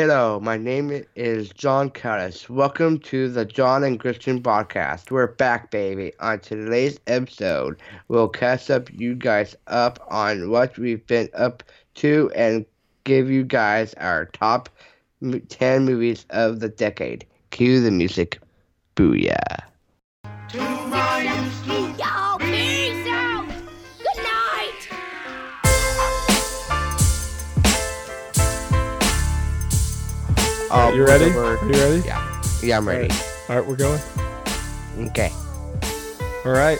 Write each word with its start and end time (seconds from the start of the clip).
Hello, 0.00 0.38
my 0.38 0.56
name 0.56 1.04
is 1.16 1.50
John 1.50 1.90
Callis. 1.90 2.48
Welcome 2.48 3.00
to 3.00 3.28
the 3.28 3.44
John 3.44 3.82
and 3.82 3.98
Christian 3.98 4.40
podcast. 4.40 5.10
We're 5.10 5.26
back, 5.26 5.72
baby. 5.72 6.12
On 6.20 6.38
today's 6.38 7.00
episode, 7.08 7.80
we'll 8.06 8.28
catch 8.28 8.70
up 8.70 8.88
you 8.92 9.16
guys 9.16 9.56
up 9.66 9.98
on 10.08 10.50
what 10.50 10.78
we've 10.78 11.04
been 11.08 11.28
up 11.34 11.64
to 11.96 12.30
and 12.36 12.64
give 13.02 13.28
you 13.28 13.42
guys 13.42 13.92
our 13.94 14.26
top 14.26 14.68
10 15.48 15.84
movies 15.84 16.26
of 16.30 16.60
the 16.60 16.68
decade. 16.68 17.26
Cue 17.50 17.80
the 17.80 17.90
music. 17.90 18.38
Booyah. 18.94 19.64
Um, 30.70 30.94
you 30.94 31.04
ready? 31.06 31.30
we're- 31.30 31.58
you 31.62 31.80
ready? 31.80 32.06
Yeah. 32.06 32.42
Yeah, 32.62 32.76
I'm 32.78 32.86
ready. 32.88 33.08
All 33.48 33.56
right, 33.56 33.66
we're 33.66 33.76
going. 33.76 34.00
Okay. 35.08 35.30
All 36.44 36.52
right. 36.52 36.78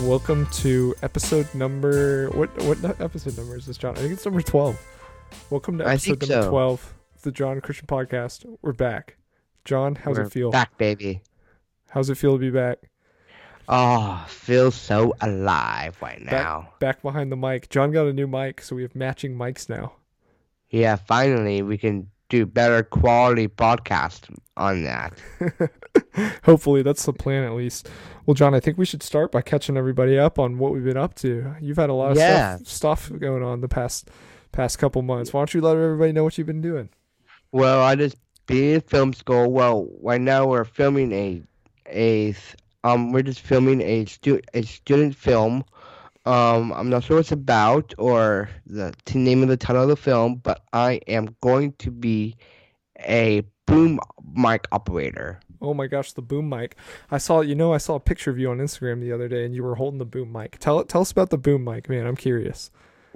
Welcome 0.00 0.46
to 0.52 0.94
episode 1.02 1.46
number 1.54 2.28
what 2.30 2.50
what 2.64 2.82
episode 3.00 3.36
number 3.36 3.56
is 3.56 3.66
this, 3.66 3.76
John? 3.76 3.96
I 3.96 4.00
think 4.00 4.12
it's 4.12 4.24
number 4.24 4.40
12. 4.42 4.78
Welcome 5.50 5.78
to 5.78 5.86
episode 5.88 6.20
number 6.28 6.42
so. 6.44 6.50
12 6.50 6.94
of 7.16 7.22
the 7.22 7.32
John 7.32 7.60
Christian 7.60 7.86
podcast. 7.86 8.44
We're 8.62 8.72
back. 8.72 9.16
John, 9.64 9.94
how's 9.96 10.16
We're 10.18 10.24
it 10.24 10.32
feel? 10.32 10.50
Back, 10.50 10.76
baby. 10.78 11.22
How's 11.90 12.08
it 12.10 12.16
feel 12.16 12.32
to 12.32 12.38
be 12.38 12.50
back? 12.50 12.78
Oh, 13.68 14.24
feel 14.28 14.70
so 14.70 15.14
alive 15.20 15.96
right 16.00 16.22
now. 16.22 16.68
Back 16.78 17.02
behind 17.02 17.32
the 17.32 17.36
mic. 17.36 17.68
John 17.68 17.90
got 17.90 18.06
a 18.06 18.12
new 18.12 18.26
mic, 18.26 18.60
so 18.60 18.76
we 18.76 18.82
have 18.82 18.94
matching 18.94 19.36
mics 19.36 19.68
now. 19.68 19.92
Yeah, 20.70 20.96
finally 20.96 21.62
we 21.62 21.78
can 21.78 22.10
do 22.28 22.44
better 22.46 22.82
quality 22.82 23.48
podcast 23.48 24.28
on 24.56 24.82
that. 24.84 25.18
Hopefully, 26.44 26.82
that's 26.82 27.04
the 27.04 27.12
plan 27.12 27.44
at 27.44 27.52
least. 27.52 27.88
Well, 28.24 28.34
John, 28.34 28.54
I 28.54 28.60
think 28.60 28.78
we 28.78 28.84
should 28.84 29.02
start 29.02 29.30
by 29.30 29.42
catching 29.42 29.76
everybody 29.76 30.18
up 30.18 30.38
on 30.38 30.58
what 30.58 30.72
we've 30.72 30.84
been 30.84 30.96
up 30.96 31.14
to. 31.16 31.54
You've 31.60 31.76
had 31.76 31.90
a 31.90 31.94
lot 31.94 32.12
of 32.12 32.16
Yeah. 32.16 32.56
stuff, 32.56 32.66
stuff 33.08 33.18
going 33.20 33.42
on 33.42 33.60
the 33.60 33.68
past 33.68 34.08
past 34.52 34.78
couple 34.78 35.02
months. 35.02 35.32
Why 35.32 35.40
don't 35.40 35.52
you 35.54 35.60
let 35.60 35.76
everybody 35.76 36.12
know 36.12 36.24
what 36.24 36.36
you've 36.38 36.46
been 36.46 36.62
doing? 36.62 36.88
Well, 37.52 37.82
I 37.82 37.94
just 37.94 38.16
be 38.46 38.72
in 38.74 38.80
film 38.80 39.12
school. 39.12 39.50
Well, 39.52 39.88
right 40.02 40.20
now 40.20 40.46
we're 40.46 40.64
filming 40.64 41.12
a 41.12 41.42
a 41.88 42.34
um 42.84 43.12
we're 43.12 43.22
just 43.22 43.40
filming 43.40 43.80
a 43.82 44.04
stu- 44.06 44.40
a 44.54 44.62
student 44.62 45.14
film. 45.14 45.64
Um, 46.26 46.72
I'm 46.72 46.90
not 46.90 47.04
sure 47.04 47.16
what 47.16 47.20
it's 47.20 47.32
about 47.32 47.94
or 47.98 48.50
the 48.66 48.92
t- 49.04 49.18
name 49.18 49.42
of 49.42 49.48
the 49.48 49.56
title 49.56 49.84
of 49.84 49.88
the 49.88 49.96
film, 49.96 50.36
but 50.36 50.62
I 50.72 51.00
am 51.06 51.36
going 51.40 51.72
to 51.78 51.92
be 51.92 52.36
a 52.98 53.44
boom 53.66 54.00
mic 54.34 54.66
operator. 54.72 55.40
Oh 55.60 55.72
my 55.72 55.86
gosh, 55.86 56.12
the 56.12 56.22
boom 56.22 56.48
mic! 56.48 56.76
I 57.12 57.18
saw, 57.18 57.40
you 57.40 57.54
know, 57.54 57.72
I 57.72 57.78
saw 57.78 57.94
a 57.94 58.00
picture 58.00 58.30
of 58.30 58.38
you 58.38 58.50
on 58.50 58.58
Instagram 58.58 59.00
the 59.00 59.12
other 59.12 59.28
day, 59.28 59.44
and 59.44 59.54
you 59.54 59.62
were 59.62 59.76
holding 59.76 59.98
the 59.98 60.04
boom 60.04 60.32
mic. 60.32 60.58
Tell 60.58 60.84
tell 60.84 61.00
us 61.00 61.12
about 61.12 61.30
the 61.30 61.38
boom 61.38 61.62
mic, 61.62 61.88
man. 61.88 62.06
I'm 62.06 62.16
curious. 62.16 62.70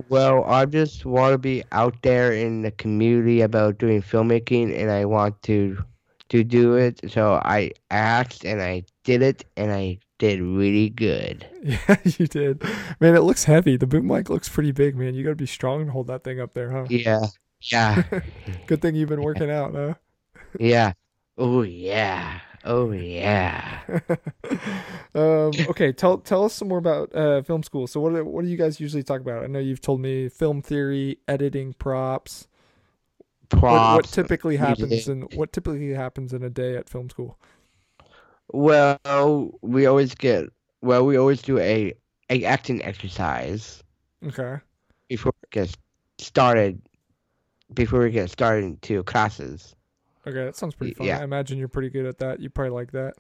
Well, 0.08 0.44
I 0.44 0.64
just 0.64 1.04
want 1.04 1.32
to 1.32 1.38
be 1.38 1.64
out 1.72 2.00
there 2.02 2.32
in 2.32 2.62
the 2.62 2.70
community 2.70 3.42
about 3.42 3.78
doing 3.78 4.02
filmmaking, 4.02 4.74
and 4.78 4.90
I 4.90 5.04
want 5.04 5.42
to 5.42 5.82
to 6.28 6.44
do 6.44 6.74
it. 6.76 7.00
So 7.10 7.34
I 7.44 7.72
asked, 7.90 8.44
and 8.44 8.62
I 8.62 8.84
did 9.02 9.20
it, 9.20 9.44
and 9.56 9.72
I 9.72 9.98
did 10.20 10.40
really 10.40 10.88
good. 10.90 11.46
Yeah, 11.62 11.96
you 12.04 12.26
did, 12.26 12.62
man. 13.00 13.14
It 13.16 13.20
looks 13.20 13.44
heavy. 13.44 13.76
The 13.76 13.86
boom 13.86 14.06
mic 14.06 14.30
looks 14.30 14.48
pretty 14.48 14.72
big, 14.72 14.96
man. 14.96 15.14
You 15.14 15.22
got 15.24 15.30
to 15.30 15.36
be 15.36 15.44
strong 15.46 15.84
to 15.86 15.92
hold 15.92 16.06
that 16.06 16.24
thing 16.24 16.40
up 16.40 16.54
there, 16.54 16.70
huh? 16.70 16.86
Yeah, 16.88 17.26
yeah, 17.60 18.02
Good 18.66 18.80
thing 18.80 18.94
you've 18.94 19.08
been 19.10 19.22
working 19.22 19.50
out, 19.60 19.74
huh? 19.74 19.94
yeah. 20.58 20.92
Oh 21.36 21.60
yeah, 21.62 22.40
oh 22.64 22.92
yeah. 22.92 23.80
um, 25.14 25.50
okay, 25.68 25.92
tell 25.92 26.18
tell 26.18 26.44
us 26.44 26.54
some 26.54 26.68
more 26.68 26.78
about 26.78 27.14
uh, 27.14 27.42
film 27.42 27.62
school. 27.62 27.86
So 27.86 28.00
what 28.00 28.14
do- 28.14 28.24
what 28.24 28.44
do 28.44 28.50
you 28.50 28.56
guys 28.56 28.80
usually 28.80 29.02
talk 29.02 29.20
about? 29.20 29.44
I 29.44 29.46
know 29.46 29.58
you've 29.58 29.80
told 29.80 30.00
me 30.00 30.28
film 30.28 30.62
theory, 30.62 31.18
editing, 31.28 31.72
props. 31.74 32.46
What, 33.50 33.60
Props. 33.60 33.94
what 33.96 34.04
typically 34.14 34.56
happens 34.56 35.08
in 35.08 35.22
what 35.34 35.52
typically 35.52 35.92
happens 35.92 36.32
in 36.32 36.42
a 36.44 36.50
day 36.50 36.76
at 36.76 36.88
film 36.88 37.10
school? 37.10 37.36
Well, 38.52 38.98
we 39.62 39.86
always 39.86 40.14
get. 40.14 40.46
Well, 40.82 41.04
we 41.06 41.16
always 41.16 41.42
do 41.42 41.58
a 41.58 41.92
a 42.30 42.44
acting 42.44 42.82
exercise 42.84 43.82
Okay. 44.26 44.56
before 45.08 45.32
we 45.42 45.48
get 45.50 45.74
started. 46.18 46.80
Before 47.74 48.00
we 48.00 48.10
get 48.10 48.30
started 48.30 48.64
into 48.64 49.02
classes. 49.04 49.74
Okay, 50.26 50.44
that 50.44 50.56
sounds 50.56 50.74
pretty 50.74 50.94
fun. 50.94 51.06
yeah. 51.06 51.20
I 51.20 51.24
imagine 51.24 51.58
you're 51.58 51.68
pretty 51.68 51.90
good 51.90 52.06
at 52.06 52.18
that. 52.18 52.40
You 52.40 52.50
probably 52.50 52.72
like 52.72 52.92
that. 52.92 53.14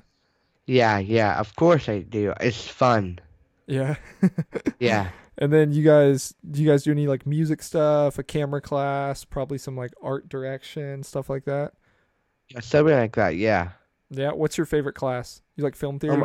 Yeah, 0.66 0.98
yeah. 0.98 1.38
Of 1.40 1.54
course 1.56 1.88
I 1.88 2.00
do. 2.00 2.32
It's 2.40 2.66
fun. 2.68 3.18
Yeah. 3.66 3.96
Yeah. 4.80 5.10
and 5.38 5.52
then 5.52 5.72
you 5.72 5.84
guys 5.84 6.34
do 6.50 6.62
you 6.62 6.68
guys 6.68 6.82
do 6.84 6.90
any 6.90 7.06
like 7.06 7.26
music 7.26 7.62
stuff, 7.62 8.18
a 8.18 8.22
camera 8.22 8.60
class, 8.60 9.24
probably 9.24 9.58
some 9.58 9.76
like 9.76 9.92
art 10.02 10.28
direction, 10.28 11.02
stuff 11.02 11.28
like 11.30 11.44
that? 11.44 11.72
Yeah, 12.48 12.60
Something 12.60 12.96
like 12.96 13.14
that, 13.16 13.36
yeah. 13.36 13.70
Yeah, 14.10 14.32
what's 14.32 14.58
your 14.58 14.66
favorite 14.66 14.94
class? 14.94 15.42
You 15.56 15.64
like 15.64 15.76
film 15.76 15.98
theory? 15.98 16.16
Um, 16.16 16.24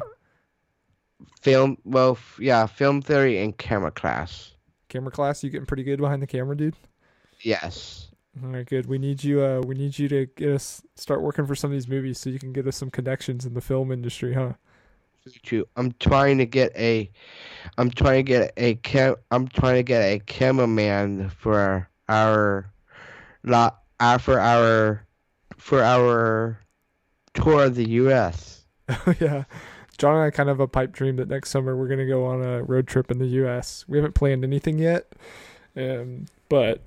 Film, 1.42 1.78
well, 1.86 2.12
f- 2.12 2.38
yeah, 2.42 2.66
film 2.66 3.02
theory 3.02 3.40
and 3.42 3.58
camera 3.58 3.92
class. 3.92 4.54
camera 4.90 5.12
class, 5.12 5.44
you 5.44 5.50
getting 5.50 5.66
pretty 5.66 5.84
good 5.84 6.00
behind 6.00 6.22
the 6.22 6.28
camera, 6.28 6.58
dude? 6.58 6.76
Yes. 7.42 8.10
All 8.44 8.50
right, 8.50 8.66
good. 8.66 8.88
We 8.88 8.98
need 8.98 9.24
you. 9.24 9.42
Uh, 9.44 9.62
we 9.62 9.76
need 9.76 9.98
you 9.98 10.10
to 10.10 10.26
get 10.26 10.50
us 10.50 10.82
start 10.96 11.22
working 11.22 11.46
for 11.46 11.56
some 11.56 11.70
of 11.72 11.74
these 11.74 11.88
movies, 11.88 12.20
so 12.20 12.30
you 12.30 12.40
can 12.40 12.52
get 12.52 12.68
us 12.68 12.76
some 12.76 12.90
connections 12.90 13.46
in 13.46 13.54
the 13.54 13.62
film 13.62 13.92
industry, 13.92 14.34
huh? 14.34 14.54
True. 15.42 15.66
I'm 15.76 15.92
trying 16.00 16.38
to 16.40 16.46
get 16.46 16.76
a, 16.76 17.10
I'm 17.78 17.90
trying 17.90 18.26
to 18.26 18.30
get 18.32 18.54
a 18.58 18.76
cam, 18.76 19.16
I'm 19.32 19.48
trying 19.48 19.76
to 19.76 19.84
get 19.84 20.02
a 20.02 20.20
cameraman 20.20 21.30
for 21.30 21.90
our, 22.10 22.72
lot, 23.44 23.82
uh, 24.00 24.18
for 24.18 24.40
our, 24.40 25.08
for 25.58 25.82
our 25.82 26.60
tour 27.36 27.66
of 27.66 27.76
the 27.76 27.88
U.S. 27.90 28.66
Yeah, 29.20 29.44
John 29.98 30.16
and 30.16 30.24
I 30.24 30.32
kind 30.32 30.50
of 30.50 30.58
have 30.58 30.64
a 30.64 30.68
pipe 30.68 30.92
dream 30.92 31.16
that 31.18 31.28
next 31.28 31.50
summer 31.52 31.76
we're 31.76 31.88
gonna 31.88 32.08
go 32.08 32.26
on 32.26 32.42
a 32.44 32.64
road 32.64 32.88
trip 32.88 33.12
in 33.12 33.20
the 33.20 33.28
U.S. 33.28 33.86
We 33.88 33.98
haven't 33.98 34.16
planned 34.16 34.44
anything 34.44 34.78
yet, 34.80 35.14
um, 35.76 36.26
but 36.50 36.82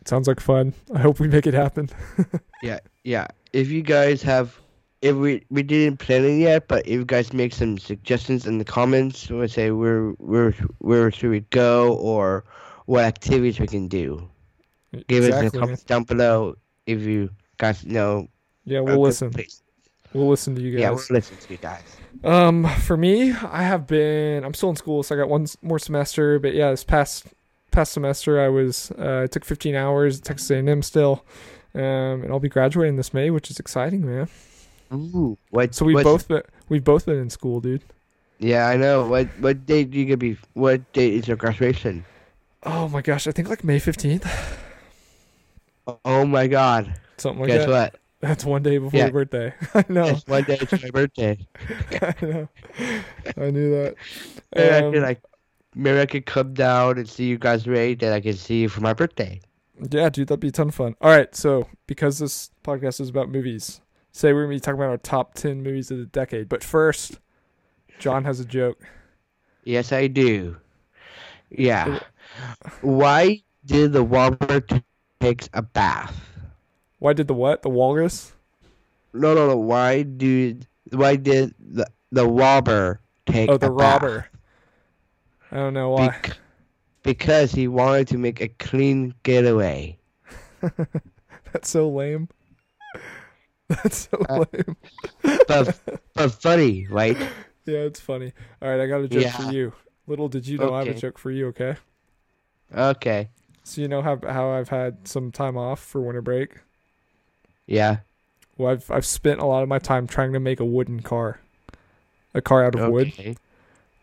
it 0.00 0.08
sounds 0.08 0.28
like 0.28 0.40
fun. 0.40 0.74
I 0.94 1.00
hope 1.00 1.20
we 1.20 1.28
make 1.28 1.46
it 1.46 1.54
happen. 1.54 1.88
Yeah. 2.62 2.78
Yeah. 3.02 3.26
If 3.52 3.70
you 3.70 3.82
guys 3.82 4.22
have, 4.22 4.58
if 5.02 5.14
we 5.16 5.44
we 5.50 5.62
didn't 5.62 5.98
plan 5.98 6.24
it 6.24 6.38
yet, 6.38 6.66
but 6.66 6.86
if 6.86 6.92
you 6.92 7.04
guys 7.04 7.32
make 7.32 7.52
some 7.52 7.76
suggestions 7.78 8.46
in 8.46 8.56
the 8.58 8.64
comments, 8.64 9.28
say 9.48 9.70
where 9.70 10.10
where 10.12 10.52
where 10.78 11.10
should 11.10 11.30
we 11.30 11.40
go 11.50 11.94
or 11.96 12.44
what 12.86 13.04
activities 13.04 13.60
we 13.60 13.66
can 13.66 13.86
do. 13.88 14.28
Give 15.08 15.24
us 15.24 15.30
a 15.30 15.36
Exactly, 15.36 15.60
comments 15.60 15.82
down 15.84 16.04
below 16.04 16.56
if 16.86 17.00
you 17.02 17.28
guys 17.58 17.84
know. 17.84 18.28
Yeah, 18.64 18.80
we'll 18.80 19.00
listen. 19.00 19.30
place. 19.30 19.62
We'll 20.12 20.28
listen 20.28 20.54
to 20.54 20.60
you 20.62 20.72
guys. 20.72 20.80
Yeah, 20.80 20.90
we'll 20.90 21.04
listen 21.10 21.36
to 21.36 21.52
you 21.52 21.58
guys. 21.58 21.82
Um, 22.22 22.66
for 22.82 22.96
me, 22.96 23.32
I 23.32 23.62
have 23.62 23.86
been. 23.86 24.44
I'm 24.44 24.54
still 24.54 24.70
in 24.70 24.76
school, 24.76 25.02
so 25.02 25.14
I 25.14 25.18
got 25.18 25.28
one 25.28 25.46
more 25.62 25.78
semester. 25.78 26.38
But 26.38 26.54
yeah, 26.54 26.70
this 26.70 26.84
past 26.84 27.26
past 27.70 27.92
semester, 27.92 28.40
I 28.40 28.48
was. 28.48 28.92
Uh, 28.98 29.22
I 29.24 29.26
took 29.26 29.44
15 29.44 29.74
hours 29.74 30.18
at 30.18 30.24
Texas 30.24 30.50
A&M 30.50 30.82
still, 30.82 31.24
um, 31.74 31.80
and 31.82 32.30
I'll 32.30 32.38
be 32.40 32.48
graduating 32.48 32.96
this 32.96 33.12
May, 33.12 33.30
which 33.30 33.50
is 33.50 33.58
exciting, 33.58 34.06
man. 34.06 34.28
Ooh, 34.92 35.36
what? 35.50 35.74
So 35.74 35.84
we've 35.84 36.04
both 36.04 36.28
been 36.28 36.42
we've 36.68 36.84
both 36.84 37.06
been 37.06 37.18
in 37.18 37.30
school, 37.30 37.60
dude. 37.60 37.82
Yeah, 38.38 38.68
I 38.68 38.76
know. 38.76 39.06
What 39.08 39.26
what 39.40 39.66
date 39.66 39.90
do 39.90 39.98
you 39.98 40.04
gonna 40.06 40.16
be? 40.16 40.36
What 40.52 40.92
date 40.92 41.14
is 41.14 41.26
your 41.28 41.36
graduation? 41.36 42.04
Oh 42.62 42.88
my 42.88 43.02
gosh, 43.02 43.26
I 43.26 43.32
think 43.32 43.48
like 43.48 43.64
May 43.64 43.78
15th, 43.78 44.26
Oh 46.04 46.24
my 46.24 46.46
God! 46.46 46.94
something 47.18 47.40
like 47.42 47.48
Guess 47.48 47.66
that. 47.66 47.70
what? 47.92 48.00
That's 48.28 48.44
one 48.44 48.62
day 48.62 48.78
before 48.78 48.98
Yeah. 48.98 49.04
your 49.06 49.12
birthday. 49.24 49.52
I 49.74 49.84
know. 49.88 50.06
It's 50.06 50.26
one 50.26 50.44
day 50.44 50.56
to 50.56 50.80
my 50.82 50.90
birthday. 50.90 51.38
I 52.02 52.14
know. 52.22 52.48
I 53.36 53.50
knew 53.50 53.70
that. 53.70 53.94
Maybe 54.56 54.70
I 54.70 54.78
Um, 54.80 54.92
could 54.92 55.02
like, 55.02 55.22
maybe 55.74 56.00
I 56.00 56.06
could 56.06 56.26
come 56.26 56.54
down 56.54 56.98
and 56.98 57.08
see 57.08 57.26
you 57.26 57.38
guys 57.38 57.66
rate, 57.66 58.02
and 58.02 58.14
I 58.14 58.20
can 58.20 58.32
see 58.34 58.62
you 58.62 58.68
for 58.68 58.80
my 58.80 58.92
birthday. 58.94 59.40
Yeah, 59.90 60.08
dude, 60.08 60.28
that'd 60.28 60.40
be 60.40 60.48
a 60.48 60.52
ton 60.52 60.68
of 60.68 60.74
fun. 60.74 60.94
All 61.00 61.10
right, 61.10 61.34
so 61.34 61.68
because 61.86 62.18
this 62.18 62.50
podcast 62.62 63.00
is 63.00 63.08
about 63.10 63.28
movies, 63.28 63.80
say 64.12 64.32
we're 64.32 64.44
gonna 64.44 64.54
be 64.54 64.60
talking 64.60 64.80
about 64.80 64.90
our 64.90 64.98
top 64.98 65.34
ten 65.34 65.62
movies 65.62 65.90
of 65.90 65.98
the 65.98 66.06
decade. 66.06 66.48
But 66.48 66.62
first, 66.64 67.18
John 67.98 68.24
has 68.24 68.40
a 68.40 68.44
joke. 68.44 68.80
Yes, 69.64 69.92
I 69.92 70.06
do. 70.06 70.56
Yeah. 71.50 71.98
Why 72.80 73.42
did 73.66 73.92
the 73.92 74.02
walrus 74.04 74.62
takes 75.20 75.48
a 75.54 75.62
bath? 75.62 76.20
Why 77.04 77.12
did 77.12 77.28
the 77.28 77.34
what? 77.34 77.60
The 77.60 77.68
walrus? 77.68 78.32
No, 79.12 79.34
no, 79.34 79.46
no. 79.46 79.58
Why 79.58 80.04
did 80.04 80.66
why 80.90 81.16
did 81.16 81.54
the 81.60 81.86
the 82.10 82.26
robber 82.26 83.02
take 83.26 83.50
Oh, 83.50 83.58
the 83.58 83.66
a 83.66 83.70
bath? 83.70 84.00
robber. 84.00 84.26
I 85.52 85.56
don't 85.56 85.74
know 85.74 85.90
why. 85.90 86.06
Bec- 86.08 86.38
because 87.02 87.52
he 87.52 87.68
wanted 87.68 88.08
to 88.08 88.16
make 88.16 88.40
a 88.40 88.48
clean 88.48 89.12
getaway. 89.22 89.98
That's 91.52 91.68
so 91.68 91.90
lame. 91.90 92.30
That's 93.68 94.08
so 94.10 94.24
Uh, 94.26 94.44
lame. 94.54 94.76
but 95.46 95.78
but 96.14 96.32
funny, 96.32 96.86
right? 96.88 97.18
Yeah, 97.66 97.80
it's 97.80 98.00
funny. 98.00 98.32
All 98.62 98.68
right, 98.70 98.80
I 98.80 98.86
got 98.86 99.02
a 99.02 99.08
joke 99.08 99.22
Yeah. 99.24 99.36
for 99.36 99.52
you. 99.52 99.74
Little 100.06 100.28
did 100.28 100.46
you 100.46 100.56
know 100.58 100.72
I 100.74 100.78
have 100.78 100.88
a 100.88 100.94
joke 100.94 101.18
for 101.18 101.30
you. 101.30 101.48
Okay. 101.48 101.76
Okay. 102.74 103.28
So 103.62 103.80
you 103.82 103.88
know 103.88 104.00
how 104.00 104.18
how 104.22 104.50
I've 104.50 104.70
had 104.70 105.06
some 105.06 105.30
time 105.32 105.58
off 105.58 105.80
for 105.80 106.00
winter 106.00 106.22
break. 106.22 106.60
Yeah. 107.66 107.98
Well, 108.56 108.72
I've 108.72 108.90
I've 108.90 109.06
spent 109.06 109.40
a 109.40 109.46
lot 109.46 109.62
of 109.62 109.68
my 109.68 109.78
time 109.78 110.06
trying 110.06 110.32
to 110.32 110.40
make 110.40 110.60
a 110.60 110.64
wooden 110.64 111.00
car, 111.00 111.40
a 112.34 112.40
car 112.40 112.64
out 112.64 112.74
of 112.74 112.90
wood. 112.90 113.08
Okay. 113.08 113.36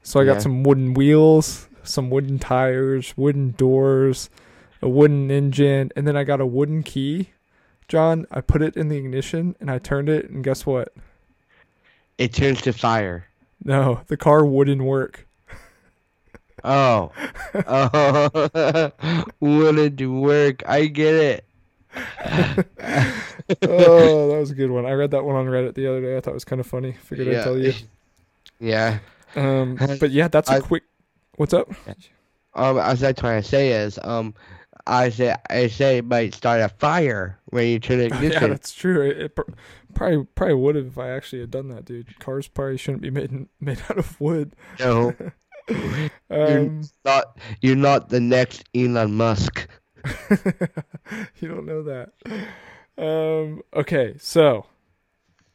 So 0.04 0.20
I 0.20 0.26
got 0.26 0.42
some 0.42 0.64
wooden 0.64 0.94
wheels, 0.94 1.68
some 1.84 2.10
wooden 2.10 2.40
tires, 2.40 3.14
wooden 3.16 3.52
doors, 3.52 4.30
a 4.82 4.90
wooden 4.90 5.30
engine, 5.32 5.92
and 5.96 6.08
then 6.08 6.18
I 6.18 6.24
got 6.24 6.42
a 6.42 6.46
wooden 6.46 6.84
key. 6.84 7.30
John, 7.88 8.26
I 8.32 8.42
put 8.42 8.62
it 8.62 8.76
in 8.76 8.88
the 8.88 8.98
ignition 8.98 9.56
and 9.60 9.70
I 9.70 9.78
turned 9.78 10.10
it, 10.10 10.30
and 10.30 10.44
guess 10.44 10.66
what? 10.66 10.94
It 12.18 12.34
turns 12.34 12.62
to 12.64 12.74
fire. 12.74 13.26
No, 13.64 14.02
the 14.08 14.18
car 14.18 14.46
wouldn't 14.46 14.82
work. 14.82 15.28
Oh. 16.64 17.12
Oh. 17.54 18.92
Wouldn't 19.42 20.02
work. 20.10 20.64
I 20.66 20.86
get 20.86 21.16
it. 21.16 21.46
Oh, 21.96 22.64
that 24.30 24.38
was 24.40 24.52
a 24.52 24.56
good 24.56 24.72
one. 24.72 24.86
I 24.86 24.92
read 24.94 25.12
that 25.12 25.24
one 25.24 25.36
on 25.36 25.46
Reddit 25.48 25.76
the 25.76 25.88
other 25.88 26.02
day. 26.02 26.18
I 26.18 26.22
thought 26.22 26.32
it 26.32 26.36
was 26.36 26.46
kind 26.46 26.60
of 26.60 26.68
funny. 26.68 26.94
Figured 26.94 27.28
I'd 27.30 27.44
tell 27.44 27.58
you. 27.58 27.74
Yeah. 28.60 29.00
Um, 29.36 29.76
but 30.00 30.12
yeah, 30.12 30.28
that's 30.28 30.50
a 30.50 30.54
I- 30.56 30.60
quick. 30.60 30.84
What's 31.38 31.54
up? 31.54 31.72
Um, 32.54 32.78
as 32.78 33.04
I'm 33.04 33.16
trying 33.16 33.42
to 33.42 33.48
say 33.48 33.72
is, 33.72 33.98
um, 34.04 34.36
I 34.86 35.10
say 35.10 35.34
I 35.50 35.68
say 35.68 35.98
it 35.98 36.06
might 36.06 36.36
start 36.36 36.62
a 36.62 36.70
fire 36.70 37.40
when 37.46 37.68
you 37.68 37.80
turn 37.80 37.98
the 38.08 38.16
yeah, 38.32 38.46
that's 38.46 38.72
true. 38.72 39.10
It, 39.10 39.18
it 39.18 39.36
probably 39.96 40.26
probably 40.36 40.54
would 40.56 40.76
have 40.76 40.86
if 40.88 40.98
I 41.00 41.10
actually 41.10 41.40
had 41.40 41.50
done 41.50 41.70
that, 41.70 41.86
dude. 41.86 42.20
Cars 42.20 42.48
probably 42.48 42.78
shouldn't 42.78 43.02
be 43.02 43.10
made 43.10 43.48
made 43.60 43.82
out 43.90 43.98
of 43.98 44.20
wood. 44.22 44.56
no, 44.80 45.16
Um, 46.30 46.82
not 47.04 47.38
you're 47.62 47.76
not 47.76 48.10
the 48.10 48.20
next 48.20 48.64
Elon 48.76 49.16
Musk. 49.16 49.68
you 51.40 51.48
don't 51.48 51.66
know 51.66 51.84
that. 51.84 52.12
Um, 52.98 53.62
okay, 53.74 54.16
so, 54.18 54.66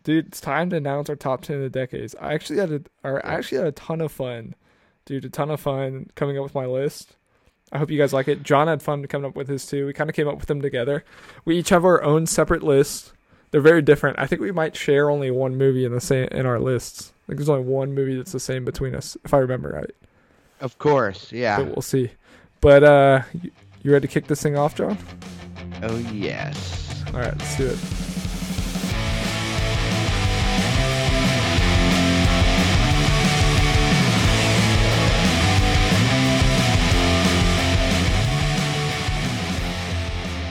dude, 0.04 0.26
it's 0.26 0.40
time 0.40 0.70
to 0.70 0.76
announce 0.76 1.08
our 1.08 1.16
top 1.16 1.42
ten 1.42 1.56
of 1.56 1.62
the 1.62 1.70
decades. 1.70 2.14
I 2.20 2.34
actually 2.34 2.58
had 2.58 2.72
a, 2.72 2.80
or 3.04 3.24
I 3.24 3.34
actually 3.34 3.58
had 3.58 3.66
a 3.66 3.72
ton 3.72 4.00
of 4.00 4.12
fun, 4.12 4.54
dude. 5.04 5.24
A 5.24 5.28
ton 5.28 5.50
of 5.50 5.60
fun 5.60 6.10
coming 6.14 6.36
up 6.38 6.44
with 6.44 6.54
my 6.54 6.66
list. 6.66 7.16
I 7.72 7.78
hope 7.78 7.90
you 7.90 7.98
guys 7.98 8.12
like 8.12 8.28
it. 8.28 8.42
John 8.42 8.68
had 8.68 8.82
fun 8.82 9.04
coming 9.06 9.28
up 9.28 9.36
with 9.36 9.48
his 9.48 9.66
too. 9.66 9.86
We 9.86 9.92
kind 9.92 10.08
of 10.08 10.14
came 10.14 10.28
up 10.28 10.38
with 10.38 10.46
them 10.46 10.62
together. 10.62 11.04
We 11.44 11.58
each 11.58 11.70
have 11.70 11.84
our 11.84 12.02
own 12.02 12.26
separate 12.26 12.62
lists. 12.62 13.12
They're 13.50 13.60
very 13.60 13.82
different. 13.82 14.18
I 14.18 14.26
think 14.26 14.40
we 14.40 14.52
might 14.52 14.76
share 14.76 15.10
only 15.10 15.30
one 15.30 15.56
movie 15.56 15.84
in 15.84 15.92
the 15.92 16.00
same 16.00 16.28
in 16.30 16.46
our 16.46 16.60
lists. 16.60 17.12
Like 17.26 17.38
there's 17.38 17.48
only 17.48 17.64
one 17.64 17.92
movie 17.94 18.16
that's 18.16 18.32
the 18.32 18.40
same 18.40 18.64
between 18.64 18.94
us, 18.94 19.16
if 19.24 19.34
I 19.34 19.38
remember 19.38 19.70
right. 19.70 19.90
Of 20.60 20.78
course, 20.78 21.32
yeah. 21.32 21.58
But 21.58 21.66
we'll 21.68 21.82
see. 21.82 22.10
But 22.60 22.84
uh, 22.84 23.22
you, 23.86 23.92
ready 23.92 24.06
to 24.08 24.12
kick 24.12 24.26
this 24.26 24.42
thing 24.42 24.56
off, 24.56 24.74
John? 24.74 24.98
Oh 25.82 25.96
yes. 26.12 27.04
All 27.14 27.20
right, 27.20 27.36
let's 27.36 27.56
do 27.56 27.66
it. 27.68 27.78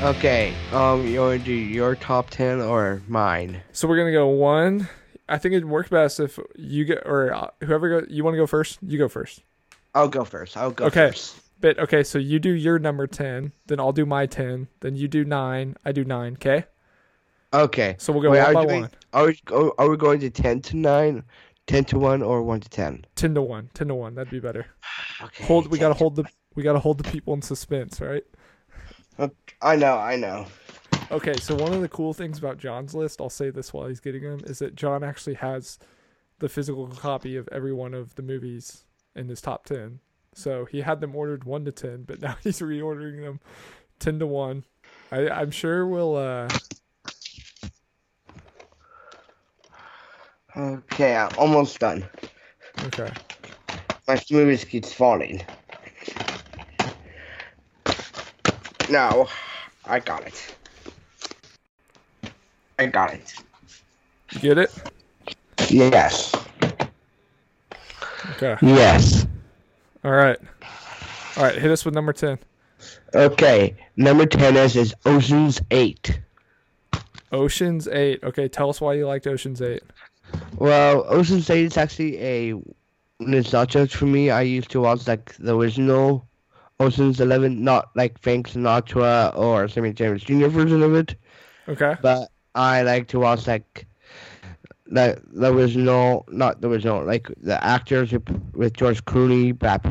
Okay. 0.01 0.53
Um, 0.71 1.07
you 1.07 1.19
want 1.19 1.39
to 1.39 1.45
do 1.45 1.51
your 1.51 1.95
top 1.95 2.29
ten 2.29 2.61
or 2.61 3.01
mine? 3.07 3.61
So 3.71 3.87
we're 3.87 3.97
gonna 3.97 4.11
go 4.11 4.27
one. 4.27 4.87
I 5.27 5.39
think 5.39 5.53
it'd 5.53 5.65
work 5.67 5.89
best 5.89 6.19
if 6.19 6.37
you 6.55 6.85
get 6.85 7.03
or 7.07 7.33
uh, 7.33 7.49
whoever 7.63 8.01
go. 8.01 8.07
You 8.07 8.23
want 8.23 8.35
to 8.35 8.37
go 8.37 8.45
first? 8.45 8.77
You 8.85 8.99
go 8.99 9.07
first. 9.09 9.41
I'll 9.95 10.07
go 10.09 10.23
first. 10.23 10.57
I'll 10.57 10.69
go 10.71 10.85
Okay. 10.85 11.07
first. 11.07 11.39
But 11.65 11.79
okay, 11.79 12.03
so 12.03 12.19
you 12.19 12.37
do 12.37 12.51
your 12.51 12.77
number 12.77 13.07
ten, 13.07 13.51
then 13.65 13.79
I'll 13.79 13.91
do 13.91 14.05
my 14.05 14.27
ten, 14.27 14.67
then 14.81 14.95
you 14.95 15.07
do 15.07 15.25
nine, 15.25 15.75
I 15.83 15.93
do 15.93 16.05
nine. 16.05 16.33
Okay. 16.33 16.65
Okay. 17.51 17.95
So 17.97 18.13
we'll 18.13 18.21
go 18.21 18.29
Wait, 18.29 18.37
one 18.37 18.49
are, 18.49 18.53
by 18.53 18.65
we, 18.65 18.81
one. 18.81 18.89
are 19.13 19.25
we 19.25 19.71
are 19.79 19.89
we 19.89 19.97
going 19.97 20.19
to 20.19 20.29
ten 20.29 20.61
to 20.61 20.77
nine, 20.77 21.23
ten 21.65 21.83
to 21.85 21.97
one, 21.97 22.21
or 22.21 22.43
one 22.43 22.59
to 22.59 22.69
ten? 22.69 23.03
Ten 23.15 23.33
to 23.33 23.41
one. 23.41 23.71
Ten 23.73 23.87
to 23.87 23.95
one. 23.95 24.13
That'd 24.13 24.29
be 24.29 24.39
better. 24.39 24.67
Okay. 25.23 25.45
Hold. 25.45 25.71
We 25.71 25.79
gotta 25.79 25.95
hold 25.95 26.17
the. 26.17 26.25
We 26.53 26.61
gotta 26.61 26.77
hold 26.77 26.99
the 26.99 27.09
people 27.09 27.33
in 27.33 27.41
suspense, 27.41 27.99
right? 27.99 28.23
I 29.59 29.75
know. 29.75 29.97
I 29.97 30.17
know. 30.17 30.45
Okay, 31.09 31.33
so 31.33 31.55
one 31.55 31.73
of 31.73 31.81
the 31.81 31.89
cool 31.89 32.13
things 32.13 32.37
about 32.37 32.59
John's 32.59 32.93
list, 32.93 33.19
I'll 33.19 33.29
say 33.31 33.49
this 33.49 33.73
while 33.73 33.87
he's 33.87 34.01
getting 34.01 34.21
them, 34.21 34.41
is 34.43 34.59
that 34.59 34.75
John 34.75 35.03
actually 35.03 35.35
has 35.35 35.79
the 36.37 36.49
physical 36.49 36.85
copy 36.89 37.37
of 37.37 37.49
every 37.51 37.73
one 37.73 37.95
of 37.95 38.13
the 38.13 38.21
movies 38.21 38.83
in 39.15 39.29
his 39.29 39.41
top 39.41 39.65
10. 39.65 39.99
So 40.35 40.65
he 40.65 40.81
had 40.81 41.01
them 41.01 41.15
ordered 41.15 41.45
1 41.45 41.65
to 41.65 41.71
10, 41.71 42.03
but 42.03 42.21
now 42.21 42.35
he's 42.43 42.59
reordering 42.59 43.23
them 43.23 43.39
10 43.99 44.19
to 44.19 44.27
1. 44.27 44.63
I, 45.11 45.29
I'm 45.29 45.51
sure 45.51 45.87
we'll. 45.87 46.15
Uh, 46.15 46.49
Okay, 50.57 51.13
I'm 51.15 51.31
almost 51.37 51.79
done. 51.79 52.05
okay. 52.85 53.11
My 54.07 54.15
smoothies 54.15 54.65
keeps 54.65 54.93
falling. 54.93 55.41
No, 58.89 59.27
I 59.85 59.99
got 59.99 60.25
it. 60.25 60.55
I 62.79 62.85
got 62.85 63.13
it. 63.13 63.33
You 64.31 64.39
get 64.39 64.57
it? 64.59 64.73
Yes. 65.69 66.33
Okay. 68.31 68.55
Yes. 68.61 69.27
All 70.05 70.11
right. 70.11 70.37
All 71.35 71.43
right, 71.43 71.55
hit 71.55 71.71
us 71.71 71.83
with 71.83 71.95
number 71.95 72.13
10. 72.13 72.37
Okay, 73.15 73.75
number 73.97 74.25
ten 74.27 74.55
is 74.55 74.75
is 74.75 74.93
Ocean's 75.05 75.59
Eight. 75.71 76.19
Ocean's 77.31 77.87
8. 77.87 78.23
Okay, 78.23 78.47
tell 78.47 78.69
us 78.69 78.79
why 78.79 78.93
you 78.93 79.07
liked 79.07 79.25
Ocean's 79.25 79.61
8. 79.63 79.81
Well, 80.57 81.05
Ocean's 81.07 81.49
Eight 81.49 81.65
is 81.65 81.77
actually 81.77 82.19
a 82.21 82.53
nostalgia 83.19 83.87
for 83.87 84.05
me. 84.05 84.29
I 84.29 84.41
used 84.41 84.69
to 84.71 84.81
watch 84.81 85.07
like 85.07 85.35
the 85.37 85.57
original 85.57 86.27
Ocean's 86.79 87.19
Eleven, 87.19 87.63
not 87.63 87.89
like 87.95 88.21
Frank 88.21 88.49
Sinatra 88.49 89.35
or 89.35 89.67
Sammy 89.67 89.91
James 89.91 90.23
Jr. 90.23 90.47
version 90.47 90.83
of 90.83 90.93
it, 90.93 91.15
Okay. 91.67 91.95
but 92.01 92.29
I 92.53 92.83
like 92.83 93.07
to 93.07 93.19
watch 93.19 93.47
like 93.47 93.87
the 94.87 95.21
the 95.31 95.51
original, 95.53 96.25
not 96.29 96.61
the 96.61 96.69
original, 96.69 97.03
like 97.03 97.27
the 97.41 97.61
actors 97.63 98.11
with, 98.53 98.73
George 98.73 99.03
Clooney, 99.05 99.57
Brad 99.57 99.81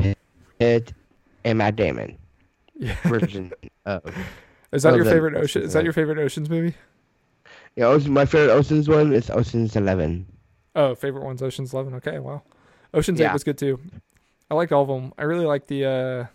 Pitt, 0.59 0.93
and 1.43 1.57
Matt 1.57 1.75
Damon 1.75 2.17
Yeah. 2.75 2.95
version 3.05 3.51
of. 3.85 4.01
Is 4.71 4.83
that 4.83 4.95
your 4.95 5.05
favorite 5.05 5.35
Ocean? 5.35 5.61
Is 5.63 5.73
that 5.73 5.83
your 5.83 5.93
favorite 5.93 6.17
Ocean's 6.17 6.49
movie? 6.49 6.75
Yeah, 7.75 7.85
Ocean, 7.87 8.13
my 8.13 8.25
favorite 8.25 8.53
Ocean's 8.53 8.87
one 8.87 9.11
is 9.13 9.29
Ocean's 9.29 9.75
Eleven. 9.75 10.25
Oh, 10.75 10.95
favorite 10.95 11.23
one's 11.25 11.41
Ocean's 11.41 11.73
Eleven. 11.73 11.93
Okay, 11.95 12.19
wow. 12.19 12.41
Ocean's 12.93 13.19
Eight 13.21 13.31
was 13.33 13.43
good 13.43 13.57
too. 13.57 13.79
I 14.49 14.55
liked 14.55 14.71
all 14.71 14.81
of 14.83 14.87
them. 14.87 15.13
I 15.17 15.23
really 15.23 15.45
like 15.45 15.67
the 15.67 15.85
uh, 15.85 16.25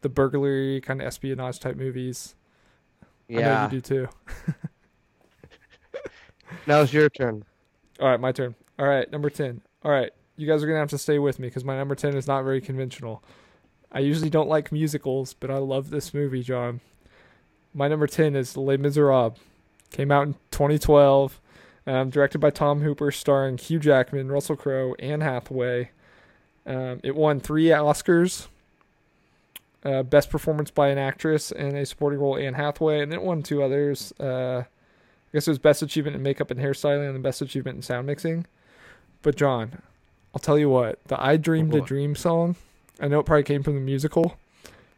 the 0.00 0.08
burglary 0.08 0.80
kind 0.80 1.00
of 1.00 1.06
espionage 1.06 1.60
type 1.60 1.76
movies. 1.76 2.34
I 3.30 3.34
know 3.34 3.40
Yeah. 3.40 3.64
you 3.64 3.70
do 3.70 3.80
too. 3.80 4.08
Now 6.66 6.82
it's 6.82 6.92
your 6.92 7.08
turn. 7.08 7.44
All 8.02 8.08
right, 8.08 8.18
my 8.18 8.32
turn. 8.32 8.56
All 8.80 8.86
right, 8.86 9.10
number 9.12 9.30
ten. 9.30 9.60
All 9.84 9.92
right, 9.92 10.10
you 10.36 10.44
guys 10.48 10.60
are 10.60 10.66
gonna 10.66 10.80
have 10.80 10.90
to 10.90 10.98
stay 10.98 11.20
with 11.20 11.38
me 11.38 11.46
because 11.46 11.64
my 11.64 11.76
number 11.76 11.94
ten 11.94 12.16
is 12.16 12.26
not 12.26 12.42
very 12.42 12.60
conventional. 12.60 13.22
I 13.92 14.00
usually 14.00 14.28
don't 14.28 14.48
like 14.48 14.72
musicals, 14.72 15.34
but 15.34 15.52
I 15.52 15.58
love 15.58 15.90
this 15.90 16.12
movie, 16.12 16.42
John. 16.42 16.80
My 17.72 17.86
number 17.86 18.08
ten 18.08 18.34
is 18.34 18.56
Les 18.56 18.76
Miserables. 18.76 19.38
Came 19.92 20.10
out 20.10 20.26
in 20.26 20.34
2012. 20.50 21.40
Um, 21.86 22.10
directed 22.10 22.38
by 22.38 22.50
Tom 22.50 22.80
Hooper, 22.80 23.12
starring 23.12 23.56
Hugh 23.56 23.78
Jackman, 23.78 24.32
Russell 24.32 24.56
Crowe, 24.56 24.94
Anne 24.98 25.20
Hathaway. 25.20 25.90
Um, 26.66 26.98
it 27.04 27.14
won 27.14 27.38
three 27.38 27.66
Oscars. 27.66 28.48
Uh, 29.84 30.02
best 30.02 30.28
performance 30.28 30.72
by 30.72 30.88
an 30.88 30.98
actress 30.98 31.52
in 31.52 31.76
a 31.76 31.86
supporting 31.86 32.18
role, 32.18 32.36
Anne 32.36 32.54
Hathaway, 32.54 33.00
and 33.00 33.12
it 33.12 33.22
won 33.22 33.44
two 33.44 33.62
others. 33.62 34.12
Uh, 34.18 34.64
I 35.32 35.38
guess 35.38 35.46
it 35.48 35.50
was 35.50 35.58
best 35.58 35.80
achievement 35.82 36.14
in 36.16 36.22
makeup 36.22 36.50
and 36.50 36.60
hairstyling, 36.60 37.06
and 37.06 37.14
the 37.14 37.20
best 37.20 37.40
achievement 37.40 37.76
in 37.76 37.82
sound 37.82 38.06
mixing. 38.06 38.44
But 39.22 39.36
John, 39.36 39.80
I'll 40.34 40.40
tell 40.40 40.58
you 40.58 40.68
what, 40.68 40.98
the 41.06 41.22
"I 41.22 41.36
Dreamed 41.36 41.74
a 41.74 41.80
Dream" 41.80 42.14
song. 42.14 42.56
I 43.00 43.08
know 43.08 43.20
it 43.20 43.26
probably 43.26 43.42
came 43.44 43.62
from 43.62 43.74
the 43.74 43.80
musical, 43.80 44.36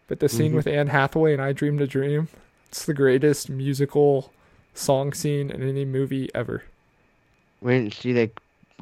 but 0.09 0.19
the 0.21 0.29
scene 0.29 0.53
Mhm. 0.53 0.57
with 0.57 0.67
Anne 0.67 0.89
Hathaway 0.89 1.33
and 1.33 1.41
"I 1.43 1.53
Dreamed 1.53 1.81
a 1.81 1.87
Dream," 1.87 2.29
it's 2.69 2.85
the 2.85 2.95
greatest 2.95 3.49
musical 3.49 4.33
song 4.75 5.13
scene 5.13 5.51
in 5.51 5.63
any 5.63 5.85
movie 5.85 6.29
ever. 6.35 6.65
When 7.61 7.91
she 7.91 8.13
like 8.13 8.41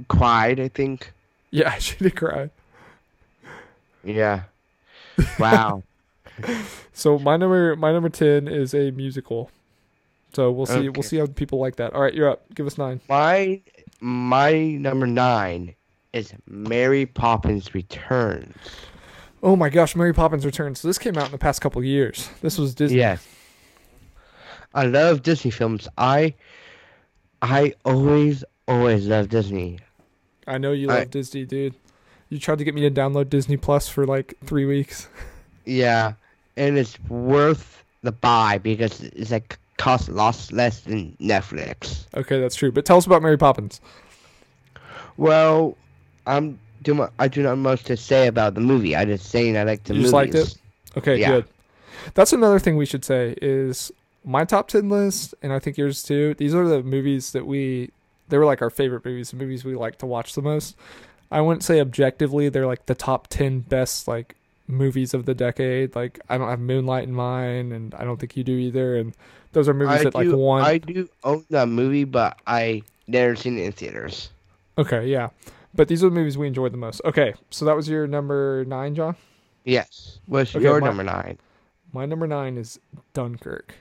cried, 0.09 0.59
I 0.59 0.69
think. 0.69 1.13
Yeah, 1.51 1.75
she 1.79 1.97
did 1.97 2.17
cry. 2.17 2.51
Yeah. 4.03 4.45
Wow. 5.39 5.83
So 6.95 7.19
my 7.19 7.37
number 7.37 7.77
my 7.77 7.93
number 7.93 8.09
ten 8.09 8.49
is 8.49 8.73
a 8.75 8.91
musical. 8.93 9.51
So 10.33 10.51
we'll 10.51 10.67
see. 10.67 10.75
Okay. 10.75 10.89
We'll 10.89 11.03
see 11.03 11.19
how 11.19 11.27
people 11.27 11.59
like 11.59 11.77
that. 11.77 11.93
All 11.95 12.01
right, 12.03 12.15
you're 12.15 12.31
up. 12.31 12.43
Give 12.55 12.67
us 12.67 12.79
nine. 12.79 13.01
My 13.09 13.61
my 14.01 14.53
number 14.73 15.07
nine 15.07 15.75
is 16.13 16.33
Mary 16.47 17.07
Poppins 17.07 17.75
Returns. 17.75 18.57
Oh 19.43 19.57
my 19.57 19.69
gosh, 19.69 19.97
Mary 19.97 20.13
Poppins 20.15 20.45
Returns. 20.47 20.81
So 20.81 20.89
this 20.89 20.99
came 20.99 21.17
out 21.19 21.27
in 21.27 21.33
the 21.33 21.39
past 21.39 21.61
couple 21.61 21.81
of 21.81 21.85
years. 21.85 22.29
This 22.41 22.59
was 22.59 22.75
Disney. 22.75 22.99
Yes. 22.99 23.27
I 24.75 24.87
love 24.87 25.23
Disney 25.23 25.51
films. 25.51 25.89
I 25.99 26.35
I 27.43 27.75
always 27.85 28.45
always 28.69 29.07
love 29.07 29.29
Disney. 29.29 29.79
I 30.47 30.59
know 30.59 30.73
you 30.73 30.89
I- 30.91 31.01
love 31.01 31.11
Disney, 31.11 31.45
dude. 31.45 31.75
You 32.29 32.39
tried 32.39 32.59
to 32.59 32.65
get 32.65 32.75
me 32.75 32.81
to 32.81 32.91
download 32.91 33.29
Disney 33.29 33.59
Plus 33.59 33.89
for 33.89 34.07
like 34.07 34.35
three 34.47 34.65
weeks. 34.65 35.09
Yeah, 35.65 36.15
and 36.57 36.77
it's 36.77 36.99
worth 37.09 37.85
the 38.03 38.11
buy 38.11 38.59
because 38.59 39.01
it's 39.01 39.31
like 39.31 39.57
cost 39.83 40.09
lots 40.09 40.53
less 40.53 40.81
than 40.81 41.17
Netflix. 41.21 42.07
Okay, 42.15 42.41
that's 42.41 42.55
true. 42.55 42.71
But 42.71 42.85
tell 42.85 42.99
us 42.99 43.07
about 43.07 43.21
Mary 43.21 43.37
Poppins. 43.37 43.81
Well, 45.17 45.77
I'm 46.27 46.59
do 46.83 46.95
mu- 46.95 47.09
I 47.19 47.29
do 47.29 47.43
not 47.43 47.59
much 47.59 47.85
to 47.85 47.97
say 47.97 48.27
about 48.27 48.55
the 48.55 48.61
movie. 48.61 48.97
I 48.97 49.05
just 49.05 49.27
saying 49.27 49.57
I 49.57 49.63
like 49.65 49.85
the 49.85 49.95
You 49.95 49.99
movies. 50.01 50.13
just 50.13 50.15
liked 50.15 50.35
it? 50.35 50.99
Okay, 50.99 51.17
Yeah. 51.21 51.31
good. 51.31 51.45
That's 52.15 52.33
another 52.33 52.59
thing 52.59 52.77
we 52.77 52.87
should 52.87 53.05
say 53.05 53.35
is 53.41 53.93
my 54.25 54.45
top 54.45 54.69
10 54.69 54.89
list 54.89 55.35
and 55.43 55.53
I 55.53 55.59
think 55.59 55.77
yours 55.77 56.03
too. 56.03 56.35
These 56.35 56.55
are 56.55 56.67
the 56.69 56.83
movies 56.83 57.33
that 57.33 57.47
we 57.47 57.91
they 58.29 58.39
were 58.39 58.47
like 58.47 58.63
our 58.63 58.71
favorite 58.71 59.05
movies, 59.05 59.31
the 59.31 59.37
movies 59.37 59.65
we 59.65 59.75
like 59.75 59.99
to 59.99 60.07
watch 60.07 60.35
the 60.35 60.43
most. 60.43 60.77
I 61.31 61.41
wouldn't 61.41 61.65
say 61.65 61.81
objectively 61.81 62.49
they're 62.49 62.67
like 62.67 62.87
the 62.87 62.95
top 62.95 63.29
10 63.29 63.61
best 63.61 64.07
like 64.09 64.37
movies 64.67 65.13
of 65.13 65.27
the 65.27 65.35
decade. 65.35 65.95
Like 65.95 66.19
I 66.29 66.39
don't 66.39 66.49
have 66.49 66.61
Moonlight 66.61 67.05
in 67.05 67.15
mine 67.15 67.73
and 67.73 67.95
I 67.95 68.05
don't 68.05 68.19
think 68.19 68.37
you 68.37 68.45
do 68.45 68.57
either 68.57 68.97
and 68.97 69.13
those 69.53 69.69
are 69.69 69.75
movies 69.75 70.01
I 70.01 70.05
that 70.05 70.15
like 70.15 70.29
do, 70.29 70.37
one 70.37 70.63
I 70.63 70.79
do 70.79 71.09
own 71.25 71.45
that 71.51 71.69
movie, 71.69 72.05
but 72.05 72.39
I 72.47 72.83
never 73.07 73.37
seen 73.37 73.59
it 73.59 73.65
in 73.65 73.73
theaters. 73.73 74.31
Okay, 74.79 75.07
yeah. 75.07 75.29
But 75.75 75.89
these 75.89 76.03
are 76.05 76.09
the 76.11 76.15
movies 76.15 76.37
we 76.37 76.47
enjoyed 76.47 76.73
the 76.73 76.79
most. 76.79 77.01
Okay, 77.05 77.35
so 77.51 77.65
that 77.65 77.75
was 77.77 77.89
your 77.89 78.07
number 78.07 78.65
9, 78.67 78.95
John? 78.95 79.17
Yes. 79.65 80.19
What's 80.27 80.55
Okay, 80.55 80.63
your 80.65 80.81
my- 80.81 80.87
number 80.87 81.03
nine? 81.05 81.39
My 81.95 82.07
number 82.07 82.27
nine 82.27 82.57
is 82.57 82.81
Dunkirk, 83.13 83.75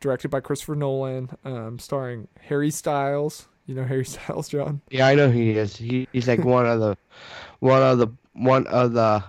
directed 0.00 0.30
by 0.30 0.40
Christopher 0.40 0.74
Nolan, 0.74 1.30
um, 1.44 1.78
starring 1.78 2.26
Harry 2.40 2.70
Styles. 2.70 3.46
You 3.66 3.76
know 3.76 3.84
Harry 3.84 4.04
Styles, 4.16 4.48
John. 4.48 4.80
Yeah, 4.90 5.06
I 5.06 5.14
know 5.14 5.30
he 5.30 5.50
is. 5.50 5.76
He, 5.76 6.08
he's 6.12 6.26
like 6.26 6.44
one 6.44 6.66
of 6.66 6.80
the, 6.80 6.96
one 7.60 7.82
of 7.82 7.98
the, 7.98 8.08
one 8.32 8.66
of 8.66 8.92
the. 8.94 9.22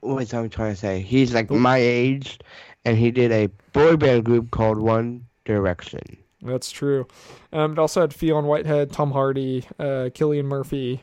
What 0.00 0.32
am 0.34 0.44
I 0.44 0.48
trying 0.48 0.72
to 0.72 0.76
say? 0.76 1.00
He's 1.00 1.34
like 1.34 1.50
my 1.50 1.78
age, 1.78 2.38
and 2.84 2.96
he 2.98 3.10
did 3.10 3.30
a 3.32 3.48
boy 3.72 3.96
band 3.96 4.24
group 4.24 4.50
called 4.50 4.78
One 4.78 5.26
Direction. 5.44 6.00
That's 6.42 6.70
true. 6.72 7.06
Um, 7.52 7.72
it 7.72 7.78
also 7.78 8.00
had 8.00 8.12
Fionn 8.12 8.46
Whitehead, 8.46 8.90
Tom 8.92 9.12
Hardy, 9.12 9.64
uh, 9.78 10.10
Cillian 10.14 10.44
Murphy. 10.46 11.02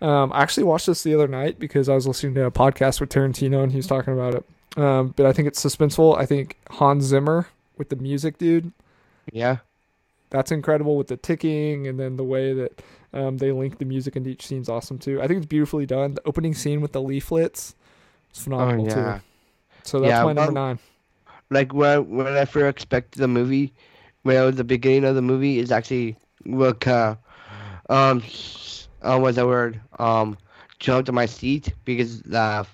Um, 0.00 0.32
I 0.32 0.40
actually 0.42 0.64
watched 0.64 0.86
this 0.86 1.02
the 1.02 1.14
other 1.14 1.28
night 1.28 1.58
because 1.58 1.88
I 1.90 1.94
was 1.94 2.06
listening 2.06 2.34
to 2.36 2.46
a 2.46 2.50
podcast 2.50 3.00
with 3.00 3.10
Tarantino 3.10 3.62
and 3.62 3.70
he 3.72 3.76
was 3.76 3.86
talking 3.86 4.14
about 4.14 4.34
it. 4.34 4.44
Um, 4.78 5.12
but 5.16 5.26
I 5.26 5.32
think 5.34 5.48
it's 5.48 5.62
suspenseful. 5.62 6.16
I 6.16 6.24
think 6.24 6.56
Hans 6.70 7.04
Zimmer 7.04 7.48
with 7.76 7.90
the 7.90 7.96
music, 7.96 8.38
dude. 8.38 8.72
Yeah. 9.32 9.58
that's 10.30 10.50
incredible 10.50 10.96
with 10.96 11.08
the 11.08 11.16
ticking 11.18 11.86
and 11.86 12.00
then 12.00 12.16
the 12.16 12.24
way 12.24 12.54
that 12.54 12.82
um, 13.12 13.36
they 13.36 13.52
link 13.52 13.78
the 13.78 13.84
music 13.84 14.16
into 14.16 14.30
each 14.30 14.46
scene's 14.46 14.68
awesome 14.70 14.98
too. 14.98 15.20
I 15.20 15.26
think 15.26 15.38
it's 15.38 15.46
beautifully 15.46 15.84
done. 15.84 16.14
The 16.14 16.22
opening 16.26 16.54
scene 16.54 16.80
with 16.80 16.92
the 16.92 17.02
leaflets 17.02 17.74
is 18.34 18.42
phenomenal 18.42 18.86
oh 18.86 18.88
yeah. 18.88 19.14
too. 19.18 19.20
So 19.82 20.00
that's 20.00 20.10
Yeah, 20.10 20.24
my 20.24 20.32
number 20.32 20.52
well- 20.54 20.66
nine. 20.68 20.78
Like 21.50 21.74
when 21.74 22.08
when 22.10 22.28
I 22.28 22.44
first 22.44 22.68
expected 22.76 23.20
the 23.20 23.26
movie, 23.28 23.74
was 24.22 24.54
the 24.54 24.64
beginning 24.64 25.04
of 25.04 25.16
the 25.16 25.22
movie, 25.22 25.58
is 25.58 25.72
actually 25.72 26.16
what 26.46 26.86
uh, 26.86 27.16
um, 27.88 28.22
uh, 29.02 29.18
what's 29.18 29.34
that 29.36 29.46
word? 29.46 29.80
Um, 29.98 30.38
jumped 30.78 31.06
to 31.06 31.12
my 31.12 31.26
seat 31.26 31.74
because 31.84 32.22
the 32.22 32.64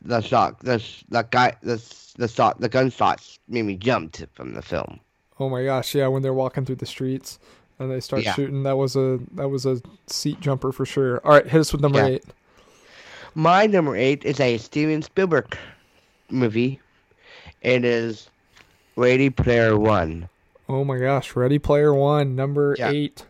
the 0.00 0.22
shot 0.22 0.60
the 0.60 0.82
the 1.10 1.22
guy 1.30 1.54
the 1.62 1.76
the 2.16 2.26
shot 2.26 2.58
the 2.58 2.70
gunshots 2.70 3.38
made 3.48 3.64
me 3.64 3.76
jump 3.76 4.16
from 4.32 4.54
the 4.54 4.62
film. 4.62 4.98
Oh 5.38 5.50
my 5.50 5.62
gosh, 5.64 5.94
yeah, 5.94 6.06
when 6.06 6.22
they're 6.22 6.32
walking 6.32 6.64
through 6.64 6.76
the 6.76 6.86
streets 6.86 7.38
and 7.78 7.90
they 7.90 8.00
start 8.00 8.22
Yeah. 8.22 8.34
shooting, 8.34 8.62
that 8.62 8.76
was 8.78 8.96
a 8.96 9.20
that 9.32 9.50
was 9.50 9.66
a 9.66 9.82
seat 10.06 10.40
jumper 10.40 10.72
for 10.72 10.86
sure. 10.86 11.20
All 11.22 11.32
right, 11.32 11.46
hit 11.46 11.60
us 11.60 11.70
with 11.72 11.82
number 11.82 11.98
Yeah. 11.98 12.06
eight. 12.06 12.24
My 13.34 13.66
number 13.66 13.94
eight 13.94 14.24
is 14.24 14.40
a 14.40 14.56
Steven 14.56 15.02
Spielberg 15.02 15.54
movie. 16.30 16.80
It 17.62 17.84
is 17.84 18.28
Ready 18.96 19.30
Player 19.30 19.78
One. 19.78 20.28
Oh 20.68 20.84
my 20.84 20.98
gosh, 20.98 21.34
Ready 21.36 21.58
Player 21.58 21.94
One, 21.94 22.34
number 22.36 22.76
Yeah. 22.78 22.90
eight. 22.90 23.24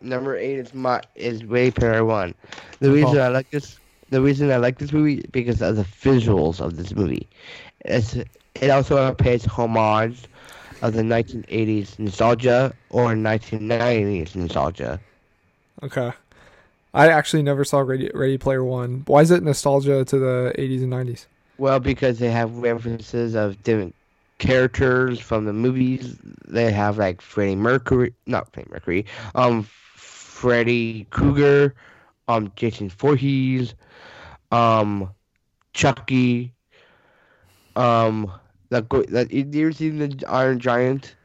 Number 0.00 0.36
eight 0.36 0.58
is 0.58 0.74
my 0.74 1.02
is 1.16 1.44
Ready 1.44 1.70
Player 1.70 2.04
One. 2.04 2.34
The 2.80 2.90
reason 2.90 3.18
Oh. 3.18 3.22
I 3.22 3.28
like 3.28 3.50
this, 3.50 3.78
the 4.10 4.20
reason 4.20 4.50
I 4.50 4.56
like 4.56 4.78
this 4.78 4.92
movie 4.92 5.24
because 5.32 5.60
of 5.60 5.76
the 5.76 5.84
visuals 5.84 6.60
of 6.60 6.76
this 6.76 6.94
movie. 6.94 7.28
It's 7.84 8.16
it 8.60 8.70
also 8.70 9.12
pays 9.14 9.44
homage 9.44 10.24
of 10.82 10.92
the 10.94 11.02
1980s 11.02 11.98
nostalgia 11.98 12.72
or 12.90 13.14
1990s 13.14 14.34
nostalgia. 14.36 15.00
Okay. 15.82 16.12
I 16.94 17.08
actually 17.08 17.42
never 17.42 17.64
saw 17.64 17.80
Ready, 17.80 18.10
Ready 18.14 18.38
Player 18.38 18.64
One. 18.64 19.02
Why 19.06 19.20
is 19.20 19.30
it 19.30 19.42
nostalgia 19.42 20.04
to 20.04 20.18
the 20.18 20.52
80s 20.58 20.82
and 20.82 20.92
90s? 20.92 21.26
Well, 21.58 21.80
because 21.80 22.18
they 22.18 22.30
have 22.30 22.56
references 22.58 23.34
of 23.34 23.62
different 23.62 23.94
characters 24.38 25.18
from 25.18 25.44
the 25.44 25.52
movies. 25.52 26.16
They 26.46 26.70
have 26.72 26.98
like 26.98 27.20
Freddie 27.20 27.56
Mercury, 27.56 28.14
not 28.26 28.52
Freddie 28.52 28.70
Mercury, 28.70 29.06
um, 29.34 29.64
Freddy 29.94 31.06
Krueger, 31.10 31.74
um, 32.28 32.52
Jason 32.54 32.88
Voorhees, 32.88 33.74
um, 34.52 35.10
Chucky, 35.72 36.52
um, 37.74 38.30
that 38.70 38.88
go- 38.88 39.02
that 39.04 39.32
you 39.32 39.62
ever 39.62 39.72
seen 39.72 39.98
the 39.98 40.24
Iron 40.28 40.60
Giant? 40.60 41.16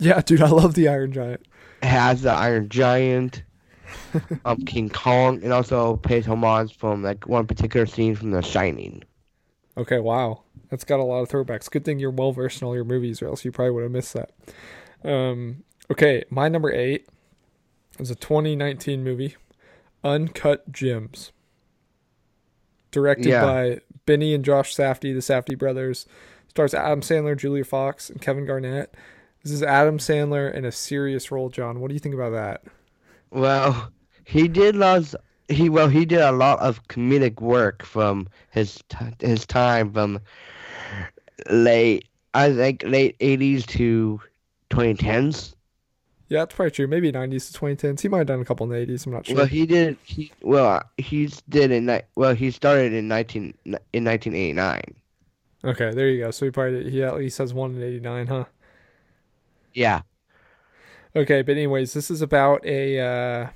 Yeah, 0.00 0.20
dude, 0.20 0.42
I 0.42 0.48
love 0.48 0.74
the 0.74 0.88
Iron 0.88 1.12
Giant. 1.12 1.42
It 1.82 1.86
has 1.86 2.22
the 2.22 2.32
Iron 2.32 2.68
Giant, 2.68 3.44
um, 4.44 4.58
King 4.58 4.88
Kong, 4.88 5.42
and 5.42 5.52
also 5.52 5.96
pays 5.96 6.26
homage 6.26 6.76
from 6.76 7.02
like 7.02 7.28
one 7.28 7.46
particular 7.46 7.86
scene 7.86 8.16
from 8.16 8.32
The 8.32 8.42
Shining. 8.42 9.02
Okay, 9.78 9.98
wow. 10.00 10.42
That's 10.70 10.84
got 10.84 11.00
a 11.00 11.04
lot 11.04 11.20
of 11.22 11.28
throwbacks. 11.28 11.70
Good 11.70 11.84
thing 11.84 11.98
you're 11.98 12.10
well 12.10 12.32
versed 12.32 12.60
in 12.60 12.66
all 12.68 12.74
your 12.74 12.84
movies, 12.84 13.22
or 13.22 13.28
else 13.28 13.44
you 13.44 13.52
probably 13.52 13.70
would 13.70 13.84
have 13.84 13.92
missed 13.92 14.14
that. 14.14 14.32
Um, 15.04 15.62
okay, 15.90 16.24
my 16.30 16.48
number 16.48 16.70
eight 16.72 17.06
is 17.98 18.10
a 18.10 18.14
2019 18.14 19.02
movie, 19.04 19.36
Uncut 20.04 20.70
Gems. 20.72 21.32
Directed 22.90 23.26
Yeah. 23.30 23.42
by 23.44 23.80
Benny 24.06 24.34
and 24.34 24.44
Josh 24.44 24.74
Safdie, 24.74 25.14
the 25.14 25.20
Safdie 25.20 25.58
brothers. 25.58 26.06
Stars 26.48 26.74
Adam 26.74 27.02
Sandler, 27.02 27.36
Julia 27.36 27.64
Fox, 27.64 28.10
and 28.10 28.20
Kevin 28.20 28.46
Garnett. 28.46 28.94
This 29.42 29.52
is 29.52 29.62
Adam 29.62 29.98
Sandler 29.98 30.52
in 30.52 30.64
a 30.64 30.72
serious 30.72 31.30
role, 31.30 31.50
John. 31.50 31.80
What 31.80 31.88
do 31.88 31.94
you 31.94 32.00
think 32.00 32.14
about 32.14 32.32
that? 32.32 32.62
Well, 33.30 33.92
he 34.24 34.48
did 34.48 34.74
lots. 34.74 35.14
He 35.48 35.68
well, 35.68 35.88
he 35.88 36.04
did 36.04 36.20
a 36.20 36.32
lot 36.32 36.58
of 36.60 36.86
comedic 36.88 37.40
work 37.40 37.84
from 37.84 38.28
his 38.50 38.82
his 39.20 39.46
time 39.46 39.92
from 39.92 40.20
late, 41.50 42.06
I 42.34 42.52
think 42.52 42.82
late 42.84 43.16
eighties 43.20 43.64
to 43.66 44.20
twenty 44.70 44.94
tens. 44.94 45.54
Yeah, 46.28 46.40
that's 46.40 46.54
probably 46.54 46.72
true. 46.72 46.86
Maybe 46.86 47.10
90s 47.10 47.50
to 47.50 47.58
2010s. 47.58 48.02
He 48.02 48.08
might 48.08 48.18
have 48.18 48.26
done 48.26 48.40
a 48.40 48.44
couple 48.44 48.70
in 48.70 48.86
the 48.86 48.92
80s. 48.92 49.06
I'm 49.06 49.12
not 49.12 49.26
sure. 49.26 49.36
Well, 49.36 49.46
he 49.46 49.64
did. 49.64 49.96
He 50.04 50.30
well, 50.42 50.82
he's 50.98 51.40
did 51.48 51.70
in 51.70 52.02
well, 52.16 52.34
he 52.34 52.50
started 52.50 52.92
in 52.92 53.08
nineteen 53.08 53.54
in 53.92 54.04
nineteen 54.04 54.34
eighty 54.34 54.52
nine. 54.52 54.94
Okay, 55.64 55.92
there 55.92 56.08
you 56.08 56.24
go. 56.24 56.30
So 56.30 56.44
he 56.44 56.50
probably 56.50 56.90
he 56.90 57.02
at 57.02 57.16
least 57.16 57.38
has 57.38 57.54
one 57.54 57.74
in 57.76 57.82
'89, 57.82 58.26
huh? 58.26 58.44
Yeah, 59.72 60.02
Okay, 61.16 61.42
but 61.42 61.52
anyways, 61.52 61.94
this 61.94 62.10
is 62.10 62.22
about 62.22 62.64
a 62.64 63.00
uh, 63.00 63.48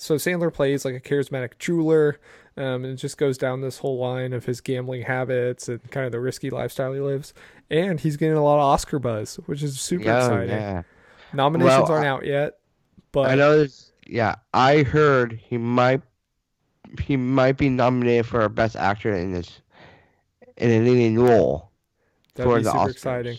so 0.00 0.16
Sandler 0.16 0.52
plays 0.52 0.84
like 0.84 0.94
a 0.94 1.00
charismatic 1.00 1.58
jeweler, 1.58 2.18
um, 2.56 2.84
and 2.84 2.86
it 2.86 2.96
just 2.96 3.18
goes 3.18 3.38
down 3.38 3.60
this 3.60 3.78
whole 3.78 3.98
line 3.98 4.32
of 4.32 4.44
his 4.46 4.60
gambling 4.60 5.02
habits 5.02 5.68
and 5.68 5.88
kind 5.90 6.06
of 6.06 6.12
the 6.12 6.20
risky 6.20 6.50
lifestyle 6.50 6.92
he 6.92 7.00
lives, 7.00 7.32
and 7.70 8.00
he's 8.00 8.16
getting 8.16 8.36
a 8.36 8.42
lot 8.42 8.56
of 8.56 8.62
Oscar 8.64 8.98
buzz, 8.98 9.36
which 9.46 9.62
is 9.62 9.80
super 9.80 10.04
yeah, 10.04 10.18
exciting. 10.18 10.48
yeah. 10.50 10.82
Nominations 11.32 11.88
Well, 11.88 11.92
aren't 11.92 12.06
I- 12.06 12.08
out 12.08 12.24
yet, 12.26 12.58
but 13.12 13.30
I 13.30 13.34
know. 13.36 13.58
This, 13.58 13.92
yeah, 14.06 14.34
I 14.52 14.82
heard 14.82 15.32
he 15.42 15.56
might 15.58 16.02
he 17.00 17.16
might 17.16 17.56
be 17.56 17.68
nominated 17.68 18.26
for 18.26 18.48
best 18.48 18.74
actor 18.74 19.14
in 19.14 19.32
this 19.32 19.60
in 20.56 20.70
a 20.70 20.80
leading 20.80 21.18
role. 21.18 21.70
that'd 22.34 22.50
for 22.50 22.56
be 22.58 22.64
the 22.64 22.70
super 22.72 22.84
Oscars. 22.86 22.90
exciting. 22.90 23.38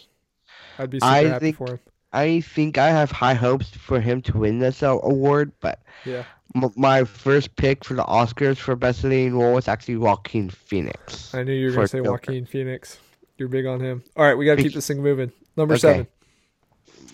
I'd 0.80 0.89
be 0.89 1.00
super 1.00 1.06
I 1.12 1.24
happy 1.25 1.39
think- 1.48 1.58
for 1.58 1.68
him. 1.72 1.80
I 2.13 2.41
think 2.41 2.77
I 2.77 2.89
have 2.89 3.10
high 3.10 3.34
hopes 3.36 3.70
for 3.70 4.01
him 4.01 4.22
to 4.24 4.38
win 4.38 4.60
this 4.60 4.82
award, 4.84 5.51
but 5.62 5.82
Yeah. 6.06 6.24
My 6.53 7.03
first 7.05 7.55
pick 7.55 7.86
for 7.86 7.93
the 7.93 8.03
Oscars 8.03 8.58
for 8.58 8.75
best 8.75 9.03
leading 9.03 9.38
role 9.38 9.53
was 9.53 9.67
actually 9.67 9.96
Joaquin 9.98 10.50
Phoenix. 10.50 11.34
I 11.34 11.43
knew 11.43 11.53
you 11.53 11.67
were 11.67 11.74
gonna 11.75 11.88
say 11.88 12.00
Joker. 12.00 12.12
Joaquin 12.12 12.46
Phoenix. 12.46 13.00
You're 13.38 13.48
big 13.48 13.65
on 13.65 13.79
him. 13.79 14.03
All 14.17 14.25
right, 14.25 14.36
we 14.36 14.46
got 14.46 14.58
to 14.58 14.63
keep 14.63 14.74
this 14.74 14.86
thing 14.88 15.01
moving. 15.01 15.31
Number 15.55 15.74
Okay. 15.75 15.79
seven. 15.81 16.08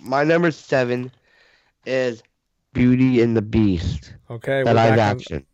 my 0.02 0.24
number 0.24 0.52
seven 0.52 1.12
is 1.86 2.22
Beauty 2.74 3.22
and 3.22 3.36
the 3.38 3.42
Beast, 3.42 4.14
Okay, 4.30 4.64
live 4.64 4.98
action. 5.00 5.46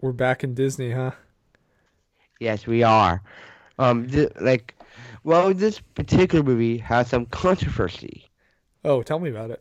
we're 0.00 0.12
back 0.12 0.42
in 0.44 0.54
Disney, 0.54 0.90
huh? 0.90 1.12
Yes, 2.40 2.66
we 2.66 2.82
are. 2.82 3.22
Um, 3.78 4.08
th- 4.08 4.32
like, 4.40 4.74
well, 5.24 5.54
this 5.54 5.80
particular 5.80 6.44
movie 6.44 6.78
has 6.78 7.08
some 7.08 7.26
controversy. 7.26 8.28
Oh, 8.84 9.02
tell 9.02 9.18
me 9.20 9.30
about 9.30 9.50
it. 9.50 9.60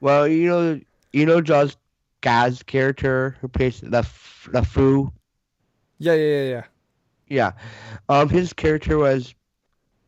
Well, 0.00 0.26
you 0.28 0.48
know, 0.48 0.80
you 1.12 1.24
know, 1.26 1.40
Josh 1.40 1.76
Gad 2.20 2.66
character 2.66 3.36
who 3.40 3.48
plays 3.48 3.80
the 3.80 4.06
the 4.52 4.62
Foo. 4.62 5.12
Yeah, 5.98 6.14
yeah, 6.14 6.24
yeah, 6.42 6.50
yeah. 6.50 6.64
Yeah, 7.28 7.52
um, 8.08 8.28
his 8.28 8.52
character 8.52 8.98
was 8.98 9.34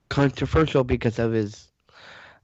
controversial 0.09 0.85
because 0.85 1.19
of 1.19 1.33
his, 1.33 1.69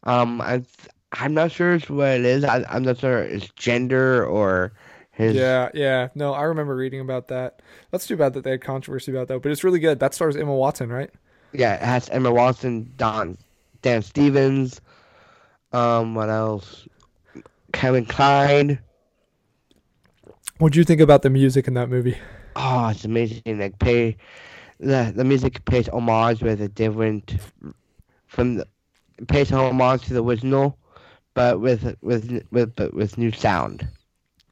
um, 0.04 0.40
I, 0.40 0.64
I'm 1.12 1.34
not 1.34 1.52
sure 1.52 1.78
what 1.80 2.08
it 2.08 2.24
is. 2.24 2.44
I, 2.44 2.64
I'm 2.68 2.82
not 2.82 2.98
sure 2.98 3.22
it's 3.22 3.48
gender 3.50 4.26
or 4.26 4.72
his. 5.12 5.36
Yeah, 5.36 5.70
yeah. 5.74 6.08
No, 6.14 6.34
I 6.34 6.42
remember 6.42 6.76
reading 6.76 7.00
about 7.00 7.28
that. 7.28 7.62
That's 7.90 8.06
too 8.06 8.16
bad 8.16 8.34
that 8.34 8.44
they 8.44 8.52
had 8.52 8.62
controversy 8.62 9.10
about 9.12 9.28
that, 9.28 9.42
but 9.42 9.52
it's 9.52 9.64
really 9.64 9.78
good. 9.78 10.00
That 10.00 10.14
stars 10.14 10.36
Emma 10.36 10.54
Watson, 10.54 10.90
right? 10.90 11.10
Yeah, 11.52 11.74
it 11.74 11.82
has 11.82 12.08
Emma 12.10 12.32
Watson, 12.32 12.92
Don, 12.96 13.38
Dan 13.82 14.02
Stevens. 14.02 14.80
Um, 15.72 16.14
what 16.14 16.30
else? 16.30 16.88
Kevin 17.72 18.06
Kline. 18.06 18.80
What'd 20.58 20.76
you 20.76 20.84
think 20.84 21.00
about 21.00 21.22
the 21.22 21.30
music 21.30 21.66
in 21.66 21.74
that 21.74 21.88
movie? 21.88 22.16
Oh, 22.56 22.88
it's 22.88 23.04
amazing. 23.04 23.42
Like 23.58 23.78
pay 23.78 24.16
the 24.78 25.12
the 25.14 25.24
music 25.24 25.64
pays 25.64 25.88
homage 25.88 26.42
with 26.42 26.60
a 26.60 26.68
different 26.68 27.36
from 28.26 28.56
the 28.56 28.66
pays 29.28 29.50
homage 29.50 30.02
to 30.06 30.14
the 30.14 30.22
original, 30.22 30.78
but 31.34 31.60
with 31.60 31.96
with 32.02 32.42
with 32.50 32.74
but 32.76 32.94
with 32.94 33.18
new 33.18 33.32
sound. 33.32 33.88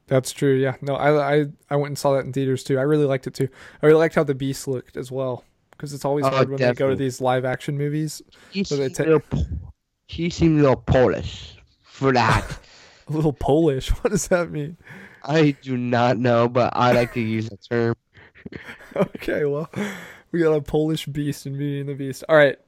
That's 0.09 0.33
true. 0.33 0.55
Yeah. 0.55 0.75
No, 0.81 0.95
I 0.97 1.43
I 1.43 1.47
I 1.71 1.77
went 1.77 1.91
and 1.91 1.99
saw 1.99 2.15
that 2.15 2.25
in 2.25 2.33
theaters 2.33 2.65
too. 2.65 2.79
I 2.79 2.83
really 2.83 3.07
liked 3.07 3.27
it 3.27 3.35
too. 3.35 3.49
I 3.83 3.87
really 3.87 3.99
liked 3.99 4.15
how 4.17 4.25
the 4.25 4.35
Beast 4.35 4.67
looked 4.67 4.97
as 4.97 5.13
well, 5.13 5.45
because 5.71 5.93
it's 5.93 6.05
always 6.05 6.27
Oh, 6.27 6.31
hard 6.31 6.49
when 6.51 6.59
they 6.59 6.75
go 6.75 6.91
to 6.91 6.97
these 6.97 7.21
live 7.21 7.45
action 7.45 7.79
movies. 7.79 8.21
He 8.51 8.65
So 8.65 8.77
they 8.77 8.89
seemed 8.89 8.99
little, 9.09 9.23
he 10.09 10.31
seemed 10.31 10.59
a 10.59 10.63
little 10.63 10.77
Polish 10.77 11.57
for 11.85 12.13
that. 12.13 12.59
A 13.09 13.13
little 13.13 13.33
Polish. 13.33 13.89
What 14.03 14.11
does 14.11 14.29
that 14.29 14.51
mean? 14.53 14.77
I 15.25 15.53
do 15.63 15.77
not 15.77 16.19
know, 16.19 16.49
but 16.49 16.73
I 16.77 16.93
like 16.93 17.15
to 17.15 17.21
use 17.21 17.49
the 17.49 17.57
term. 17.57 17.95
Okay, 18.97 19.45
well, 19.45 19.71
we 20.33 20.41
got 20.41 20.53
a 20.53 20.61
Polish 20.61 21.07
Beast 21.07 21.47
in 21.47 21.57
Beauty 21.57 21.79
and 21.81 21.89
the 21.89 21.95
Beast. 21.95 22.25
All 22.29 22.35
right, 22.37 22.59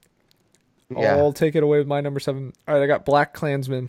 Yeah. 0.88 1.16
I'll 1.16 1.32
take 1.32 1.56
it 1.56 1.62
away 1.64 1.78
with 1.78 1.88
my 1.88 2.00
number 2.00 2.20
seven. 2.20 2.52
All 2.68 2.74
right, 2.74 2.82
I 2.82 2.86
got 2.86 3.04
BlacKkKlansman. 3.04 3.88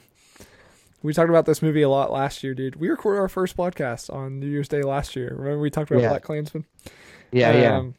We 1.03 1.13
talked 1.13 1.29
about 1.29 1.45
this 1.45 1.61
movie 1.61 1.83
a 1.83 1.89
lot 1.89 2.11
last 2.11 2.43
year, 2.43 2.55
dude. 2.55 2.77
We 2.77 2.89
recorded 2.89 3.19
our 3.19 3.29
first 3.29 3.55
podcast 3.55 4.11
on 4.11 4.39
New 4.39 4.47
Year's 4.47 4.67
Day 4.67 4.81
last 4.81 5.15
year. 5.15 5.29
Remember 5.37 5.59
we 5.59 5.69
talked 5.69 5.91
about 5.91 6.01
Yeah. 6.01 6.17
BlacKkKlansman? 6.17 6.65
Yeah, 7.31 7.51
yeah. 7.53 7.77
Um, 7.77 7.95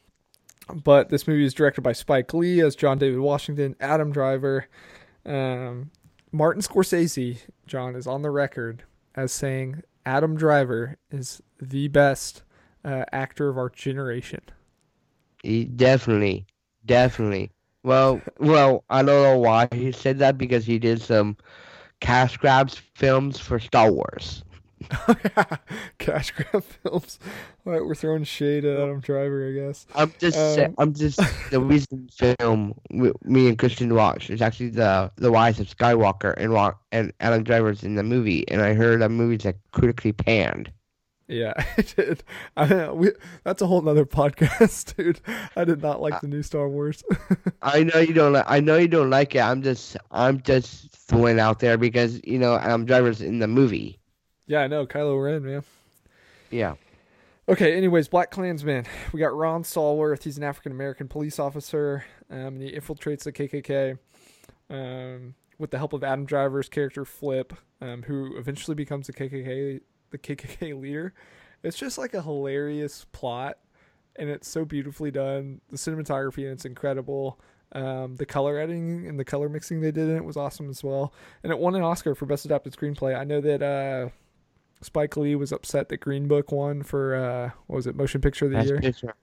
but 0.83 1.09
this 1.11 1.29
movie 1.29 1.45
is 1.45 1.55
directed 1.55 1.83
by 1.83 1.93
Spike 1.93 2.35
Lee 2.35 2.61
as 2.61 2.75
John 2.75 2.99
David 2.99 3.21
Washington, 3.21 3.77
Adam 3.81 4.11
Driver, 4.11 4.67
um, 5.25 5.93
Martin 6.33 6.61
Scorsese. 6.61 7.39
John 7.69 7.95
is 7.95 8.09
on 8.09 8.23
the 8.23 8.31
record 8.31 8.83
as 9.15 9.31
saying 9.33 9.83
Adam 10.07 10.37
Driver 10.37 10.97
is 11.11 11.43
the 11.61 11.89
best 11.89 12.45
uh, 12.85 13.05
actor 13.13 13.49
of 13.49 13.59
our 13.59 13.69
generation. 13.69 14.41
He 15.43 15.65
definitely, 15.65 16.47
definitely. 16.87 17.51
Well, 17.83 18.23
well, 18.39 18.85
I 18.89 19.03
don't 19.03 19.23
know 19.23 19.39
why 19.39 19.69
he 19.73 19.93
said 19.93 20.19
that 20.21 20.39
because 20.39 20.65
he 20.65 20.79
did 20.79 21.03
some 21.03 21.37
cash 22.01 22.37
grabs 22.37 22.77
films 22.95 23.39
for 23.39 23.59
Star 23.59 23.93
Wars. 23.93 24.45
Cash 25.99 26.33
grab 26.33 26.65
films. 26.83 27.19
All 27.67 27.73
right, 27.73 27.85
we're 27.85 27.95
throwing 27.95 28.25
shade 28.25 28.65
at 28.65 28.79
Adam 28.79 29.01
Driver, 29.01 29.49
I 29.49 29.53
guess. 29.53 29.87
I'm 29.95 30.13
just, 30.19 30.37
sa- 30.37 30.65
Um, 30.65 30.75
I'm 30.79 30.95
just 30.95 31.19
the 31.51 31.61
recent 31.61 32.13
film 32.13 32.75
me 32.91 33.49
and 33.49 33.59
Christian 33.59 33.95
watched 33.95 34.31
is 34.31 34.43
actually 34.43 34.71
the 34.71 35.11
the 35.17 35.31
Rise 35.31 35.61
of 35.61 35.67
Skywalker 35.69 36.35
and 36.37 36.53
and 36.93 37.13
Adam 37.21 37.43
Driver's 37.43 37.83
in 37.83 37.95
the 37.95 38.03
movie, 38.03 38.47
and 38.49 38.61
I 38.63 38.75
heard 38.75 39.01
that 39.01 39.11
movie's 39.11 39.45
like 39.45 39.59
critically 39.73 40.13
panned. 40.13 40.71
Yeah, 41.29 41.55
I 41.57 41.83
did. 41.83 42.23
I, 42.57 42.91
we, 42.93 43.11
that's 43.43 43.61
a 43.61 43.67
whole 43.67 43.83
nother 43.83 44.05
podcast, 44.07 44.95
dude. 44.97 45.21
I 45.57 45.65
did 45.65 45.83
not 45.83 46.01
like 46.01 46.21
the 46.21 46.29
new 46.29 46.43
Star 46.45 46.69
Wars. 46.69 47.03
I 47.63 47.83
know 47.83 47.99
you 47.99 48.15
don't. 48.15 48.35
Li- 48.35 48.43
I 48.47 48.61
know 48.61 48.77
you 48.77 48.87
don't 48.87 49.11
like 49.11 49.35
it. 49.35 49.41
I'm 49.41 49.61
just, 49.61 49.97
I'm 50.13 50.41
just 50.43 50.89
throwing 50.95 51.41
out 51.41 51.59
there 51.59 51.79
because 51.79 52.21
you 52.23 52.39
know 52.39 52.55
Adam 52.55 52.85
Driver's 52.85 53.21
in 53.23 53.41
the 53.41 53.49
movie. 53.49 53.99
Yeah, 54.47 54.61
I 54.61 54.69
know. 54.69 54.87
Kylo 54.87 55.23
Ren, 55.23 55.45
man. 55.45 55.65
Yeah. 56.51 56.75
Okay, 57.49 57.77
anyways, 57.77 58.09
BlacKkKlansman. 58.09 58.87
We 59.13 59.21
got 59.21 59.35
Ron 59.35 59.63
Stallworth. 59.63 60.23
He's 60.23 60.37
an 60.37 60.45
African 60.45 60.73
American 60.73 61.09
police 61.09 61.39
officer. 61.39 62.05
Um, 62.31 62.39
and 62.39 62.63
he 62.63 62.73
infiltrates 62.73 63.25
the 63.25 63.33
KKK 63.33 63.99
um, 64.71 65.35
with 65.59 65.71
the 65.71 65.79
help 65.79 65.93
of 65.93 66.05
Adam 66.05 66.27
Driver's 66.27 66.69
character 66.69 67.05
Flip, 67.05 67.53
um, 67.81 68.03
who 68.03 68.37
eventually 68.37 68.75
becomes 68.75 69.07
the 69.07 69.13
KKK 69.13 69.81
the 70.11 70.19
KKK 70.19 70.81
leader. 70.81 71.13
It's 71.63 71.77
just 71.79 71.99
like 71.99 72.15
a 72.15 72.23
hilarious 72.23 73.07
plot, 73.13 73.59
and 74.17 74.29
it's 74.29 74.49
so 74.49 74.65
beautifully 74.65 75.11
done. 75.11 75.61
The 75.71 75.77
cinematography 75.77 76.45
and 76.45 76.53
it's 76.53 76.65
incredible. 76.65 77.41
Um, 77.73 78.15
the 78.15 78.27
color 78.27 78.59
editing 78.59 79.09
and 79.09 79.19
the 79.19 79.25
color 79.25 79.49
mixing 79.49 79.81
they 79.81 79.91
did 79.91 80.09
in 80.09 80.17
it 80.17 80.25
was 80.25 80.37
awesome 80.37 80.71
as 80.71 80.85
well, 80.85 81.13
and 81.43 81.51
it 81.51 81.59
won 81.59 81.75
an 81.75 81.83
Oscar 81.83 82.15
for 82.15 82.27
best 82.27 82.45
adapted 82.45 82.75
screenplay. 82.75 83.17
I 83.19 83.25
know 83.25 83.41
that. 83.41 83.63
Uh, 83.63 84.11
Spike 84.81 85.17
Lee 85.17 85.35
was 85.35 85.53
upset 85.53 85.89
that 85.89 85.99
Green 85.99 86.29
Book 86.29 86.53
won 86.53 86.83
for 86.83 87.15
uh 87.15 87.51
what 87.67 87.77
was 87.77 87.87
it 87.87 87.97
motion 87.97 88.21
picture 88.21 88.47
of 88.47 88.53
the 88.53 88.59
Best 88.59 88.69
year? 88.69 88.81
picture. 88.81 89.15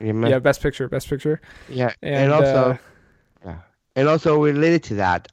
Yeah, 0.00 0.38
best 0.38 0.62
picture, 0.62 0.88
best 0.88 1.08
picture. 1.08 1.42
Yeah, 1.68 1.92
And, 2.00 2.24
and, 2.24 2.32
also, 2.32 2.70
uh, 2.70 2.76
yeah, 3.44 3.58
and 3.96 4.08
also 4.08 4.42
related 4.42 4.82
to 4.84 4.94
that, 4.94 5.28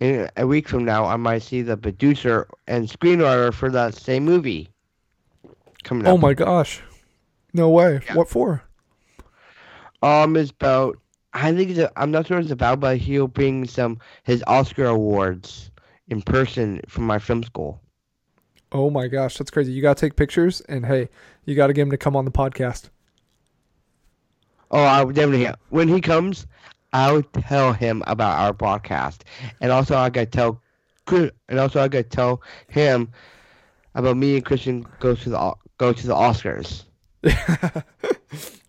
in 0.00 0.28
a 0.36 0.46
week 0.46 0.68
from 0.68 0.84
now, 0.84 1.06
I 1.06 1.16
might 1.16 1.42
see 1.42 1.62
the 1.62 1.76
producer 1.76 2.46
and 2.66 2.88
screenwriter 2.88 3.54
for 3.54 3.70
that 3.70 3.94
same 3.94 4.24
movie 4.24 4.68
coming 5.84 6.06
Oh 6.06 6.18
my 6.18 6.34
gosh. 6.34 6.82
No 7.54 7.70
way. 7.70 8.00
Yeah. 8.06 8.14
What 8.14 8.28
for? 8.28 8.62
Um, 10.02 10.36
it's 10.36 10.50
about. 10.50 10.98
I 11.32 11.52
think 11.52 11.70
it's. 11.70 11.78
A, 11.78 11.92
I'm 11.96 12.10
not 12.10 12.26
sure 12.26 12.36
what 12.36 12.44
it's 12.44 12.52
about, 12.52 12.80
but 12.80 12.98
he'll 12.98 13.28
bring 13.28 13.66
some 13.66 13.98
his 14.24 14.42
Oscar 14.46 14.86
awards 14.86 15.70
in 16.08 16.20
person 16.20 16.80
from 16.88 17.04
my 17.04 17.18
film 17.18 17.42
school. 17.44 17.80
Oh 18.72 18.88
my 18.88 19.06
gosh, 19.06 19.36
that's 19.36 19.50
crazy. 19.50 19.72
You 19.72 19.82
gotta 19.82 20.00
take 20.00 20.16
pictures 20.16 20.60
and 20.62 20.86
hey, 20.86 21.08
you 21.44 21.54
gotta 21.54 21.72
get 21.72 21.82
him 21.82 21.90
to 21.90 21.98
come 21.98 22.16
on 22.16 22.24
the 22.24 22.30
podcast. 22.30 22.88
Oh, 24.70 24.82
I 24.82 25.04
would 25.04 25.14
definitely. 25.14 25.52
When 25.68 25.88
he 25.88 26.00
comes, 26.00 26.46
I'll 26.94 27.22
tell 27.22 27.74
him 27.74 28.02
about 28.06 28.38
our 28.40 28.54
podcast, 28.54 29.22
and 29.60 29.70
also 29.70 29.96
I 29.96 30.08
gotta 30.08 30.26
tell, 30.26 30.62
and 31.10 31.58
also 31.58 31.80
I 31.82 31.88
gotta 31.88 32.04
tell 32.04 32.42
him 32.68 33.12
about 33.94 34.16
me 34.16 34.36
and 34.36 34.44
Christian 34.44 34.86
go 35.00 35.14
to 35.14 35.28
the 35.28 35.54
go 35.76 35.92
to 35.92 36.06
the 36.06 36.14
Oscars. 36.14 36.84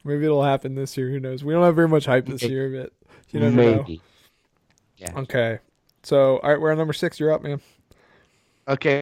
Maybe 0.03 0.25
it'll 0.25 0.43
happen 0.43 0.75
this 0.75 0.97
year. 0.97 1.09
Who 1.09 1.19
knows? 1.21 1.45
We 1.45 1.53
don't 1.53 1.63
have 1.63 1.77
very 1.77 1.87
much 1.87 2.05
hype 2.05 2.25
this 2.25 2.41
Maybe. 2.41 2.53
year, 2.53 2.69
but 2.69 2.93
you 3.31 3.39
never 3.39 3.55
know. 3.55 3.75
Maybe. 3.77 4.01
Yeah. 4.97 5.13
Okay. 5.15 5.59
So 6.03 6.39
all 6.39 6.49
right, 6.49 6.59
we're 6.59 6.71
on 6.71 6.77
number 6.77 6.91
six. 6.91 7.21
You're 7.21 7.31
up, 7.31 7.41
man. 7.41 7.61
Okay. 8.67 9.01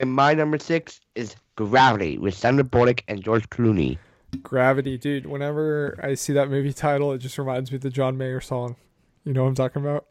And 0.00 0.12
my 0.12 0.32
number 0.32 0.58
six 0.58 1.00
is 1.14 1.36
Gravity 1.56 2.16
with 2.16 2.34
Sandra 2.34 2.64
Bullock 2.64 3.04
and 3.06 3.22
George 3.22 3.48
Clooney. 3.50 3.98
Gravity, 4.42 4.96
dude. 4.96 5.26
Whenever 5.26 6.00
I 6.02 6.14
see 6.14 6.32
that 6.32 6.48
movie 6.48 6.72
title, 6.72 7.12
it 7.12 7.18
just 7.18 7.36
reminds 7.36 7.70
me 7.70 7.76
of 7.76 7.82
the 7.82 7.90
John 7.90 8.16
Mayer 8.16 8.40
song. 8.40 8.76
You 9.24 9.34
know 9.34 9.42
what 9.42 9.50
I'm 9.50 9.54
talking 9.54 9.82
about? 9.82 10.06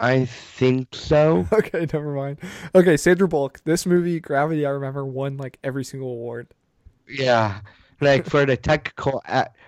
I 0.00 0.24
think 0.24 0.94
so. 0.94 1.46
Okay, 1.52 1.86
never 1.92 2.14
mind. 2.14 2.38
Okay, 2.74 2.96
Sandra 2.96 3.28
Bullock. 3.28 3.60
This 3.64 3.84
movie, 3.84 4.20
Gravity, 4.20 4.64
I 4.64 4.70
remember 4.70 5.04
won 5.04 5.36
like 5.36 5.58
every 5.62 5.84
single 5.84 6.08
award. 6.08 6.48
Yeah, 7.06 7.60
like 8.00 8.24
for 8.24 8.46
the 8.46 8.56
technical 8.56 9.22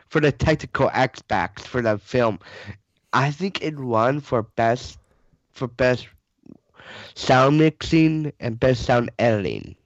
for 0.08 0.20
the 0.20 0.32
technical 0.32 0.90
aspects 0.92 1.66
for 1.66 1.82
the 1.82 1.98
film, 1.98 2.38
I 3.12 3.30
think 3.30 3.62
it 3.62 3.78
won 3.78 4.20
for 4.20 4.44
best 4.44 4.98
for 5.50 5.66
best 5.66 6.08
sound 7.14 7.58
mixing 7.58 8.32
and 8.40 8.58
best 8.58 8.84
sound 8.84 9.10
editing. 9.18 9.76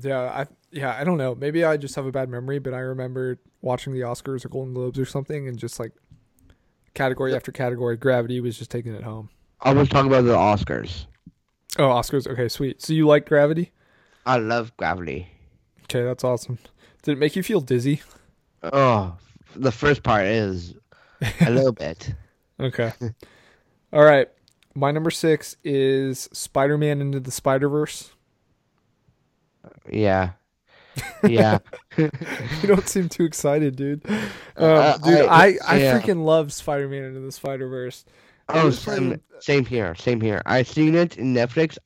Yeah, 0.00 0.20
I 0.20 0.46
yeah, 0.70 0.96
I 0.98 1.04
don't 1.04 1.18
know. 1.18 1.34
Maybe 1.34 1.64
I 1.64 1.76
just 1.76 1.94
have 1.94 2.06
a 2.06 2.12
bad 2.12 2.28
memory, 2.28 2.58
but 2.58 2.74
I 2.74 2.80
remember 2.80 3.38
watching 3.62 3.92
the 3.92 4.00
Oscars 4.00 4.44
or 4.44 4.48
Golden 4.48 4.74
Globes 4.74 4.98
or 4.98 5.04
something, 5.04 5.46
and 5.48 5.56
just 5.58 5.78
like 5.78 5.92
category 6.94 7.34
after 7.34 7.52
category, 7.52 7.96
Gravity 7.96 8.40
was 8.40 8.58
just 8.58 8.70
taking 8.70 8.94
it 8.94 9.02
home. 9.02 9.30
I 9.60 9.72
was 9.72 9.88
talking 9.88 10.10
about 10.10 10.24
the 10.24 10.34
Oscars. 10.34 11.06
Oh, 11.78 11.88
Oscars. 11.88 12.26
Okay, 12.26 12.48
sweet. 12.48 12.82
So 12.82 12.92
you 12.92 13.06
like 13.06 13.26
Gravity? 13.26 13.72
I 14.26 14.38
love 14.38 14.76
Gravity. 14.76 15.28
Okay, 15.84 16.02
that's 16.02 16.24
awesome. 16.24 16.58
Did 17.02 17.12
it 17.12 17.18
make 17.18 17.36
you 17.36 17.42
feel 17.42 17.60
dizzy? 17.60 18.00
Oh, 18.62 19.16
the 19.54 19.72
first 19.72 20.02
part 20.02 20.24
is 20.24 20.74
a 21.40 21.50
little 21.50 21.72
bit. 21.84 22.14
Okay. 22.58 22.92
All 23.92 24.04
right. 24.04 24.28
My 24.74 24.90
number 24.90 25.10
six 25.10 25.56
is 25.62 26.28
Spider 26.32 26.76
Man 26.76 27.00
into 27.00 27.20
the 27.20 27.30
Spider 27.30 27.68
Verse. 27.68 28.12
Yeah. 29.90 30.30
Yeah. 31.24 31.58
you 31.96 32.10
don't 32.66 32.86
seem 32.88 33.08
too 33.08 33.24
excited, 33.24 33.74
dude. 33.74 34.02
Um, 34.08 34.20
Uh, 34.56 34.96
dude, 34.98 35.26
I, 35.26 35.46
I- 35.46 35.58
I, 35.66 35.76
yeah. 35.78 35.98
freaking 36.00 36.24
love 36.24 36.52
Spider 36.52 36.86
Man 36.88 37.02
into 37.02 37.18
the 37.20 37.32
Spider 37.32 37.66
Verse. 37.66 38.04
oh, 38.50 38.70
same, 38.70 39.20
same 39.40 39.64
here. 39.64 39.94
Same 39.96 40.20
here. 40.20 40.40
I've 40.46 40.68
seen 40.68 40.94
it 40.94 41.16
in 41.18 41.34
Netflix. 41.34 41.78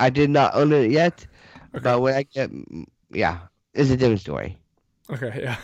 I 0.00 0.10
did 0.10 0.28
not 0.28 0.54
own 0.54 0.70
it 0.72 0.90
yet, 0.90 1.26
Okay. 1.74 1.82
but 1.82 2.00
when 2.02 2.14
I 2.14 2.24
get, 2.24 2.50
yeah, 3.10 3.38
it's 3.72 3.88
a 3.90 3.96
different 3.96 4.20
story. 4.20 4.58
Okay, 5.08 5.40
yeah. 5.42 5.56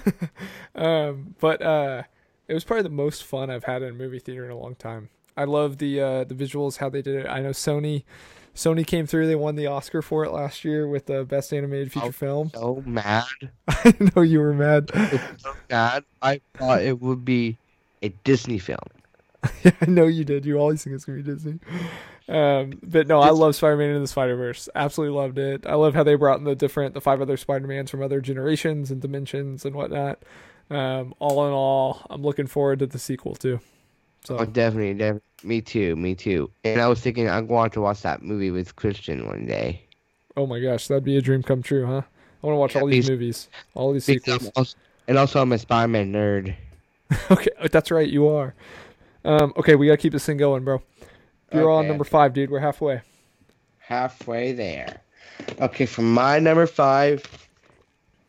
um, 0.75 1.35
but 1.41 1.61
uh, 1.61 2.05
it 2.47 2.55
was 2.55 2.65
probably 2.65 2.85
the 2.85 2.89
most 2.91 3.25
fun 3.25 3.51
I've 3.51 3.65
had 3.65 3.83
in 3.83 3.91
a 3.91 3.95
movie 3.95 4.19
theater 4.21 4.47
in 4.47 4.51
a 4.51 4.57
long 4.57 4.77
time. 4.77 5.11
I 5.39 5.45
love 5.45 5.79
the 5.79 6.01
uh, 6.01 6.25
the 6.25 6.35
visuals, 6.35 6.79
how 6.79 6.89
they 6.89 7.01
did 7.01 7.25
it. 7.25 7.27
I 7.29 7.41
know 7.41 7.51
Sony 7.51 8.03
Sony 8.57 8.85
came 8.85 9.07
through. 9.07 9.29
They 9.29 9.37
won 9.37 9.55
the 9.55 9.69
Oscar 9.69 10.03
for 10.03 10.25
it 10.25 10.33
last 10.33 10.65
year 10.65 10.89
with 10.89 11.07
the 11.07 11.25
best 11.25 11.53
animated 11.53 11.93
feature 11.93 12.11
film. 12.11 12.51
So 12.53 12.83
mad. 12.85 13.25
I 13.69 13.95
know 14.01 14.23
you 14.23 14.41
were 14.41 14.53
mad. 14.53 14.91
So 15.39 15.55
mad. 15.71 16.05
I 16.21 16.41
thought 16.55 16.83
it 16.83 17.01
would 17.01 17.25
be 17.25 17.57
a 18.03 18.09
Disney 18.25 18.59
film. 18.59 18.79
Yeah, 19.63 19.71
I 19.81 19.87
know 19.87 20.07
you 20.09 20.25
did. 20.25 20.45
You 20.45 20.59
always 20.59 20.83
think 20.83 20.97
it's 20.97 21.05
gonna 21.05 21.19
be 21.19 21.23
Disney. 21.23 21.61
Um, 22.29 22.81
but 22.83 23.07
no, 23.07 23.21
I 23.21 23.31
love 23.31 23.55
Spider-Man 23.55 23.91
into 23.91 24.01
the 24.01 24.09
Spider-Verse. 24.09 24.69
Absolutely 24.75 25.17
loved 25.17 25.39
it. 25.39 25.65
I 25.65 25.75
love 25.75 25.95
how 25.95 26.03
they 26.03 26.17
brought 26.17 26.39
in 26.39 26.45
the 26.45 26.57
different, 26.57 26.93
the 26.93 27.01
five 27.01 27.23
other 27.23 27.37
Spider-Mans 27.37 27.89
from 27.89 28.03
other 28.03 28.21
generations 28.21 28.91
and 28.91 29.01
dimensions 29.01 29.65
and 29.65 29.77
whatnot. 29.77 30.19
Um, 30.71 31.15
all 31.21 31.47
in 31.47 31.53
all, 31.53 32.05
I'm 32.11 32.23
looking 32.23 32.49
forward 32.49 32.81
to 32.81 32.87
the 32.87 32.99
sequel 32.99 33.37
too. 33.37 33.61
So 34.29 34.37
Oh, 34.37 34.45
definitely, 34.45 34.93
definitely. 34.93 35.23
Me 35.43 35.63
too, 35.63 35.97
me 35.97 36.15
too. 36.15 36.51
And 36.65 36.83
I 36.83 36.87
was 36.87 37.01
thinking 37.01 37.31
I'm 37.31 37.47
going 37.47 37.71
to 37.71 37.81
watch 37.81 38.03
that 38.03 38.21
movie 38.23 38.51
with 38.51 38.77
Christian 38.77 39.27
one 39.27 39.47
day. 39.47 39.83
Oh 40.37 40.47
my 40.47 40.61
gosh, 40.61 40.87
that'd 40.89 41.03
be 41.03 41.17
a 41.17 41.23
dream 41.23 41.43
come 41.43 41.63
true, 41.63 41.87
huh? 41.87 42.03
I 42.43 42.47
want 42.47 42.55
to 42.55 42.57
watch 42.57 42.75
Yeah, 42.75 42.83
all 42.83 42.87
these 42.89 43.07
because- 43.07 43.11
movies, 43.11 43.49
all 43.73 43.93
these 43.95 44.05
sequels. 44.05 44.51
Also- 44.55 44.77
and 45.07 45.17
also, 45.17 45.41
I'm 45.41 45.51
a 45.53 45.57
Spider-Man 45.59 46.13
nerd. 46.13 46.55
okay, 47.31 47.49
that's 47.73 47.91
right, 47.91 48.07
you 48.07 48.29
are. 48.29 48.55
Um, 49.25 49.55
okay, 49.57 49.77
we 49.77 49.87
gotta 49.87 49.97
keep 49.97 50.13
this 50.13 50.27
thing 50.27 50.37
going, 50.37 50.63
bro. 50.63 50.83
You're 51.51 51.71
on 51.71 51.81
Okay. 51.81 51.89
number 51.89 52.05
five, 52.05 52.35
dude. 52.35 52.51
We're 52.51 52.59
halfway. 52.59 53.01
Halfway 53.79 54.53
there. 54.53 55.01
Okay, 55.59 55.87
for 55.87 56.03
my 56.03 56.39
number 56.39 56.67
five 56.67 57.25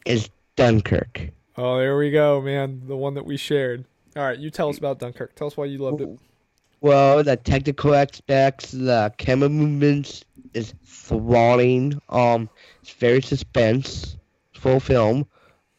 is 0.06 0.30
Dunkirk. 0.56 1.32
Oh, 1.58 1.78
there 1.80 1.98
we 1.98 2.10
go, 2.12 2.40
man. 2.42 2.84
The 2.88 2.96
one 2.96 3.16
that 3.16 3.26
we 3.26 3.36
shared. 3.36 3.84
All 4.16 4.24
right, 4.24 4.38
you 4.40 4.50
tell 4.50 4.70
us 4.70 4.78
about 4.78 5.00
Dunkirk. 5.00 5.36
Tell 5.36 5.48
us 5.48 5.58
why 5.58 5.66
you 5.66 5.78
loved 5.80 6.02
it. 6.02 6.10
Well, 6.82 7.24
the 7.24 7.36
technical 7.38 7.94
aspects, 7.94 8.72
the 8.72 9.14
camera 9.18 9.50
movements 9.50 10.24
is 10.54 10.74
thrilling. 10.86 12.02
Um, 12.10 12.50
it's 12.82 12.92
very 12.92 13.22
suspenseful 13.22 14.82
film. 14.82 15.28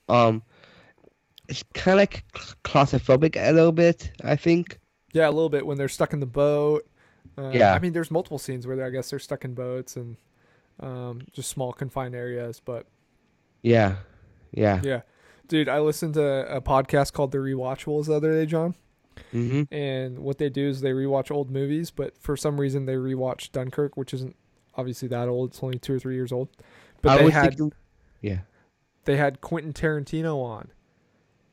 Um, 0.08 0.42
it's 1.48 1.64
kind 1.74 1.94
of 1.94 1.98
like 2.00 2.24
claustrophobic 2.64 3.36
a 3.36 3.52
little 3.52 3.72
bit, 3.72 4.12
I 4.22 4.36
think. 4.36 4.78
Yeah, 5.12 5.28
a 5.28 5.32
little 5.32 5.48
bit 5.48 5.66
when 5.66 5.76
they're 5.78 5.88
stuck 5.88 6.12
in 6.12 6.20
the 6.20 6.26
boat. 6.26 6.86
Uh, 7.36 7.50
Yeah. 7.54 7.74
I 7.74 7.78
mean, 7.78 7.92
there's 7.92 8.10
multiple 8.10 8.38
scenes 8.38 8.66
where 8.66 8.84
I 8.84 8.90
guess 8.90 9.10
they're 9.10 9.18
stuck 9.18 9.44
in 9.44 9.54
boats 9.54 9.96
and 9.96 10.16
um, 10.80 11.22
just 11.32 11.50
small 11.50 11.72
confined 11.72 12.14
areas. 12.14 12.60
But 12.64 12.86
Yeah, 13.62 13.96
yeah. 14.52 14.80
yeah, 14.84 15.00
dude, 15.50 15.68
I 15.68 15.80
listened 15.80 16.14
to 16.14 16.56
a 16.56 16.60
podcast 16.62 17.12
called 17.12 17.32
The 17.32 17.38
Rewatchables 17.38 18.06
the 18.06 18.14
other 18.14 18.32
day, 18.32 18.46
John. 18.46 18.74
hmm 19.32 19.64
And 19.70 20.20
what 20.20 20.38
they 20.38 20.48
do 20.48 20.66
is 20.68 20.80
they 20.80 20.92
rewatch 20.92 21.30
old 21.30 21.50
movies, 21.50 21.90
but 21.90 22.16
for 22.16 22.36
some 22.36 22.58
reason 22.58 22.86
they 22.86 22.94
rewatch 22.94 23.52
Dunkirk, 23.52 23.96
which 23.96 24.14
isn't 24.14 24.36
obviously 24.76 25.08
that 25.08 25.28
old. 25.28 25.50
It's 25.50 25.62
only 25.62 25.78
two 25.78 25.94
or 25.94 25.98
three 25.98 26.14
years 26.14 26.32
old. 26.32 26.48
But 27.02 27.20
I 27.20 27.24
they 27.24 27.30
had 27.30 27.48
thinking, 27.50 27.72
yeah. 28.22 28.38
they 29.04 29.16
had 29.16 29.40
Quentin 29.40 29.72
Tarantino 29.72 30.42
on, 30.42 30.70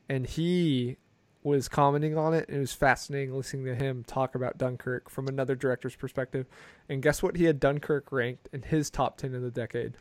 and 0.08 0.26
he 0.26 0.96
was 1.42 1.68
commenting 1.68 2.16
on 2.16 2.34
it. 2.34 2.46
It 2.48 2.58
was 2.58 2.72
fascinating 2.72 3.34
listening 3.34 3.64
to 3.64 3.74
him 3.74 4.04
talk 4.04 4.34
about 4.34 4.58
Dunkirk 4.58 5.10
from 5.10 5.26
another 5.26 5.54
director's 5.56 5.96
perspective. 5.96 6.46
And 6.88 7.02
guess 7.02 7.22
what? 7.22 7.36
He 7.36 7.44
had 7.44 7.58
Dunkirk 7.58 8.12
ranked 8.12 8.48
in 8.52 8.62
his 8.62 8.90
top 8.90 9.16
ten 9.18 9.34
of 9.34 9.42
the 9.42 9.50
decade, 9.50 9.94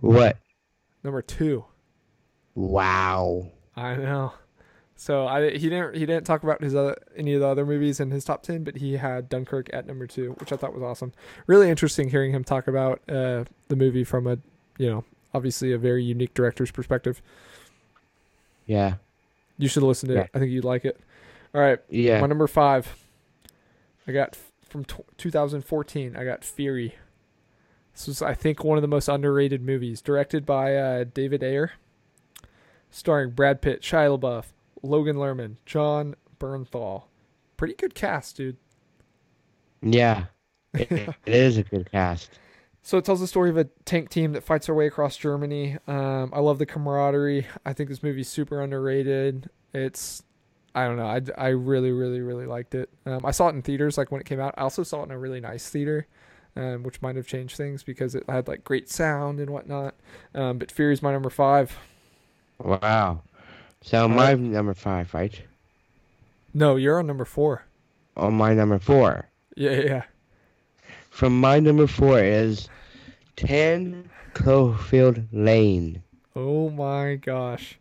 What? 0.00 0.38
number 1.04 1.22
two. 1.22 1.64
Wow. 2.58 3.52
I 3.76 3.94
know. 3.94 4.32
So 4.96 5.28
I 5.28 5.50
he 5.52 5.68
didn't 5.70 5.94
he 5.94 6.00
didn't 6.06 6.24
talk 6.24 6.42
about 6.42 6.60
his 6.60 6.74
other 6.74 6.96
any 7.16 7.34
of 7.34 7.40
the 7.40 7.46
other 7.46 7.64
movies 7.64 8.00
in 8.00 8.10
his 8.10 8.24
top 8.24 8.42
ten, 8.42 8.64
but 8.64 8.76
he 8.78 8.96
had 8.96 9.28
Dunkirk 9.28 9.70
at 9.72 9.86
number 9.86 10.08
two, 10.08 10.32
which 10.40 10.52
I 10.52 10.56
thought 10.56 10.74
was 10.74 10.82
awesome. 10.82 11.12
Really 11.46 11.70
interesting 11.70 12.10
hearing 12.10 12.32
him 12.32 12.42
talk 12.42 12.66
about 12.66 13.00
uh, 13.08 13.44
the 13.68 13.76
movie 13.76 14.02
from 14.02 14.26
a 14.26 14.38
you 14.76 14.90
know 14.90 15.04
obviously 15.32 15.70
a 15.72 15.78
very 15.78 16.02
unique 16.02 16.34
director's 16.34 16.72
perspective. 16.72 17.22
Yeah. 18.66 18.94
You 19.56 19.68
should 19.68 19.84
listen 19.84 20.08
to 20.08 20.14
Yeah. 20.16 20.20
it. 20.22 20.30
I 20.34 20.38
think 20.40 20.50
you'd 20.50 20.64
like 20.64 20.84
it. 20.84 20.98
All 21.54 21.60
right, 21.60 21.78
Yeah. 21.88 22.20
my 22.20 22.26
number 22.26 22.46
five. 22.48 22.96
I 24.06 24.12
got 24.12 24.36
from 24.68 24.84
t- 24.84 24.96
2014. 25.16 26.16
I 26.16 26.24
got 26.24 26.44
Fury. 26.44 26.94
This 27.92 28.06
was, 28.08 28.22
I 28.22 28.34
think, 28.34 28.62
one 28.64 28.78
of 28.78 28.82
the 28.82 28.88
most 28.88 29.08
underrated 29.08 29.62
movies. 29.62 30.00
Directed 30.00 30.44
by 30.46 30.76
uh, 30.76 31.04
David 31.12 31.42
Ayer, 31.42 31.72
starring 32.90 33.30
Brad 33.30 33.60
Pitt, 33.60 33.82
Shia 33.82 34.18
LaBeouf, 34.18 34.46
Logan 34.82 35.16
Lerman, 35.16 35.56
Jon 35.66 36.14
Bernthal. 36.38 37.04
Pretty 37.56 37.74
good 37.74 37.94
cast, 37.94 38.36
dude. 38.36 38.56
Yeah. 39.82 40.24
It, 40.74 40.92
it 40.92 41.16
is 41.24 41.56
a 41.56 41.62
good 41.62 41.90
cast. 41.90 42.38
So 42.82 42.98
it 42.98 43.04
tells 43.04 43.20
the 43.20 43.26
story 43.26 43.50
of 43.50 43.56
a 43.56 43.64
tank 43.84 44.10
team 44.10 44.32
that 44.32 44.44
fights 44.44 44.66
their 44.66 44.74
way 44.74 44.86
across 44.86 45.16
Germany. 45.16 45.78
Um, 45.86 46.30
I 46.32 46.40
love 46.40 46.58
the 46.58 46.66
camaraderie. 46.66 47.46
I 47.64 47.72
think 47.72 47.88
this 47.88 48.02
movie's 48.02 48.28
super 48.28 48.60
underrated. 48.60 49.50
It's, 49.72 50.22
I 50.74 50.86
don't 50.86 50.96
know, 50.96 51.06
I, 51.06 51.20
I 51.36 51.48
really, 51.48 51.90
really, 51.90 52.20
really 52.20 52.46
liked 52.46 52.74
it. 52.74 52.90
Um, 53.06 53.24
I 53.24 53.30
saw 53.30 53.48
it 53.48 53.54
in 53.54 53.62
theaters 53.62 53.98
like 53.98 54.12
when 54.12 54.20
it 54.20 54.26
came 54.26 54.40
out. 54.40 54.54
I 54.58 54.62
also 54.62 54.82
saw 54.82 55.00
it 55.00 55.06
in 55.06 55.10
a 55.10 55.18
really 55.18 55.40
nice 55.40 55.68
theater, 55.68 56.06
um, 56.54 56.82
which 56.82 57.02
might 57.02 57.16
have 57.16 57.26
changed 57.26 57.56
things 57.56 57.82
because 57.82 58.14
it 58.14 58.24
had 58.28 58.46
like 58.46 58.62
great 58.62 58.88
sound 58.88 59.40
and 59.40 59.50
whatnot. 59.50 59.94
Um, 60.34 60.58
but 60.58 60.70
Fury's 60.70 61.02
my 61.02 61.12
number 61.12 61.30
five. 61.30 61.76
Wow. 62.58 63.22
So 63.82 64.08
my 64.08 64.34
number 64.34 64.74
five, 64.74 65.12
right? 65.14 65.40
No, 66.54 66.76
you're 66.76 66.98
on 66.98 67.06
number 67.06 67.24
four. 67.24 67.64
On 68.16 68.34
my 68.34 68.54
number 68.54 68.78
four. 68.78 69.28
Yeah, 69.56 69.70
yeah, 69.72 69.84
yeah. 69.84 70.02
From 71.10 71.40
my 71.40 71.60
number 71.60 71.86
four 71.86 72.20
is 72.20 72.68
10 73.36 74.08
Cloverfield 74.34 75.26
Lane. 75.32 76.02
Oh 76.34 76.70
my 76.70 77.16
gosh. 77.16 77.78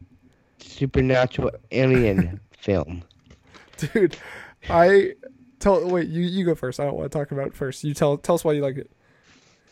Supernatural 0.59 1.51
alien 1.71 2.39
film. 2.51 3.03
Dude, 3.77 4.17
I 4.69 5.13
tell 5.59 5.87
wait, 5.87 6.07
you, 6.07 6.23
you 6.23 6.45
go 6.45 6.55
first. 6.55 6.79
I 6.79 6.85
don't 6.85 6.95
want 6.95 7.11
to 7.11 7.17
talk 7.17 7.31
about 7.31 7.47
it 7.47 7.55
first. 7.55 7.83
You 7.83 7.93
tell 7.93 8.17
tell 8.17 8.35
us 8.35 8.43
why 8.43 8.53
you 8.53 8.61
like 8.61 8.77
it. 8.77 8.91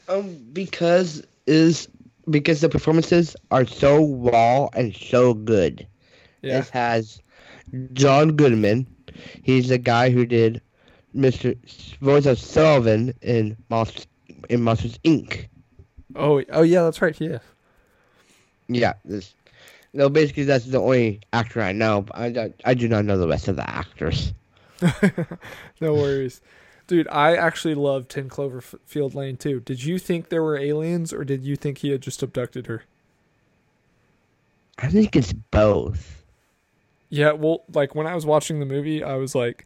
Um, 0.08 0.38
because 0.54 1.24
is 1.48 1.88
because 2.30 2.62
the 2.62 2.70
performances 2.70 3.36
are 3.52 3.66
so 3.66 4.06
raw 4.16 4.68
and 4.74 4.96
so 4.96 5.34
good. 5.34 5.86
Yeah. 6.42 6.60
This 6.60 6.70
has 6.70 7.22
John 7.94 8.36
Goodman. 8.36 8.88
He's 9.44 9.70
the 9.70 9.78
guy 9.78 10.10
who 10.10 10.26
did 10.26 10.62
Mr. 11.16 11.58
Voice 12.00 12.26
of 12.26 12.38
Sullivan 12.40 13.14
in 13.22 13.56
Monsters, 13.70 14.08
in 14.50 14.62
Monsters 14.62 14.98
Inc. 15.00 15.48
Oh, 16.16 16.44
oh 16.52 16.62
yeah, 16.62 16.84
that's 16.84 17.02
right. 17.02 17.20
Yeah. 17.20 17.40
Yeah, 18.68 18.94
this. 19.06 19.34
No, 19.94 20.10
basically 20.10 20.44
that's 20.44 20.66
the 20.66 20.80
only 20.82 21.22
actor 21.32 21.62
I 21.62 21.72
know. 21.72 22.02
But 22.02 22.18
I 22.18 22.30
don't- 22.32 22.62
I 22.66 22.74
do 22.74 22.88
not 22.88 23.06
know 23.06 23.18
the 23.18 23.28
rest 23.28 23.48
of 23.48 23.56
the 23.56 23.70
actors. 23.70 24.34
no 25.82 25.94
worries. 25.94 26.42
Dude, 26.88 27.08
I 27.10 27.36
actually 27.36 27.76
love 27.76 28.08
10 28.08 28.30
Cloverfield 28.30 29.16
Lane 29.16 29.38
too. 29.38 29.60
Did 29.60 29.84
you 29.84 29.98
think 29.98 30.30
there 30.30 30.44
were 30.44 30.58
aliens 30.58 31.12
or 31.12 31.24
did 31.24 31.44
you 31.44 31.56
think 31.56 31.80
he 31.80 31.90
had 31.90 32.02
just 32.02 32.22
abducted 32.22 32.68
her? 32.68 32.84
I 34.78 34.90
think 34.90 35.16
it's 35.16 35.34
both. 35.34 36.24
Yeah, 37.10 37.32
well, 37.32 37.64
like 37.74 37.96
when 37.96 38.08
I 38.08 38.14
was 38.14 38.26
watching 38.26 38.60
the 38.60 38.66
movie, 38.66 39.04
I 39.04 39.16
was 39.16 39.34
like, 39.34 39.66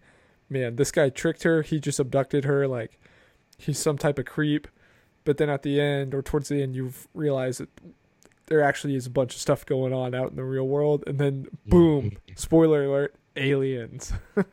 man, 0.49 0.75
this 0.75 0.91
guy 0.91 1.09
tricked 1.09 1.43
her. 1.43 1.61
He 1.61 1.79
just 1.79 1.99
abducted 1.99 2.45
her. 2.45 2.67
Like, 2.67 2.99
he's 3.57 3.79
some 3.79 3.97
type 3.97 4.19
of 4.19 4.25
creep. 4.25 4.67
But 5.25 5.37
then 5.37 5.49
at 5.49 5.63
the 5.63 5.81
end, 5.81 6.13
or 6.13 6.21
towards 6.21 6.49
the 6.49 6.61
end, 6.61 6.75
you 6.75 6.93
realize 7.13 7.57
that 7.57 7.69
there 8.45 8.61
actually 8.61 8.95
is 8.95 9.05
a 9.05 9.11
bunch 9.11 9.35
of 9.35 9.41
stuff 9.41 9.65
going 9.65 9.93
on 9.93 10.15
out 10.15 10.29
in 10.29 10.35
the 10.35 10.43
real 10.43 10.67
world. 10.67 11.03
And 11.05 11.19
then, 11.19 11.47
boom, 11.65 12.17
spoiler 12.35 12.85
alert, 12.85 13.15
aliens. 13.35 14.13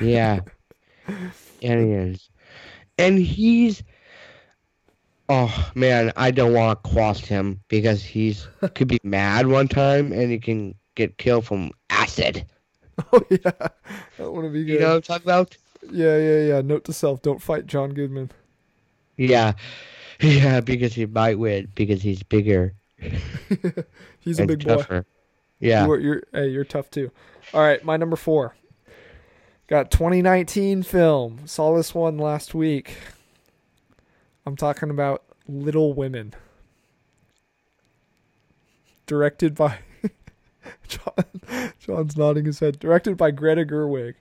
Yeah. 0.00 0.40
Aliens. 1.62 2.30
And 2.98 3.18
he's 3.18 3.82
Oh 5.28 5.70
man, 5.74 6.12
I 6.16 6.30
don't 6.30 6.52
want 6.52 6.82
to 6.82 6.90
cross 6.90 7.20
him 7.20 7.60
because 7.68 8.02
he's 8.04 8.46
could 8.74 8.88
be 8.88 9.00
mad 9.02 9.48
one 9.48 9.66
time 9.66 10.12
and 10.12 10.30
he 10.30 10.38
can 10.38 10.74
get 10.94 11.18
killed 11.18 11.46
from 11.46 11.72
acid. 11.90 12.46
oh, 13.12 13.22
yeah. 13.28 13.50
That 14.18 14.32
would 14.32 14.52
be 14.52 14.64
good. 14.64 14.74
You 14.74 14.80
know 14.80 14.88
what 14.90 14.96
I'm 14.96 15.02
talking 15.02 15.26
about? 15.26 15.56
Yeah, 15.90 16.16
yeah, 16.16 16.40
yeah. 16.40 16.60
Note 16.60 16.84
to 16.84 16.92
self: 16.92 17.22
don't 17.22 17.42
fight 17.42 17.66
John 17.66 17.90
Goodman. 17.90 18.30
Yeah, 19.16 19.54
yeah, 20.20 20.60
because 20.60 20.94
he 20.94 21.06
might 21.06 21.38
win 21.38 21.70
because 21.74 22.02
he's 22.02 22.22
bigger 22.22 22.74
He's 24.20 24.38
a 24.38 24.42
and 24.42 24.48
big 24.48 24.64
boy. 24.64 25.02
Yeah. 25.58 25.84
You 25.84 25.92
are, 25.92 26.00
you're 26.00 26.22
hey, 26.32 26.48
you're 26.48 26.64
tough 26.64 26.90
too. 26.90 27.10
All 27.54 27.60
right, 27.60 27.82
my 27.84 27.96
number 27.96 28.16
four. 28.16 28.54
Got 29.68 29.90
2019 29.90 30.84
film. 30.84 31.40
Saw 31.44 31.76
this 31.76 31.92
one 31.92 32.18
last 32.18 32.54
week. 32.54 32.98
I'm 34.46 34.54
talking 34.54 34.90
about 34.90 35.24
Little 35.48 35.92
Women. 35.92 36.34
Directed 39.06 39.56
by 39.56 39.78
John. 40.88 41.72
John's 41.80 42.16
nodding 42.16 42.44
his 42.44 42.60
head. 42.60 42.78
Directed 42.78 43.16
by 43.16 43.32
Greta 43.32 43.64
Gerwig, 43.64 44.14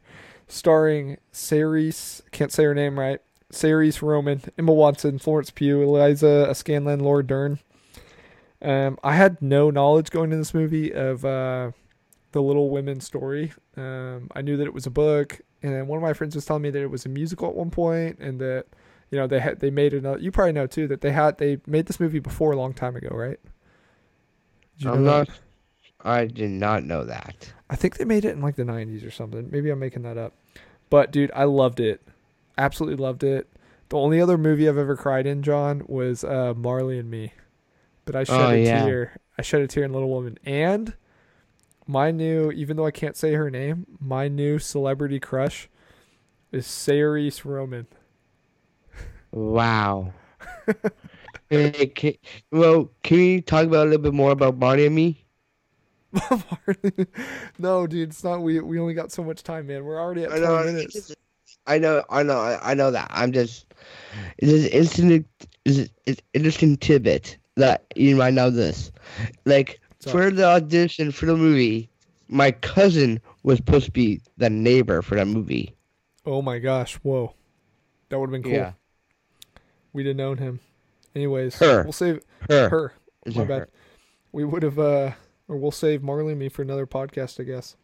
starring 0.48 1.18
Ceres. 1.32 2.24
Can't 2.32 2.52
say 2.52 2.64
her 2.64 2.74
name 2.74 3.00
right. 3.00 3.22
Ceres 3.52 4.02
Roman, 4.02 4.42
Emma 4.58 4.74
Watson, 4.74 5.20
Florence 5.20 5.52
Pugh, 5.52 5.82
Eliza 5.84 6.48
Scanlen, 6.54 7.04
Laura 7.04 7.24
Dern. 7.24 7.60
Um, 8.64 8.98
I 9.04 9.14
had 9.14 9.40
no 9.44 9.70
knowledge 9.70 10.10
going 10.10 10.32
into 10.32 10.38
this 10.38 10.56
movie 10.56 10.92
of 10.92 11.24
uh, 11.24 11.72
the 12.36 12.42
Little 12.44 12.70
Women 12.70 13.00
story. 13.00 13.54
Um, 13.78 14.30
I 14.36 14.42
knew 14.42 14.58
that 14.58 14.66
it 14.66 14.74
was 14.74 14.86
a 14.86 14.92
book, 14.92 15.40
and 15.64 15.74
then 15.74 15.88
one 15.88 15.96
of 15.98 16.04
my 16.04 16.12
friends 16.14 16.36
was 16.36 16.46
telling 16.46 16.62
me 16.64 16.70
that 16.70 16.82
it 16.82 16.92
was 16.92 17.06
a 17.06 17.10
musical 17.10 17.48
at 17.50 17.56
one 17.56 17.72
point, 17.72 18.20
and 18.20 18.40
that 18.42 18.66
you 19.10 19.18
know 19.18 19.26
they 19.26 19.40
had 19.40 19.62
they 19.62 19.70
made 19.72 19.94
another. 19.94 20.20
You 20.20 20.32
probably 20.32 20.52
know 20.52 20.68
too 20.68 20.88
that 20.90 21.00
they 21.02 21.12
had 21.12 21.38
they 21.38 21.60
made 21.66 21.86
this 21.86 22.00
movie 22.00 22.20
before 22.20 22.52
a 22.52 22.58
long 22.58 22.74
time 22.74 22.96
ago, 22.98 23.08
right? 23.16 23.40
I'm 24.86 25.04
know 25.04 25.04
that? 25.04 25.28
not. 25.30 25.40
I 26.04 26.26
did 26.28 26.52
not 26.52 26.84
know 26.84 27.06
that. 27.06 27.54
I 27.70 27.76
think 27.76 27.98
they 27.98 28.06
made 28.06 28.26
it 28.26 28.34
in 28.34 28.42
like 28.42 28.58
the 28.58 28.64
90s 28.64 29.08
or 29.08 29.10
something. 29.10 29.50
Maybe 29.50 29.70
I'm 29.72 29.80
making 29.80 30.04
that 30.04 30.18
up. 30.18 30.34
But 30.90 31.12
dude, 31.12 31.32
I 31.34 31.46
loved 31.46 31.80
it. 31.80 32.02
Absolutely 32.58 33.02
loved 33.02 33.24
it. 33.24 33.48
The 33.90 33.98
only 33.98 34.22
other 34.22 34.38
movie 34.38 34.68
I've 34.70 34.78
ever 34.78 34.96
cried 34.96 35.26
in, 35.26 35.42
John, 35.42 35.84
was 35.88 36.24
uh, 36.24 36.54
Marley 36.56 37.00
and 37.00 37.10
Me. 37.10 37.34
But 38.04 38.16
I 38.16 38.24
shed 38.24 38.40
Oh, 38.40 38.50
a 38.52 38.58
yeah. 38.64 38.84
tear. 38.86 39.18
I 39.38 39.42
shed 39.42 39.62
a 39.62 39.68
tear 39.68 39.84
in 39.84 39.94
Little 39.94 40.10
Woman. 40.10 40.38
And 40.46 40.94
my 41.88 42.12
new, 42.12 42.52
even 42.52 42.78
though 42.78 42.86
I 42.86 42.92
can't 42.92 43.16
say 43.16 43.34
her 43.34 43.50
name, 43.50 43.86
my 44.00 44.28
new 44.28 44.60
celebrity 44.60 45.20
crush 45.20 45.70
is 46.52 46.66
Ceres 46.68 47.46
Roman. 47.46 47.88
Wow. 49.32 50.14
Hey, 51.50 51.86
can, 51.88 52.14
well, 52.52 52.90
can 53.04 53.18
we 53.18 53.42
talk 53.42 53.66
about 53.68 53.86
a 53.86 53.90
little 53.90 54.02
bit 54.02 54.14
more 54.16 54.32
about 54.32 54.58
Marty 54.58 54.88
and 54.88 54.96
me? 54.96 55.24
No, 57.60 57.86
dude, 57.86 58.10
it's 58.10 58.24
not. 58.24 58.42
We 58.42 58.60
we 58.62 58.80
only 58.80 58.94
got 58.94 59.12
so 59.12 59.24
much 59.24 59.44
time, 59.44 59.68
man. 59.68 59.84
We're 59.86 60.00
already 60.00 60.24
at 60.24 60.32
I 60.34 60.40
know, 60.40 60.64
minutes. 60.64 61.14
I 61.68 61.78
know, 61.78 62.04
I 62.10 62.24
know, 62.24 62.38
I 62.38 62.72
I 62.72 62.74
know 62.74 62.90
that. 62.92 63.10
I'm 63.14 63.32
just, 63.32 63.74
it's 64.38 64.52
an 64.52 64.72
instant, 64.72 65.28
it's 65.66 65.90
it's 66.06 66.22
interesting 66.34 66.78
tidbit 66.78 67.38
that 67.56 67.86
you 67.96 68.16
might 68.16 68.34
know 68.34 68.50
this. 68.50 68.92
Like 69.46 69.80
For 70.12 70.32
the 70.32 70.46
audition 70.46 71.12
for 71.12 71.26
the 71.26 71.36
movie, 71.36 71.90
my 72.28 72.52
cousin 72.52 73.20
was 73.44 73.58
supposed 73.58 73.86
to 73.86 73.92
be 73.92 74.22
the 74.38 74.50
neighbor 74.50 75.02
for 75.02 75.16
that 75.16 75.28
movie. 75.28 75.76
Oh 76.26 76.42
my 76.42 76.60
gosh, 76.60 76.96
whoa. 76.96 77.34
That 78.10 78.20
would 78.20 78.28
have 78.28 78.32
been 78.32 78.44
cool. 78.44 78.54
Yeah. 78.54 78.74
We'd 79.94 80.08
have 80.08 80.16
known 80.16 80.38
him. 80.38 80.60
Anyways, 81.16 81.58
Her. 81.60 81.84
we'll 81.84 81.94
save 81.94 82.22
Her, 82.50 82.70
her. 82.70 82.94
My 83.34 83.44
it 83.44 83.48
bad. 83.48 83.68
We 84.32 84.44
would 84.44 84.64
have 84.64 84.78
uh 84.78 85.12
or 85.48 85.58
we'll 85.58 85.72
save 85.72 86.04
Marley 86.04 86.32
and 86.32 86.40
me 86.40 86.50
for 86.50 86.62
another 86.62 86.88
podcast, 86.88 87.40
I 87.40 87.44
guess. 87.44 87.76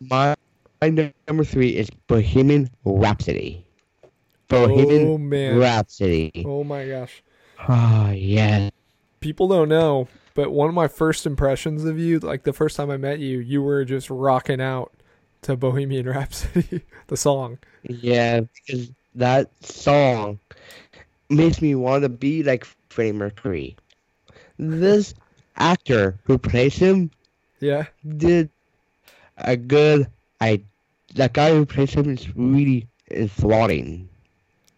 My, 0.00 0.34
my 0.80 1.12
number 1.26 1.44
three 1.44 1.76
is 1.76 1.90
Bohemian 2.06 2.70
Rhapsody. 2.84 3.66
Bohemian 4.48 5.08
oh 5.08 5.18
man. 5.18 5.58
Rhapsody. 5.58 6.44
Oh 6.46 6.64
my 6.64 6.86
gosh. 6.86 7.22
Oh 7.68 8.10
yeah. 8.14 8.70
People 9.20 9.48
don't 9.48 9.68
know, 9.68 10.08
but 10.38 10.52
one 10.52 10.68
of 10.68 10.74
my 10.76 10.86
first 10.86 11.26
impressions 11.26 11.84
of 11.84 11.98
you, 11.98 12.20
like 12.20 12.44
the 12.44 12.52
first 12.52 12.76
time 12.76 12.92
I 12.92 12.96
met 12.96 13.18
you, 13.18 13.40
you 13.40 13.60
were 13.60 13.84
just 13.84 14.08
rocking 14.08 14.60
out 14.60 14.92
to 15.42 15.56
Bohemian 15.56 16.08
Rhapsody, 16.14 16.82
the 17.08 17.16
song. 17.16 17.58
Yeah, 17.82 18.42
because 18.42 18.92
that 19.16 19.50
song 19.64 20.38
makes 21.28 21.60
me 21.60 21.74
want 21.74 22.04
to 22.04 22.08
be 22.08 22.44
like 22.44 22.64
Freddie 22.88 23.10
Mercury. 23.10 23.76
This 24.60 25.12
actor 25.56 26.16
who 26.22 26.38
plays 26.38 26.76
him 26.76 27.10
Yeah. 27.58 27.86
did 28.16 28.48
a 29.38 29.56
good. 29.56 30.06
I 30.40 30.62
that 31.16 31.32
guy 31.32 31.50
who 31.50 31.66
plays 31.66 31.92
him 31.94 32.10
is 32.10 32.28
really 32.36 32.86
enthralling. 33.10 34.08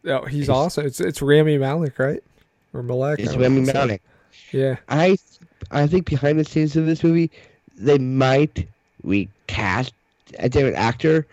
Oh, 0.07 0.25
he's 0.25 0.45
It's- 0.45 0.57
awesome. 0.57 0.87
It's 0.87 1.01
it's 1.01 1.21
Rami 1.21 1.59
Malek, 1.59 1.99
right? 1.99 2.25
Or 2.73 2.83
Malek. 2.83 3.21
It's 3.21 3.37
Rami 3.37 3.61
how 3.61 3.61
to 3.61 3.67
say 3.67 3.71
it. 3.73 3.75
Malek. 3.75 4.03
Yeah. 4.53 4.77
I 4.89 5.19
I 5.71 5.87
think 5.87 6.07
behind 6.07 6.39
the 6.39 6.45
scenes 6.45 6.77
of 6.77 6.87
this 6.87 7.03
movie, 7.05 7.31
they 7.77 7.99
might 7.99 8.67
recast 9.03 9.93
a 10.39 10.49
different 10.49 10.77
actor. 10.77 11.27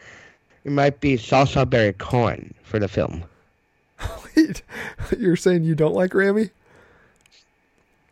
It 0.63 0.71
might 0.71 0.99
be 0.99 1.17
Sacha 1.17 1.65
Baron 1.65 1.93
Cohen 1.93 2.53
for 2.63 2.79
the 2.79 2.87
film. 2.87 3.23
Wait, 4.35 4.61
you're 5.17 5.35
saying 5.35 5.63
you 5.63 5.75
don't 5.75 5.95
like 5.95 6.13
Rami? 6.13 6.49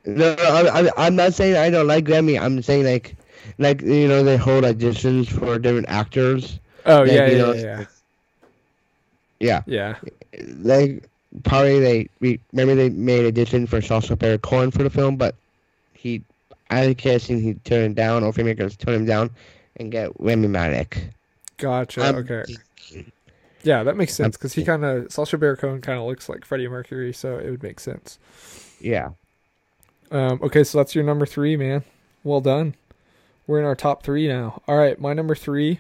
No, 0.06 0.36
I'm, 0.40 0.90
I'm, 0.98 1.16
not 1.16 1.34
saying 1.34 1.58
I 1.58 1.70
don't 1.70 1.88
like 1.88 2.08
Rami. 2.08 2.38
I'm 2.38 2.62
saying 2.62 2.86
like, 2.86 3.16
like 3.58 3.82
you 3.82 4.08
know, 4.08 4.24
they 4.24 4.38
hold 4.38 4.64
auditions 4.64 5.28
for 5.28 5.58
different 5.58 5.90
actors. 5.90 6.60
Oh 6.86 7.02
Like, 7.02 7.12
yeah, 7.12 7.28
yeah, 7.28 7.38
know, 7.38 7.54
yeah, 7.54 7.86
Yeah, 9.40 9.64
yeah. 9.66 9.96
like 10.60 11.10
probably 11.44 11.80
they 11.80 12.40
maybe 12.54 12.74
they 12.76 12.90
made 12.90 13.26
audition 13.26 13.66
for 13.68 13.82
Sacha 13.82 14.16
Baron 14.16 14.40
Cohen 14.40 14.72
for 14.72 14.84
the 14.84 14.90
film, 14.90 15.16
but 15.16 15.36
he, 16.06 16.22
I'm 16.70 16.94
guessing 16.94 17.42
he 17.42 17.56
turned 17.56 17.94
it 17.94 17.96
down, 17.96 18.24
or 18.24 18.32
filmmakers 18.32 18.78
turn 18.78 18.94
him 18.94 19.06
down, 19.06 19.32
and 19.78 19.92
get 19.92 20.12
Rami 20.20 20.48
Malek. 20.48 21.10
Gotcha. 21.58 22.04
I'm 22.04 22.16
okay. 22.18 22.44
Yeah, 23.64 23.82
that 23.82 23.98
makes 23.98 24.14
sense 24.14 24.38
because 24.38 24.54
he 24.54 24.64
kind 24.64 24.86
of 24.86 25.12
Sacha 25.12 25.40
Baron 25.40 25.56
Cohen 25.58 25.82
kind 25.82 25.98
of 25.98 26.06
looks 26.06 26.30
like 26.30 26.46
Freddie 26.46 26.68
Mercury, 26.68 27.12
so 27.12 27.40
it 27.40 27.50
would 27.50 27.64
make 27.64 27.80
sense. 27.80 28.20
Yeah. 28.80 29.10
Um, 30.12 30.40
okay, 30.44 30.64
so 30.64 30.78
that's 30.78 30.94
your 30.94 31.04
number 31.04 31.26
three, 31.26 31.58
man. 31.58 31.84
Well 32.24 32.42
done. 32.42 32.76
We're 33.48 33.60
in 33.60 33.66
our 33.66 33.76
top 33.76 34.04
three 34.04 34.28
now. 34.28 34.62
All 34.68 34.78
right, 34.78 35.02
my 35.02 35.14
number 35.14 35.34
three 35.34 35.80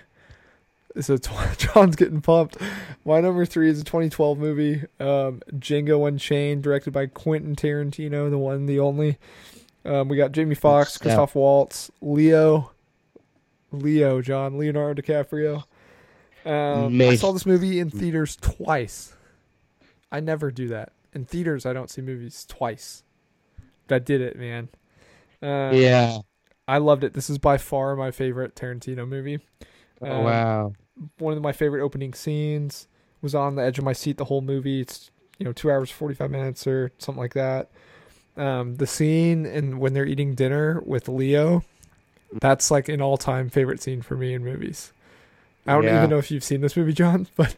is 0.95 1.11
a 1.11 1.19
tw- 1.19 1.57
John's 1.57 1.95
getting 1.95 2.21
pumped. 2.21 2.57
My 3.05 3.21
number 3.21 3.45
three 3.45 3.69
is 3.69 3.79
a 3.79 3.83
2012 3.83 4.39
movie, 4.39 4.81
um, 4.99 5.43
Django 5.53 6.07
Unchained, 6.07 6.63
directed 6.63 6.91
by 6.91 7.05
Quentin 7.05 7.55
Tarantino, 7.55 8.31
the 8.31 8.39
one, 8.39 8.65
the 8.65 8.79
only. 8.79 9.19
Um, 9.85 10.07
we 10.07 10.17
got 10.17 10.31
Jamie 10.31 10.55
Foxx, 10.55 10.95
Yeah. 10.95 11.03
Christoph 11.03 11.35
Waltz, 11.35 11.91
Leo, 12.01 12.71
Leo, 13.71 14.21
John, 14.21 14.57
Leonardo 14.57 15.01
DiCaprio. 15.01 15.63
Um, 16.45 16.99
I 17.01 17.15
saw 17.15 17.31
this 17.31 17.45
movie 17.45 17.79
in 17.79 17.89
theaters 17.89 18.35
twice. 18.35 19.15
I 20.11 20.19
never 20.19 20.51
do 20.51 20.67
that 20.69 20.93
in 21.13 21.25
theaters. 21.25 21.65
I 21.65 21.73
don't 21.73 21.89
see 21.89 22.01
movies 22.01 22.45
twice. 22.47 23.03
But 23.87 23.95
I 23.95 23.99
did 23.99 24.21
it, 24.21 24.37
man. 24.37 24.69
Uh, 25.41 25.71
yeah. 25.73 26.17
I 26.67 26.77
loved 26.79 27.03
it. 27.03 27.13
This 27.13 27.29
is 27.29 27.37
by 27.37 27.57
far 27.57 27.95
my 27.95 28.11
favorite 28.11 28.55
Tarantino 28.55 29.07
movie. 29.07 29.39
Oh, 30.01 30.11
Um, 30.11 30.23
wow. 30.23 30.73
One 31.19 31.33
of 31.35 31.41
my 31.43 31.51
favorite 31.51 31.83
opening 31.83 32.13
scenes 32.13 32.87
was 33.21 33.35
on 33.35 33.55
the 33.55 33.63
edge 33.63 33.77
of 33.77 33.83
my 33.83 33.93
seat 33.93 34.17
the 34.17 34.25
whole 34.25 34.41
movie. 34.41 34.81
It's 34.81 35.11
you 35.37 35.43
know 35.45 35.51
two 35.51 35.69
hours 35.69 35.91
forty 35.91 36.15
five 36.15 36.31
minutes 36.31 36.65
or 36.65 36.91
something 36.99 37.19
like 37.21 37.33
that. 37.33 37.69
Um, 38.37 38.75
the 38.75 38.87
scene 38.87 39.45
and 39.45 39.79
when 39.79 39.93
they're 39.93 40.05
eating 40.05 40.35
dinner 40.35 40.81
with 40.85 41.07
Leo, 41.07 41.63
that's 42.41 42.69
like 42.69 42.89
an 42.89 43.01
all 43.01 43.17
time 43.17 43.49
favorite 43.49 43.81
scene 43.81 44.01
for 44.01 44.15
me 44.17 44.33
in 44.33 44.43
movies. 44.43 44.91
I 45.67 45.73
don't 45.73 45.83
Yeah. 45.85 45.97
even 45.97 46.09
know 46.11 46.17
if 46.19 46.29
you've 46.29 46.43
seen 46.43 46.61
this 46.61 46.75
movie, 46.77 46.93
John, 46.93 47.27
but 47.35 47.55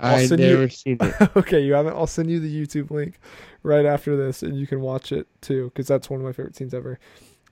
I'll 0.00 0.16
I 0.16 0.26
send 0.26 0.40
you- 0.40 0.48
never 0.54 0.68
seen 0.68 0.98
it. 1.00 1.30
okay, 1.36 1.60
you 1.60 1.74
haven't. 1.74 1.94
I'll 1.94 2.06
send 2.06 2.30
you 2.30 2.40
the 2.40 2.52
YouTube 2.66 2.90
link 2.90 3.18
right 3.62 3.84
after 3.86 4.16
this, 4.16 4.42
and 4.42 4.56
you 4.58 4.66
can 4.66 4.80
watch 4.80 5.12
it 5.12 5.26
too, 5.40 5.66
because 5.66 5.86
that's 5.86 6.08
one 6.10 6.20
of 6.20 6.26
my 6.26 6.32
favorite 6.32 6.56
scenes 6.56 6.74
ever. 6.74 6.98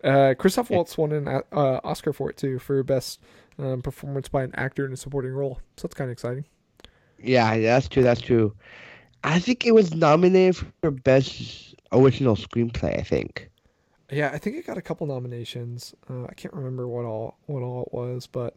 Uh, 0.02 0.34
Christoph 0.36 0.70
Waltz 0.70 0.98
won 0.98 1.12
an 1.12 1.28
uh, 1.28 1.42
Oscar 1.84 2.12
for 2.12 2.28
it 2.30 2.36
too 2.36 2.58
for 2.58 2.82
best 2.82 3.20
um, 3.58 3.82
performance 3.82 4.28
by 4.28 4.42
an 4.42 4.50
actor 4.56 4.84
in 4.84 4.92
a 4.92 4.96
supporting 4.96 5.30
role, 5.32 5.60
so 5.76 5.82
that's 5.86 5.94
kind 5.94 6.08
of 6.10 6.12
exciting. 6.12 6.44
Yeah, 7.22 7.56
that's 7.58 7.88
true. 7.88 8.02
That's 8.02 8.20
true. 8.20 8.52
I 9.22 9.38
think 9.38 9.64
it 9.64 9.72
was 9.72 9.94
nominated 9.94 10.56
for 10.80 10.90
best 10.90 11.71
original 11.92 12.36
screenplay. 12.36 12.98
I 12.98 13.02
think. 13.02 13.50
Yeah, 14.10 14.30
I 14.32 14.38
think 14.38 14.56
it 14.56 14.66
got 14.66 14.76
a 14.76 14.82
couple 14.82 15.06
nominations. 15.06 15.94
Uh, 16.08 16.24
I 16.24 16.34
can't 16.34 16.52
remember 16.54 16.86
what 16.86 17.04
all 17.04 17.38
what 17.46 17.62
all 17.62 17.82
it 17.84 17.94
was, 17.94 18.26
but 18.26 18.56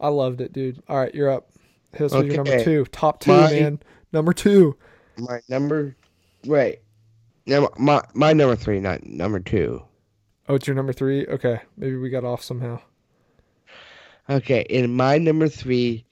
I 0.00 0.08
loved 0.08 0.40
it, 0.40 0.52
dude. 0.52 0.82
All 0.88 0.98
right, 0.98 1.14
you're 1.14 1.30
up. 1.30 1.50
Hit 1.92 2.02
us 2.06 2.12
with 2.12 2.26
your 2.26 2.36
number 2.36 2.62
two, 2.62 2.84
top 2.86 3.20
two, 3.20 3.30
My- 3.30 3.50
man. 3.50 3.80
Number 4.12 4.32
two. 4.32 4.76
My 5.18 5.40
number, 5.48 5.96
wait, 6.44 6.80
no, 7.46 7.68
my 7.76 8.00
my 8.14 8.32
number 8.32 8.54
three, 8.54 8.78
not 8.78 9.04
number 9.04 9.40
two. 9.40 9.82
Oh, 10.48 10.54
it's 10.54 10.66
your 10.66 10.76
number 10.76 10.92
three. 10.92 11.26
Okay, 11.26 11.60
maybe 11.76 11.96
we 11.96 12.08
got 12.08 12.24
off 12.24 12.42
somehow. 12.42 12.80
Okay, 14.30 14.64
and 14.70 14.96
my 14.96 15.18
number 15.18 15.48
three 15.48 16.06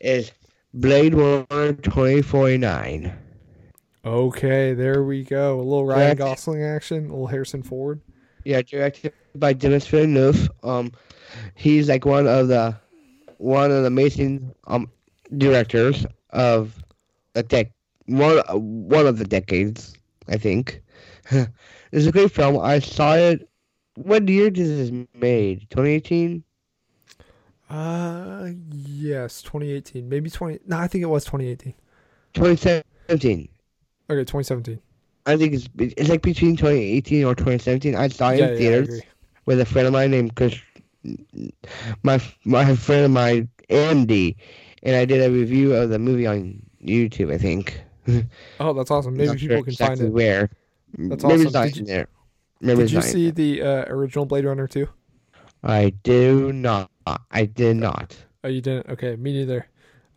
is 0.00 0.32
Blade 0.72 1.14
Runner 1.14 1.72
2049. 1.74 3.12
Okay, 4.04 4.74
there 4.74 5.02
we 5.02 5.24
go. 5.24 5.56
A 5.56 5.62
little 5.62 5.86
Ryan 5.86 6.16
Directed- 6.16 6.18
Gosling 6.24 6.62
action, 6.62 7.06
a 7.06 7.10
little 7.10 7.26
Harrison 7.26 7.62
Ford. 7.62 8.00
Yeah, 8.44 8.62
directed 8.62 9.12
by 9.34 9.52
Denis 9.52 9.86
Villeneuve. 9.86 10.48
Um, 10.62 10.92
he's 11.54 11.88
like 11.88 12.06
one 12.06 12.26
of 12.26 12.48
the 12.48 12.76
one 13.36 13.70
of 13.70 13.82
the 13.82 13.86
amazing 13.88 14.54
um 14.66 14.90
directors 15.36 16.06
of 16.30 16.82
a 17.34 17.42
dec 17.42 17.70
one 18.06 18.38
one 18.48 19.06
of 19.06 19.18
the 19.18 19.24
decades, 19.24 19.94
I 20.28 20.38
think. 20.38 20.80
it's 21.92 22.06
a 22.06 22.12
great 22.12 22.32
film. 22.32 22.58
I 22.58 22.78
saw 22.78 23.14
it. 23.14 23.48
What 23.96 24.26
year 24.28 24.48
did 24.48 24.66
this 24.66 25.06
made? 25.12 25.68
2018. 25.70 26.42
Uh, 27.68 28.50
yes, 28.70 29.42
2018, 29.42 30.08
maybe 30.08 30.30
20. 30.30 30.60
No, 30.66 30.78
I 30.78 30.86
think 30.86 31.02
it 31.02 31.06
was 31.06 31.24
2018. 31.24 31.74
2017. 32.32 33.48
Okay, 34.10 34.20
2017. 34.20 34.80
I 35.26 35.36
think 35.36 35.54
it's 35.54 35.68
it's 35.78 36.08
like 36.08 36.22
between 36.22 36.56
2018 36.56 37.24
or 37.24 37.34
2017. 37.34 37.94
I 37.94 38.08
saw 38.08 38.30
it 38.30 38.38
Yeah, 38.38 38.46
in 38.48 38.56
theaters 38.58 38.88
agree. 38.88 39.02
with 39.46 39.60
a 39.60 39.64
friend 39.66 39.86
of 39.86 39.92
mine 39.92 40.10
named 40.10 40.34
Chris. 40.36 40.54
My 42.02 42.20
my 42.44 42.74
friend 42.76 43.04
of 43.04 43.10
mine 43.10 43.48
Andy, 43.68 44.36
and 44.82 44.96
I 44.96 45.04
did 45.04 45.22
a 45.22 45.30
review 45.30 45.74
of 45.74 45.90
the 45.90 45.98
movie 45.98 46.26
on 46.26 46.62
YouTube. 46.84 47.32
I 47.32 47.38
think. 47.38 47.80
Oh, 48.58 48.72
that's 48.72 48.90
awesome. 48.90 49.14
Maybe 49.18 49.32
people 49.36 49.56
sure 49.56 49.62
can 49.64 49.72
exactly 49.72 49.96
find 49.98 50.08
it. 50.08 50.12
Where? 50.14 50.50
That's 50.96 51.22
Maybe 51.22 51.34
awesome. 51.34 51.46
it's 51.46 51.52
not 51.54 51.64
Did 51.68 51.76
in 51.76 51.80
you- 51.80 51.86
there. 51.86 52.08
Maybe 52.62 52.82
Did 52.82 52.92
you 52.92 53.02
see 53.02 53.30
the 53.30 53.62
uh, 53.62 53.84
original 53.88 54.24
Blade 54.24 54.44
Runner 54.46 54.66
too? 54.66 54.88
I 55.62 55.90
do 56.02 56.50
not. 56.52 56.90
I 57.30 57.44
did 57.44 57.76
not. 57.76 58.16
Oh, 58.42 58.48
you 58.48 58.60
didn't? 58.62 58.88
Okay, 58.88 59.14
me 59.16 59.32
neither. 59.34 59.66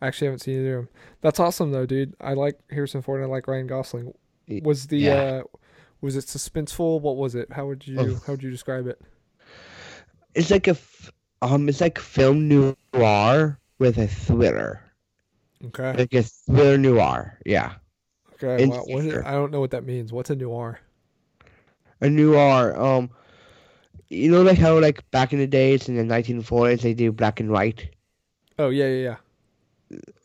I 0.02 0.08
actually 0.08 0.26
haven't 0.26 0.40
seen 0.40 0.60
either 0.60 0.78
of 0.78 0.84
them. 0.86 0.94
That's 1.22 1.38
awesome 1.40 1.70
though, 1.70 1.86
dude. 1.86 2.14
I 2.20 2.34
like 2.34 2.58
Harrison 2.70 3.00
Ford 3.02 3.22
and 3.22 3.30
I 3.30 3.32
like 3.32 3.46
Ryan 3.46 3.66
Gosling. 3.68 4.12
Was 4.62 4.88
the 4.88 4.98
Yeah. 4.98 5.14
uh 5.14 5.42
was 6.00 6.16
it 6.16 6.24
suspenseful? 6.26 7.00
What 7.00 7.16
was 7.16 7.34
it? 7.36 7.52
How 7.52 7.66
would 7.66 7.86
you 7.86 7.98
Oh. 8.00 8.20
how 8.26 8.32
would 8.34 8.42
you 8.42 8.50
describe 8.50 8.86
it? 8.88 9.00
It's 10.34 10.50
like 10.50 10.66
a 10.68 10.76
um. 11.40 11.68
It's 11.68 11.80
like 11.80 11.98
film 11.98 12.48
noir 12.48 13.58
with 13.78 13.98
a 13.98 14.06
thriller. 14.08 14.80
Okay. 15.66 15.92
Like 15.96 16.12
a 16.14 16.22
thriller 16.22 16.76
noir. 16.78 17.38
Yeah. 17.46 17.74
Okay. 18.34 18.64
in 18.64 18.70
Wow. 18.70 18.84
What 18.86 19.04
is. 19.04 19.22
I 19.24 19.32
don't 19.32 19.52
know 19.52 19.60
what 19.60 19.70
that 19.70 19.84
means. 19.84 20.12
What's 20.12 20.30
a 20.30 20.36
noir? 20.36 20.80
a 22.00 22.10
noir. 22.10 22.74
Um, 22.76 23.10
you 24.08 24.28
know, 24.30 24.42
like 24.42 24.58
how 24.58 24.76
like 24.80 25.08
back 25.12 25.32
in 25.32 25.38
the 25.38 25.46
days 25.46 25.88
in 25.88 25.94
the 25.94 26.02
1940s 26.02 26.82
they 26.82 26.94
do 26.94 27.12
black 27.12 27.38
and 27.38 27.50
white. 27.52 27.90
Oh 28.58 28.70
yeah, 28.70 28.86
yeah, 28.86 29.02
yeah. 29.04 29.16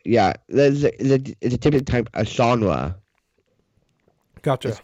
Yeah, 0.07 0.33
there's 0.47 0.85
a, 0.85 1.01
it's 1.01 1.29
a, 1.29 1.35
it's 1.41 1.55
a 1.55 1.57
different 1.57 1.85
type 1.85 2.09
of 2.13 2.27
genre. 2.29 2.95
Gotcha. 4.41 4.77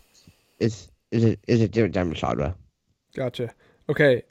It's 0.60 0.90
is 1.12 1.24
a 1.24 1.38
is 1.48 1.62
a 1.62 1.68
different 1.70 1.94
type 1.96 2.08
of 2.08 2.18
genre. 2.18 2.56
Gotcha. 3.16 3.54
Okay. 3.88 4.24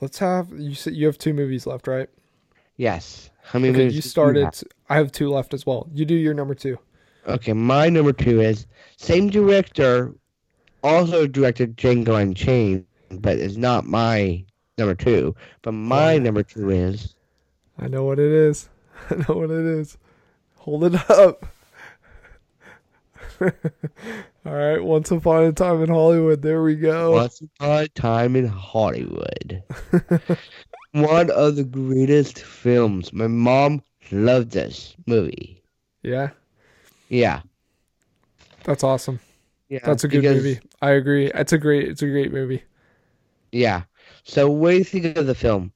Let's 0.00 0.18
have 0.18 0.48
you 0.58 0.74
said 0.74 0.94
you 0.94 1.06
have 1.06 1.16
two 1.16 1.32
movies 1.32 1.64
left, 1.64 1.86
right? 1.86 2.08
Yes. 2.76 3.30
How 3.42 3.60
many 3.60 3.70
Okay, 3.72 3.78
movies 3.84 3.94
you 3.94 4.02
started 4.02 4.44
have? 4.46 4.64
I 4.88 4.96
have 4.96 5.12
two 5.12 5.30
left 5.30 5.54
as 5.54 5.64
well. 5.64 5.88
You 5.92 6.04
do 6.04 6.14
your 6.14 6.34
number 6.34 6.56
two. 6.56 6.76
Okay, 7.28 7.52
my 7.52 7.88
number 7.88 8.12
two 8.12 8.40
is 8.40 8.66
same 8.96 9.30
director, 9.30 10.12
also 10.82 11.28
directed 11.28 11.76
Django 11.76 12.20
Unchained, 12.20 12.84
but 13.12 13.38
it's 13.38 13.56
not 13.56 13.84
my 13.86 14.44
number 14.76 14.96
two. 14.96 15.36
But 15.62 15.72
my 15.72 16.14
Oh. 16.14 16.18
number 16.18 16.42
two 16.42 16.70
is 16.70 17.14
I 17.78 17.86
know 17.86 18.02
what 18.04 18.18
it 18.18 18.32
is. 18.32 18.68
I 19.10 19.14
know 19.16 19.36
what 19.36 19.50
it 19.52 19.64
is. 19.64 19.98
Hold 20.62 20.84
it 20.84 21.10
up. 21.10 21.44
All 23.40 24.52
right, 24.54 24.78
once 24.78 25.10
upon 25.10 25.42
a 25.42 25.52
time 25.52 25.82
in 25.82 25.88
Hollywood. 25.88 26.40
There 26.40 26.62
we 26.62 26.76
go. 26.76 27.10
Once 27.12 27.40
Upon 27.40 27.82
a 27.82 27.88
Time 27.88 28.36
in 28.36 28.46
Hollywood. 28.46 29.60
One 30.92 31.30
of 31.32 31.56
the 31.56 31.64
greatest 31.64 32.38
films. 32.44 33.12
My 33.12 33.26
mom 33.26 33.82
loved 34.12 34.52
this 34.52 34.94
movie. 35.06 35.60
Yeah, 36.04 36.30
Yeah. 37.08 37.40
that's 38.62 38.84
awesome. 38.84 39.18
Yeah. 39.68 39.80
That's 39.84 40.04
a 40.04 40.08
good 40.08 40.20
because- 40.22 40.36
movie. 40.44 40.60
I 40.80 40.90
agree. 40.90 41.26
It's 41.32 41.52
a 41.52 41.58
great. 41.58 41.88
It's 41.88 42.02
a 42.02 42.06
great 42.08 42.32
movie. 42.32 42.62
Yeah. 43.50 43.82
So 44.22 44.48
what 44.48 44.70
do 44.70 44.76
you 44.78 44.84
think 44.84 45.16
of 45.16 45.26
the 45.26 45.34
film? 45.34 45.72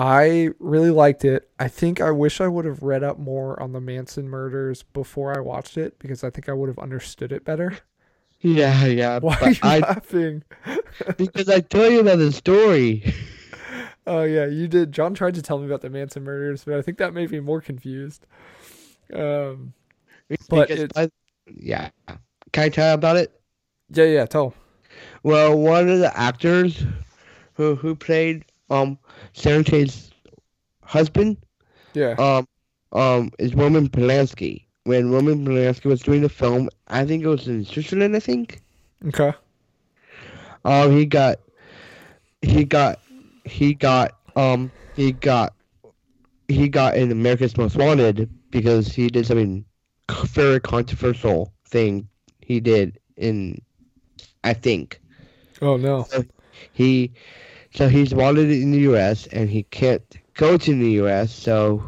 I 0.00 0.50
really 0.60 0.90
liked 0.92 1.24
it. 1.24 1.50
I 1.58 1.66
think 1.66 2.00
I 2.00 2.12
wish 2.12 2.40
I 2.40 2.46
would 2.46 2.64
have 2.64 2.84
read 2.84 3.02
up 3.02 3.18
more 3.18 3.60
on 3.60 3.72
the 3.72 3.80
Manson 3.80 4.28
murders 4.28 4.84
before 4.84 5.36
I 5.36 5.40
watched 5.40 5.76
it 5.76 5.98
because 5.98 6.22
I 6.22 6.30
think 6.30 6.48
I 6.48 6.52
would 6.52 6.68
have 6.68 6.78
understood 6.78 7.32
it 7.32 7.44
better. 7.44 7.76
Yeah, 8.40 8.84
yeah. 8.86 9.18
Why 9.22 9.36
are 9.42 9.50
you 9.50 9.58
I 9.64 9.78
laughing? 9.80 10.44
because 11.16 11.48
I 11.48 11.58
told 11.58 11.92
you 11.92 12.00
about 12.00 12.18
the 12.18 12.32
story. 12.32 13.12
Oh 14.06 14.22
yeah, 14.22 14.46
you 14.46 14.68
did. 14.68 14.90
John 14.92 15.12
tried 15.12 15.34
to 15.34 15.42
tell 15.42 15.58
me 15.58 15.66
about 15.66 15.82
the 15.82 15.90
Manson 15.90 16.24
murders, 16.24 16.64
but 16.64 16.72
I 16.78 16.80
think 16.80 16.96
that 16.96 17.12
made 17.12 17.30
me 17.30 17.40
more 17.40 17.60
confused. 17.60 18.26
Um, 19.12 19.74
But 20.48 20.68
Because 20.68 20.84
it's- 20.84 20.96
I- 20.96 21.10
yeah. 21.54 21.90
Can 22.52 22.64
I 22.64 22.68
tell 22.70 22.88
you 22.88 22.94
about 22.94 23.18
it? 23.18 23.38
yeah, 23.90 24.04
yeah. 24.04 24.24
Tell. 24.24 24.54
Well, 25.22 25.58
one 25.58 25.90
of 25.90 25.98
the 25.98 26.16
actors 26.18 26.82
who 27.54 27.74
who 27.74 27.94
played 27.94 28.46
um 28.70 28.98
Tate's 29.34 30.10
husband 30.82 31.36
Yeah. 31.94 32.14
um 32.18 32.46
um 32.92 33.30
is 33.38 33.54
Roman 33.54 33.88
Polanski. 33.88 34.64
When 34.84 35.10
Roman 35.10 35.44
Polanski 35.44 35.84
was 35.84 36.00
doing 36.00 36.22
the 36.22 36.28
film, 36.28 36.68
I 36.88 37.04
think 37.04 37.22
it 37.22 37.28
was 37.28 37.46
in 37.46 37.64
Switzerland. 37.64 38.16
I 38.16 38.20
think. 38.20 38.60
Okay. 39.06 39.32
Um, 40.64 40.90
he 40.90 41.06
got, 41.06 41.38
he 42.42 42.64
got, 42.64 42.98
he 43.44 43.74
got, 43.74 44.16
um, 44.36 44.70
he 44.96 45.12
got, 45.12 45.54
he 46.48 46.68
got 46.68 46.96
in 46.96 47.10
America's 47.12 47.56
Most 47.56 47.76
Wanted 47.76 48.28
because 48.50 48.88
he 48.92 49.08
did 49.08 49.26
something 49.26 49.64
very 50.26 50.60
controversial 50.60 51.52
thing 51.66 52.08
he 52.40 52.60
did 52.60 52.98
in, 53.16 53.60
I 54.42 54.52
think 54.54 55.00
Oh 55.60 55.76
no. 55.76 56.06
he, 56.72 57.12
so 57.74 57.88
he's 57.88 58.14
wanted 58.14 58.50
in 58.50 58.70
the 58.70 58.80
U.S. 58.80 59.26
and 59.28 59.48
he 59.48 59.62
can't 59.64 60.02
go 60.34 60.56
to 60.56 60.78
the 60.78 60.90
U.S. 60.92 61.32
So, 61.32 61.82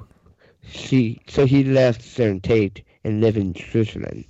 she, 0.63 1.21
so 1.29 1.47
he 1.47 1.65
left 1.65 2.03
Sharon 2.03 2.41
Tate 2.41 2.85
and 3.05 3.21
lived 3.21 3.37
in 3.37 3.55
Switzerland. 3.55 4.25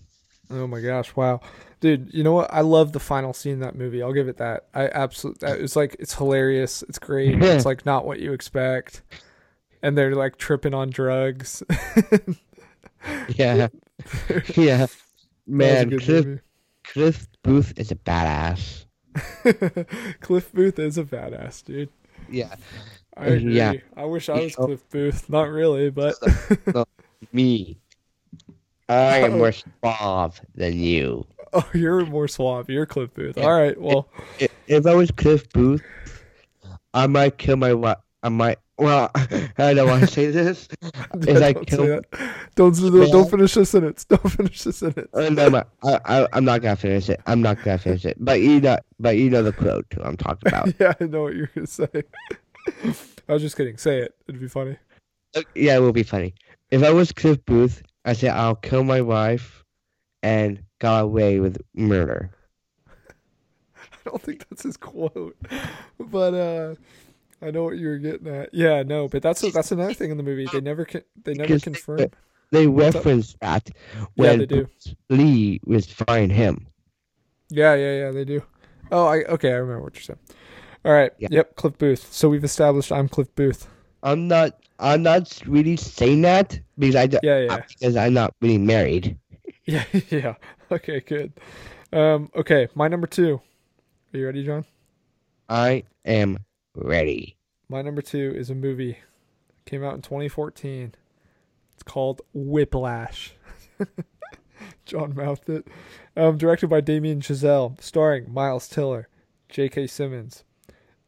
Oh 0.51 0.67
my 0.67 0.81
gosh. 0.81 1.15
Wow. 1.15 1.41
Dude, 1.81 2.13
you 2.13 2.23
know 2.23 2.33
what? 2.33 2.53
I 2.53 2.61
love 2.61 2.93
the 2.93 3.01
final 3.01 3.33
scene 3.33 3.55
in 3.55 3.61
that 3.61 3.75
movie. 3.75 4.03
I'll 4.03 4.13
give 4.13 4.29
it 4.29 4.37
that. 4.37 4.67
I 4.75 4.89
absolutely. 4.89 5.49
It's 5.49 5.77
like 5.77 5.97
it's 5.99 6.15
hilarious. 6.15 6.83
It's 6.83 6.99
great. 6.99 7.35
It's 7.43 7.65
like 7.65 7.87
not 7.87 8.05
what 8.05 8.21
you 8.21 8.33
expect, 8.35 9.03
and 9.83 9.97
they're 9.97 10.15
like 10.15 10.37
tripping 10.37 10.75
on 10.75 10.91
drugs. 10.91 11.63
Yeah, 13.35 13.69
yeah, 14.57 14.87
That 14.87 14.91
was 14.91 14.91
a 15.47 15.51
man, 15.51 15.99
Cliff. 15.99 16.41
Cliff 16.85 17.27
Booth 17.43 17.73
is 17.79 17.91
a 17.91 17.97
badass. 17.97 18.85
Cliff 20.21 20.53
Booth 20.53 20.79
is 20.79 20.99
a 20.99 21.05
badass, 21.05 21.65
dude. 21.65 21.89
Yeah. 22.31 22.55
I 23.17 23.27
agree. 23.27 23.57
Yeah. 23.57 23.75
I 23.97 24.05
wish 24.05 24.29
I 24.29 24.41
was. 24.41 24.55
Cliff 24.55 24.89
Booth. 24.91 25.29
Not 25.29 25.49
really, 25.51 25.91
but 25.91 26.15
Me. 27.33 27.77
I 28.89 29.19
am 29.19 29.35
Oh. 29.35 29.39
more 29.39 29.53
suave 29.53 30.41
than 30.55 30.79
you. 30.79 31.27
oh, 31.53 31.69
you're 31.75 32.05
more 32.07 32.29
suave. 32.29 32.69
You're 32.71 32.87
Cliff 32.87 33.13
Booth. 33.15 33.39
All 33.39 33.53
right. 33.53 33.81
Well, 33.81 34.09
I- 34.41 34.49
If 34.67 34.87
I 34.87 34.95
was 34.95 35.11
Cliff 35.11 35.49
Booth, 35.51 35.83
I 36.95 37.07
might 37.07 37.39
kill 37.39 37.57
my 37.57 37.73
wife. 37.75 37.99
I 38.23 38.29
might. 38.29 38.59
Well, 38.81 39.11
I 39.59 39.75
don't 39.75 39.89
want 39.89 40.01
to 40.01 40.07
say 40.07 40.31
this. 40.31 40.67
I 40.83 41.17
don't 41.53 41.67
kill, 41.67 41.85
say. 41.85 42.01
Don't, 42.55 42.75
don't 42.75 43.11
don't 43.11 43.31
finish 43.31 43.53
the 43.53 43.67
sentence. 43.67 44.07
Don't 44.07 44.27
finish 44.33 44.63
the 44.63 44.73
sentence. 44.73 45.09
uh, 45.13 45.29
no, 45.29 45.63
I, 45.85 46.27
I'm 46.33 46.47
not 46.47 46.63
gonna 46.63 46.77
finish 46.77 47.11
it. 47.11 47.21
I'm 47.27 47.43
not 47.43 47.63
gonna 47.63 47.77
finish 47.77 48.07
it. 48.07 48.17
But 48.19 48.41
you 48.41 48.59
know, 48.59 48.79
but 48.99 49.19
you 49.19 49.29
know 49.29 49.43
the 49.43 49.53
quote 49.53 49.85
I'm 50.03 50.17
talking 50.17 50.49
about. 50.49 50.73
yeah, 50.81 50.95
I 50.99 51.05
know 51.05 51.25
what 51.25 51.35
you're 51.35 51.51
gonna 51.55 51.67
say. 51.67 51.89
I 53.29 53.33
was 53.35 53.43
just 53.43 53.59
kidding. 53.59 53.77
Say 53.77 53.99
it. 53.99 54.15
It'd 54.27 54.41
be 54.41 54.49
funny. 54.49 54.79
Uh, 55.37 55.43
yeah, 55.55 55.77
it 55.77 55.81
will 55.81 55.93
be 55.93 56.03
funny. 56.03 56.35
If 56.71 56.83
I 56.83 56.91
was 56.91 57.13
Cliff 57.13 57.45
Booth, 57.45 57.83
I 58.07 58.15
say 58.15 58.31
I'll 58.31 58.57
kill 58.57 58.85
my 58.85 59.03
wife, 59.03 59.63
and 60.23 60.63
got 60.79 61.05
away 61.05 61.39
with 61.39 61.61
murder. 61.75 62.31
I 62.89 63.97
don't 64.07 64.23
think 64.23 64.49
that's 64.49 64.63
his 64.63 64.79
quote, 64.79 65.37
but 65.99 66.33
uh, 66.33 66.75
I 67.43 67.51
know 67.51 67.65
what 67.65 67.79
you 67.79 67.89
were 67.89 67.99
getting 67.99 68.27
at. 68.29 68.51
Yeah, 68.53 68.83
no, 68.83 69.09
but 69.09 69.23
that's 69.23 69.43
a, 69.43 69.51
that's 69.51 69.73
another 69.73 69.95
thing 69.95 70.11
in 70.11 70.17
the 70.17 70.23
movie. 70.23 70.47
They 70.53 70.61
never 70.61 70.85
can. 70.85 71.03
They 71.25 71.33
never 71.35 71.47
Because- 71.47 71.63
confirm. 71.65 72.11
They 72.53 72.67
up? 72.67 72.77
reference 72.77 73.37
that 73.41 73.71
Yeah, 73.97 74.05
when 74.17 74.39
they 74.41 74.47
do. 74.47 74.69
Lee 75.09 75.61
was 75.65 75.87
firing 75.87 76.31
him. 76.31 76.67
Yeah, 77.49 77.75
yeah, 77.77 77.99
yeah. 78.07 78.11
They 78.11 78.25
do. 78.25 78.43
Oh, 78.91 79.07
I 79.07 79.19
okay. 79.25 79.51
I 79.53 79.57
remember 79.57 79.85
what 79.85 79.95
you're 79.95 80.03
saying. 80.03 80.19
All 80.85 80.93
right. 80.93 81.13
Yeah. 81.19 81.29
Yep. 81.31 81.55
Cliff 81.57 81.79
Booth. 81.79 82.13
So 82.13 82.29
we've 82.29 82.43
established 82.43 82.91
I'm 82.91 83.09
Cliff 83.09 83.33
Booth. 83.37 83.69
I'm 84.03 84.27
not. 84.27 84.59
I'm 84.81 85.03
not 85.03 85.41
really 85.47 85.77
saying 85.77 86.23
that 86.23 86.59
because 86.79 86.97
I 86.97 87.09
Yeah, 87.23 87.39
yeah. 87.39 87.61
because 87.69 87.95
I'm 87.97 88.15
not 88.15 88.35
really 88.41 88.59
married. 88.59 89.17
Yeah, 89.67 89.85
yeah. 90.11 90.35
Okay, 90.73 91.01
good. 91.01 91.33
Um, 91.93 92.31
okay, 92.35 92.67
my 92.75 92.89
number 92.89 93.07
two. 93.07 93.41
Are 94.13 94.19
you 94.19 94.27
ready, 94.27 94.45
John? 94.45 94.65
I 95.49 95.85
am 96.05 96.39
ready. 96.75 97.37
My 97.69 97.83
number 97.83 98.03
two 98.03 98.33
is 98.37 98.51
a 98.51 98.55
movie. 98.55 98.99
Came 99.65 99.85
out 99.85 99.95
in 99.95 100.03
2014. 100.03 100.95
It's 101.75 101.83
called 101.83 102.23
Whiplash. 102.33 103.35
John 104.85 105.15
mouthed 105.15 105.49
it. 105.49 105.69
Um, 106.17 106.37
directed 106.37 106.69
by 106.69 106.81
Damien 106.81 107.21
Chazelle, 107.21 107.81
starring 107.81 108.33
Miles 108.33 108.69
Teller, 108.69 109.09
J.K. 109.49 109.87
Simmons. 109.87 110.45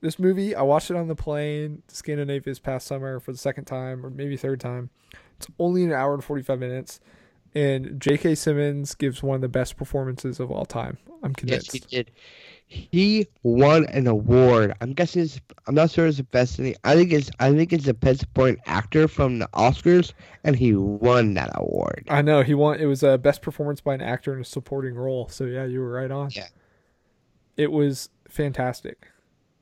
This 0.00 0.18
movie, 0.18 0.54
I 0.54 0.62
watched 0.62 0.90
it 0.90 0.96
on 0.96 1.08
the 1.08 1.14
plane 1.14 1.82
to 1.86 1.94
Scandinavia 1.94 2.40
this 2.40 2.58
past 2.58 2.86
summer 2.86 3.20
for 3.20 3.32
the 3.32 3.38
second 3.38 3.66
time, 3.66 4.04
or 4.04 4.10
maybe 4.10 4.36
third 4.36 4.60
time. 4.60 4.90
It's 5.36 5.46
only 5.58 5.84
an 5.84 5.92
hour 5.92 6.14
and 6.14 6.24
45 6.24 6.58
minutes, 6.58 7.00
and 7.54 8.00
J.K. 8.00 8.34
Simmons 8.34 8.94
gives 8.94 9.22
one 9.22 9.36
of 9.36 9.40
the 9.42 9.48
best 9.48 9.76
performances 9.76 10.40
of 10.40 10.50
all 10.50 10.64
time. 10.64 10.98
I'm 11.22 11.34
convinced. 11.34 11.74
Yes, 11.74 11.84
he 11.84 11.96
did. 11.96 12.10
He 12.72 13.26
won 13.42 13.84
an 13.86 14.06
award. 14.06 14.74
I'm 14.80 14.94
guessing 14.94 15.22
it's. 15.22 15.38
I'm 15.66 15.74
not 15.74 15.90
sure 15.90 16.06
it's 16.06 16.16
the 16.16 16.24
best. 16.24 16.56
Thing. 16.56 16.74
I 16.84 16.94
think 16.94 17.12
it's. 17.12 17.30
I 17.38 17.52
think 17.52 17.72
it's 17.72 17.84
the 17.84 17.92
best 17.92 18.20
supporting 18.20 18.60
actor 18.64 19.08
from 19.08 19.40
the 19.40 19.48
Oscars, 19.52 20.14
and 20.42 20.56
he 20.56 20.74
won 20.74 21.34
that 21.34 21.50
award. 21.54 22.06
I 22.08 22.22
know 22.22 22.42
he 22.42 22.54
won. 22.54 22.80
It 22.80 22.86
was 22.86 23.02
a 23.02 23.18
best 23.18 23.42
performance 23.42 23.82
by 23.82 23.92
an 23.94 24.00
actor 24.00 24.34
in 24.34 24.40
a 24.40 24.44
supporting 24.44 24.94
role. 24.94 25.28
So 25.28 25.44
yeah, 25.44 25.64
you 25.66 25.80
were 25.80 25.92
right 25.92 26.10
on. 26.10 26.30
Yeah. 26.32 26.48
it 27.58 27.70
was 27.70 28.08
fantastic. 28.28 29.06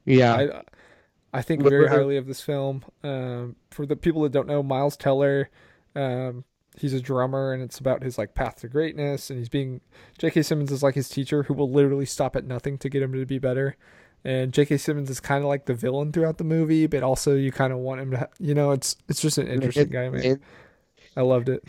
Yeah. 0.04 0.34
I 0.34 0.62
I 1.32 1.42
think 1.42 1.62
very 1.62 1.88
highly 1.88 2.16
of 2.16 2.26
this 2.26 2.40
film. 2.40 2.84
Um, 3.02 3.56
for 3.70 3.86
the 3.86 3.96
people 3.96 4.22
that 4.22 4.32
don't 4.32 4.46
know, 4.48 4.62
Miles 4.62 4.96
Teller, 4.96 5.50
um, 5.94 6.44
he's 6.80 6.94
a 6.94 7.00
drummer, 7.00 7.52
and 7.52 7.62
it's 7.62 7.78
about 7.78 8.02
his 8.02 8.18
like 8.18 8.34
path 8.34 8.56
to 8.60 8.68
greatness. 8.68 9.30
And 9.30 9.38
he's 9.38 9.48
being 9.48 9.80
J.K. 10.18 10.42
Simmons 10.42 10.72
is 10.72 10.82
like 10.82 10.94
his 10.94 11.08
teacher, 11.08 11.42
who 11.44 11.54
will 11.54 11.70
literally 11.70 12.06
stop 12.06 12.36
at 12.36 12.44
nothing 12.44 12.78
to 12.78 12.88
get 12.88 13.02
him 13.02 13.12
to 13.12 13.26
be 13.26 13.38
better. 13.38 13.76
And 14.24 14.52
J.K. 14.52 14.76
Simmons 14.78 15.08
is 15.10 15.20
kind 15.20 15.42
of 15.42 15.48
like 15.48 15.66
the 15.66 15.74
villain 15.74 16.12
throughout 16.12 16.38
the 16.38 16.44
movie, 16.44 16.86
but 16.86 17.02
also 17.02 17.34
you 17.34 17.52
kind 17.52 17.72
of 17.72 17.78
want 17.78 18.00
him 18.00 18.10
to, 18.12 18.16
ha- 18.18 18.26
you 18.38 18.54
know, 18.54 18.72
it's 18.72 18.96
it's 19.08 19.20
just 19.20 19.38
an 19.38 19.46
interesting 19.48 19.88
guy, 19.88 20.08
man. 20.10 20.24
It- 20.24 20.40
I 21.16 21.22
loved 21.22 21.48
it. 21.48 21.64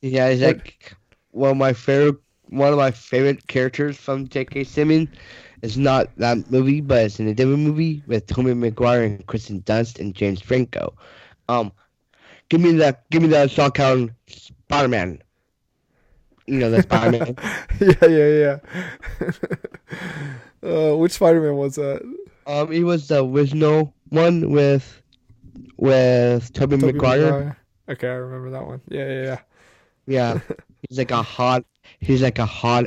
Yeah, 0.00 0.30
he's 0.30 0.40
like 0.42 0.94
one 1.32 1.50
of 1.50 1.56
my 1.56 1.72
favorite 1.72 2.16
one 2.50 2.72
of 2.72 2.78
my 2.78 2.90
favorite 2.90 3.46
characters 3.48 3.96
from 3.96 4.28
J.K. 4.28 4.64
Simmons. 4.64 5.08
It's 5.60 5.76
not 5.76 6.14
that 6.18 6.50
movie, 6.50 6.80
but 6.80 7.04
it's 7.06 7.18
in 7.20 7.26
a 7.28 7.34
different 7.34 7.58
movie 7.60 8.02
with 8.06 8.26
Tommy 8.26 8.54
Maguire 8.54 9.02
and 9.02 9.26
Kirsten 9.26 9.60
Dunst 9.62 9.98
and 9.98 10.14
James 10.14 10.40
Franco. 10.40 10.94
Um, 11.48 11.72
give 12.48 12.60
me 12.60 12.72
that, 12.72 13.08
give 13.10 13.22
me 13.22 13.28
that 13.28 13.50
Sean 13.50 13.70
Count 13.70 14.12
Spider 14.26 14.88
Man. 14.88 15.22
You 16.46 16.58
know 16.58 16.70
the 16.70 16.82
Spider 16.82 17.18
Man. 17.18 17.36
yeah, 17.80 18.06
yeah, 18.08 18.58
yeah. 20.62 20.68
uh, 20.68 20.96
which 20.96 21.12
Spider-Man 21.12 21.56
was 21.56 21.74
that? 21.74 22.02
um, 22.48 22.72
he 22.72 22.82
was 22.82 23.08
the 23.08 23.24
original 23.24 23.94
one 24.08 24.50
with 24.50 25.02
with 25.76 26.52
Tobey 26.54 26.76
Maguire. 26.76 27.56
Okay, 27.88 28.08
I 28.08 28.14
remember 28.14 28.50
that 28.50 28.66
one. 28.66 28.80
Yeah, 28.88 29.06
yeah, 29.06 29.22
yeah. 29.22 29.38
Yeah, 30.06 30.40
he's 30.88 30.98
like 30.98 31.10
a 31.10 31.22
hot, 31.22 31.64
he's 32.00 32.22
like 32.22 32.38
a 32.38 32.46
hot 32.46 32.86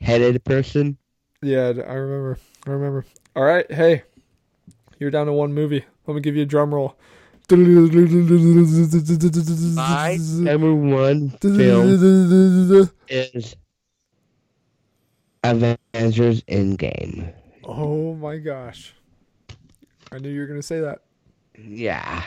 headed 0.00 0.42
person. 0.44 0.96
Yeah, 1.42 1.72
I 1.86 1.94
remember. 1.94 2.38
I 2.66 2.70
remember. 2.70 3.04
All 3.34 3.42
right, 3.42 3.70
hey, 3.70 4.04
you're 4.98 5.10
down 5.10 5.26
to 5.26 5.32
one 5.32 5.52
movie. 5.52 5.84
Let 6.06 6.14
me 6.14 6.20
give 6.20 6.36
you 6.36 6.42
a 6.42 6.46
drum 6.46 6.72
roll. 6.72 6.96
My 9.76 10.18
number 10.20 10.74
one 10.74 11.30
film 11.30 12.90
is 13.08 13.56
Avengers 15.42 16.42
Endgame. 16.42 17.32
Oh 17.64 18.14
my 18.14 18.36
gosh. 18.38 18.94
I 20.12 20.18
knew 20.18 20.28
you 20.28 20.40
were 20.40 20.46
going 20.46 20.60
to 20.60 20.66
say 20.66 20.80
that. 20.80 21.00
Yeah. 21.58 22.24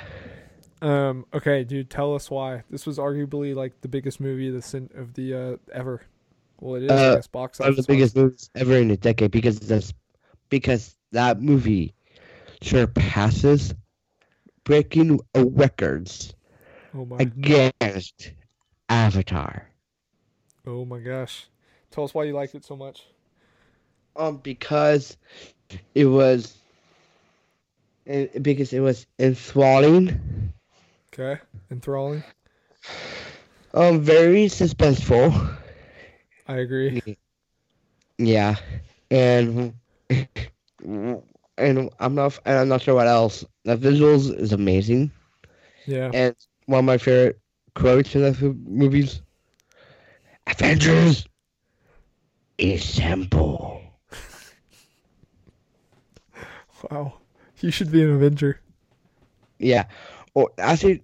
Um, 0.81 1.25
okay, 1.33 1.63
dude, 1.63 1.89
tell 1.89 2.13
us 2.13 2.29
why. 2.29 2.63
This 2.69 2.85
was 2.85 2.97
arguably 2.97 3.55
like 3.55 3.79
the 3.81 3.87
biggest 3.87 4.19
movie 4.19 4.49
of 4.49 4.55
the 4.55 4.61
sin- 4.61 4.89
of 4.95 5.13
the 5.13 5.33
uh 5.33 5.55
ever. 5.73 6.01
Well, 6.59 6.75
it 6.75 6.83
is, 6.83 6.91
I 6.91 6.95
Uh, 6.95 7.15
guess, 7.15 7.27
box 7.27 7.59
One 7.59 7.69
of 7.69 7.75
the 7.77 7.83
biggest 7.83 8.15
movies 8.15 8.49
ever 8.55 8.75
in 8.77 8.91
a 8.91 8.97
decade 8.97 9.31
because 9.31 9.59
this 9.59 9.93
because 10.49 10.97
that 11.11 11.41
movie 11.41 11.93
surpasses 12.61 13.73
breaking 14.63 15.19
records 15.35 16.33
Oh 16.95 17.05
my. 17.05 17.23
against 17.23 18.31
Avatar. 18.89 19.69
Oh 20.65 20.85
my 20.85 20.99
gosh. 20.99 21.47
Tell 21.91 22.03
us 22.03 22.13
why 22.13 22.23
you 22.23 22.33
liked 22.33 22.55
it 22.55 22.65
so 22.65 22.75
much. 22.75 23.03
Um, 24.15 24.37
because 24.37 25.17
it 25.95 26.05
was, 26.05 26.57
it, 28.05 28.41
because 28.43 28.73
it 28.73 28.79
was 28.79 29.05
enthralling, 29.19 30.53
Okay. 31.13 31.39
Enthralling. 31.71 32.23
um, 33.73 34.01
very 34.01 34.45
suspenseful. 34.45 35.31
I 36.47 36.57
agree. 36.57 36.95
Yeah, 38.17 38.55
and 39.09 39.73
and 41.57 41.89
I'm 41.99 42.15
not 42.15 42.39
and 42.45 42.57
I'm 42.57 42.67
not 42.67 42.81
sure 42.81 42.95
what 42.95 43.07
else. 43.07 43.45
The 43.63 43.75
visuals 43.77 44.35
is 44.37 44.51
amazing, 44.53 45.11
Yeah. 45.85 46.11
and 46.13 46.35
one 46.65 46.79
of 46.79 46.85
my 46.85 46.97
favorite 46.97 47.39
quotes 47.75 48.15
in 48.15 48.21
the 48.21 48.57
movies: 48.65 49.21
"Avengers, 50.47 51.25
assemble." 52.59 53.81
Wow. 56.91 57.13
You 57.61 57.71
should 57.71 57.91
be 57.91 58.03
an 58.03 58.11
Avenger. 58.11 58.59
Yeah, 59.57 59.85
or 60.33 60.49
actually, 60.57 61.01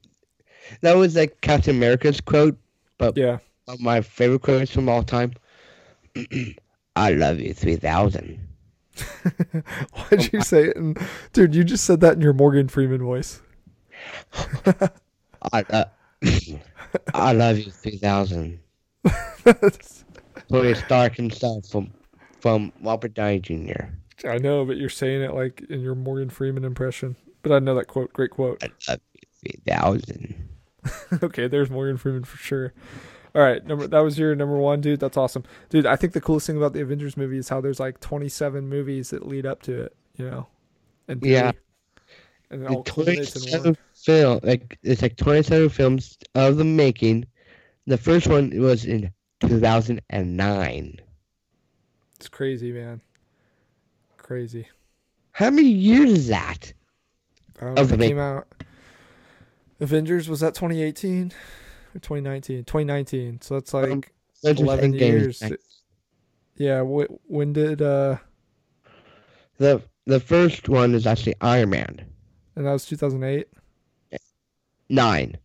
that 0.81 0.97
was 0.97 1.15
like 1.15 1.39
Captain 1.41 1.75
America's 1.75 2.19
quote. 2.19 2.57
But 2.97 3.15
yeah. 3.15 3.37
One 3.65 3.75
of 3.75 3.81
my 3.81 4.01
favorite 4.01 4.41
quotes 4.41 4.71
from 4.71 4.89
all 4.89 5.03
time. 5.03 5.33
I 6.97 7.11
love 7.11 7.39
you, 7.39 7.53
three 7.53 7.77
thousand. 7.77 8.39
Why'd 9.93 10.31
you 10.33 10.41
say 10.41 10.65
it? 10.65 10.77
In, 10.77 10.95
dude, 11.33 11.55
you 11.55 11.63
just 11.63 11.85
said 11.85 12.01
that 12.01 12.13
in 12.13 12.21
your 12.21 12.33
Morgan 12.33 12.67
Freeman 12.67 13.01
voice. 13.01 13.41
I, 15.53 15.65
uh, 15.69 15.85
I 17.13 17.33
love 17.33 17.57
you, 17.57 17.71
three 17.71 17.97
thousand. 17.97 18.59
Tony 20.49 20.73
Stark 20.73 21.15
himself 21.15 21.67
from 21.67 21.91
from 22.39 22.71
Robert 22.81 23.13
Downey 23.13 23.39
Jr. 23.39 23.85
I 24.27 24.37
know, 24.37 24.65
but 24.65 24.77
you're 24.77 24.89
saying 24.89 25.21
it 25.21 25.33
like 25.33 25.63
in 25.69 25.81
your 25.81 25.95
Morgan 25.95 26.29
Freeman 26.29 26.65
impression. 26.65 27.15
But 27.41 27.53
I 27.53 27.59
know 27.59 27.75
that 27.75 27.87
quote. 27.87 28.11
Great 28.13 28.31
quote. 28.31 28.63
I 28.63 28.69
love 28.87 28.99
you, 29.13 29.21
three 29.41 29.61
thousand. 29.65 30.49
okay, 31.23 31.47
there's 31.47 31.69
Morgan 31.69 31.97
Freeman 31.97 32.23
for 32.23 32.37
sure. 32.37 32.73
All 33.39 33.45
right, 33.45 33.65
number 33.65 33.87
that 33.87 33.99
was 33.99 34.19
your 34.19 34.35
number 34.35 34.57
one, 34.57 34.81
dude. 34.81 34.99
That's 34.99 35.15
awesome, 35.15 35.45
dude. 35.69 35.85
I 35.85 35.95
think 35.95 36.11
the 36.11 36.19
coolest 36.19 36.45
thing 36.45 36.57
about 36.57 36.73
the 36.73 36.81
Avengers 36.81 37.15
movie 37.15 37.37
is 37.37 37.47
how 37.47 37.61
there's 37.61 37.79
like 37.79 38.01
27 38.01 38.67
movies 38.67 39.11
that 39.11 39.25
lead 39.25 39.45
up 39.45 39.61
to 39.61 39.83
it. 39.83 39.95
You 40.17 40.29
know, 40.29 40.47
and 41.07 41.23
Yeah. 41.23 41.53
and 42.51 42.63
it 42.63 42.69
all 42.69 42.83
culminates 42.83 43.37
in 43.37 43.43
one. 43.43 43.61
twenty-seven 43.61 43.77
film, 43.93 44.39
like 44.43 44.77
it's 44.83 45.01
like 45.01 45.15
twenty-seven 45.15 45.69
films 45.69 46.17
of 46.35 46.57
the 46.57 46.65
making. 46.65 47.27
The 47.87 47.95
first 47.97 48.27
one 48.27 48.51
was 48.59 48.83
in 48.83 49.09
two 49.39 49.61
thousand 49.61 50.01
and 50.09 50.35
nine. 50.35 50.97
It's 52.17 52.27
crazy, 52.27 52.73
man. 52.73 52.99
Crazy. 54.17 54.67
How 55.31 55.49
many 55.49 55.69
years 55.69 56.11
is 56.11 56.27
that? 56.27 56.73
Um, 57.61 57.77
Of 57.77 57.87
the 57.87 57.97
came 57.97 58.19
out. 58.19 58.47
Avengers 59.79 60.27
was 60.27 60.41
that 60.41 60.55
2018 60.55 61.27
or 61.27 61.31
2019? 61.93 62.63
2019. 62.65 63.41
So 63.41 63.55
that's 63.55 63.73
like 63.73 63.91
Um, 63.91 64.03
Avengers 64.43 64.61
11 64.63 64.93
Endgame 64.93 64.99
years. 64.99 65.43
yeah. 66.55 66.83
Wh- 66.83 67.29
when 67.29 67.53
did 67.53 67.81
uh? 67.81 68.17
The 69.57 69.81
the 70.05 70.19
first 70.19 70.69
one 70.69 70.93
is 70.95 71.05
actually 71.05 71.35
Iron 71.41 71.69
Man 71.71 72.05
And 72.55 72.65
that 72.65 72.71
was 72.71 72.85
2008, 72.85 73.47
nine. 74.89 75.37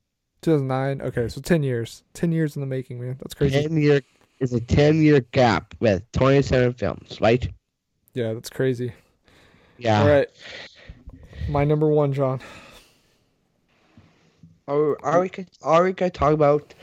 2009. 0.43 1.01
Okay, 1.09 1.29
so 1.29 1.41
10 1.41 1.63
years. 1.63 2.03
10 2.15 2.33
years 2.33 2.55
in 2.57 2.61
the 2.61 2.67
making, 2.67 3.01
man. 3.01 3.17
That's 3.19 3.35
crazy. 3.35 3.63
Ten 3.63 3.77
year 3.77 4.01
is 4.41 4.53
a 4.53 4.61
ten 4.61 5.01
year 5.03 5.21
gap 5.33 5.75
with 5.81 6.03
twenty-seven 6.13 6.75
films, 6.75 7.21
right? 7.21 7.49
Yeah, 8.15 8.33
that's 8.35 8.51
crazy. 8.51 8.93
Yeah. 9.79 10.01
All 10.03 10.09
right. 10.09 10.29
My 11.49 11.65
number 11.65 11.89
one, 11.89 12.13
John. 12.13 12.41
Are, 14.67 15.05
are 15.05 15.21
we 15.21 15.31
are 15.63 15.85
we 15.85 15.93
gonna 15.93 16.11
talk 16.11 16.33
about 16.33 16.75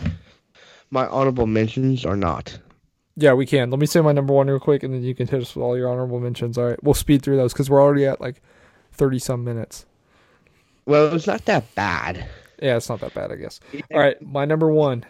my 0.91 1.07
honorable 1.07 1.47
mentions 1.47 2.05
or 2.05 2.15
not? 2.15 2.59
Yeah, 3.15 3.33
we 3.33 3.45
can. 3.45 3.69
Let 3.71 3.79
me 3.79 3.85
say 3.85 4.01
my 4.01 4.11
number 4.11 4.33
one 4.33 4.47
real 4.47 4.59
quick, 4.59 4.83
and 4.83 4.93
then 4.93 5.03
you 5.03 5.15
can 5.15 5.27
hit 5.27 5.41
us 5.41 5.55
with 5.55 5.63
all 5.63 5.77
your 5.77 5.89
honorable 5.89 6.19
mentions. 6.19 6.57
All 6.57 6.65
right, 6.65 6.83
we'll 6.83 6.93
speed 6.93 7.23
through 7.23 7.37
those 7.37 7.53
because 7.53 7.69
we're 7.69 7.81
already 7.81 8.05
at 8.05 8.21
like 8.21 8.41
thirty 8.91 9.19
some 9.19 9.43
minutes. 9.43 9.85
Well, 10.85 11.13
it's 11.15 11.27
not 11.27 11.45
that 11.45 11.73
bad. 11.75 12.27
Yeah, 12.61 12.77
it's 12.77 12.89
not 12.89 12.99
that 12.99 13.13
bad, 13.13 13.31
I 13.31 13.35
guess. 13.35 13.59
All 13.91 13.99
right, 13.99 14.21
my 14.21 14.45
number 14.45 14.71
one 14.71 15.05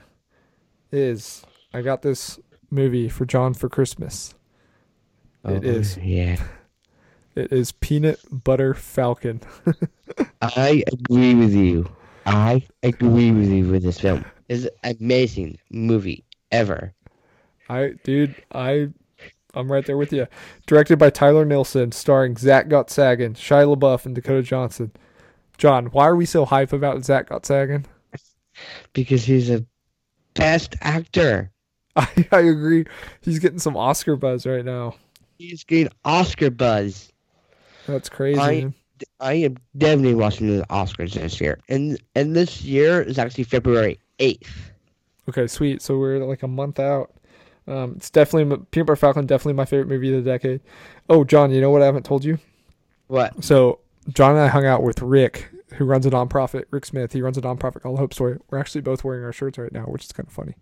is 0.91 1.45
I 1.73 1.81
got 1.81 2.01
this 2.01 2.39
movie 2.69 3.09
for 3.09 3.25
John 3.25 3.53
for 3.53 3.67
Christmas. 3.69 4.33
It 5.43 5.63
oh, 5.65 5.67
is. 5.67 5.97
Oh, 5.97 6.01
Yeah. 6.03 6.41
It 7.33 7.53
is 7.53 7.71
Peanut 7.71 8.19
Butter 8.29 8.73
Falcon. 8.73 9.39
I 10.41 10.83
agree 10.91 11.33
with 11.33 11.53
you. 11.53 11.89
I 12.25 12.65
agree 12.83 13.31
with 13.31 13.49
you 13.49 13.67
with 13.69 13.83
this 13.83 13.99
film. 13.99 14.25
It's 14.47 14.67
an 14.83 14.97
amazing 14.99 15.57
movie 15.69 16.25
ever. 16.51 16.93
I, 17.69 17.93
dude, 18.03 18.35
I, 18.53 18.89
I'm 19.53 19.71
right 19.71 19.85
there 19.85 19.97
with 19.97 20.13
you. 20.13 20.27
Directed 20.67 20.99
by 20.99 21.09
Tyler 21.09 21.45
Nilson, 21.45 21.91
starring 21.91 22.37
Zach 22.37 22.67
Gottsagen, 22.67 23.33
Shia 23.33 23.75
LaBeouf, 23.75 24.05
and 24.05 24.15
Dakota 24.15 24.43
Johnson. 24.43 24.91
John, 25.57 25.87
why 25.87 26.07
are 26.07 26.15
we 26.15 26.25
so 26.25 26.45
hype 26.45 26.73
about 26.73 27.05
Zach 27.05 27.29
Gottsagen? 27.29 27.85
Because 28.93 29.23
he's 29.23 29.49
a 29.49 29.65
best 30.33 30.75
actor. 30.81 31.51
I, 31.95 32.07
I 32.31 32.39
agree. 32.39 32.85
He's 33.21 33.39
getting 33.39 33.59
some 33.59 33.75
Oscar 33.77 34.15
buzz 34.15 34.45
right 34.45 34.65
now. 34.65 34.95
He's 35.37 35.63
getting 35.63 35.91
Oscar 36.05 36.49
buzz. 36.49 37.11
That's 37.87 38.09
crazy. 38.09 38.39
I-. 38.39 38.73
I 39.19 39.33
am 39.33 39.57
definitely 39.77 40.15
watching 40.15 40.47
the 40.47 40.65
Oscars 40.67 41.13
this 41.13 41.39
year. 41.39 41.59
And 41.69 42.01
and 42.15 42.35
this 42.35 42.61
year 42.63 43.01
is 43.01 43.17
actually 43.17 43.43
February 43.45 43.99
8th. 44.19 44.47
Okay, 45.29 45.47
sweet. 45.47 45.81
So 45.81 45.97
we're 45.97 46.23
like 46.25 46.43
a 46.43 46.47
month 46.47 46.79
out. 46.79 47.13
Um, 47.67 47.93
it's 47.95 48.09
definitely 48.09 48.57
Peanut 48.71 48.87
Butter 48.87 48.95
Falcon. 48.95 49.25
Definitely 49.25 49.53
my 49.53 49.65
favorite 49.65 49.87
movie 49.87 50.15
of 50.15 50.23
the 50.23 50.29
decade. 50.29 50.61
Oh, 51.09 51.23
John, 51.23 51.51
you 51.51 51.61
know 51.61 51.69
what 51.69 51.81
I 51.81 51.85
haven't 51.85 52.05
told 52.05 52.23
you? 52.23 52.39
What? 53.07 53.43
So 53.43 53.79
John 54.09 54.31
and 54.31 54.39
I 54.39 54.47
hung 54.47 54.65
out 54.65 54.83
with 54.83 55.01
Rick, 55.01 55.49
who 55.73 55.85
runs 55.85 56.05
a 56.05 56.09
nonprofit. 56.09 56.63
Rick 56.71 56.85
Smith. 56.85 57.13
He 57.13 57.21
runs 57.21 57.37
a 57.37 57.41
nonprofit 57.41 57.81
called 57.81 57.99
Hope 57.99 58.13
Story. 58.13 58.37
We're 58.49 58.57
actually 58.57 58.81
both 58.81 59.03
wearing 59.03 59.23
our 59.23 59.33
shirts 59.33 59.57
right 59.57 59.71
now, 59.71 59.83
which 59.83 60.05
is 60.05 60.11
kind 60.11 60.27
of 60.27 60.33
funny. 60.33 60.55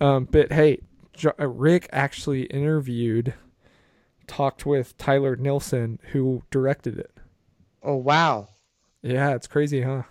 Um, 0.00 0.24
but 0.30 0.52
hey, 0.52 0.80
jo- 1.14 1.32
uh, 1.40 1.48
Rick 1.48 1.88
actually 1.92 2.42
interviewed, 2.44 3.34
talked 4.26 4.66
with 4.66 4.96
Tyler 4.98 5.34
Nilson, 5.36 5.98
who 6.12 6.42
directed 6.50 6.98
it. 6.98 7.10
Oh, 7.88 7.96
wow. 7.96 8.48
Yeah, 9.00 9.34
it's 9.34 9.46
crazy, 9.46 9.80
huh? 9.80 10.02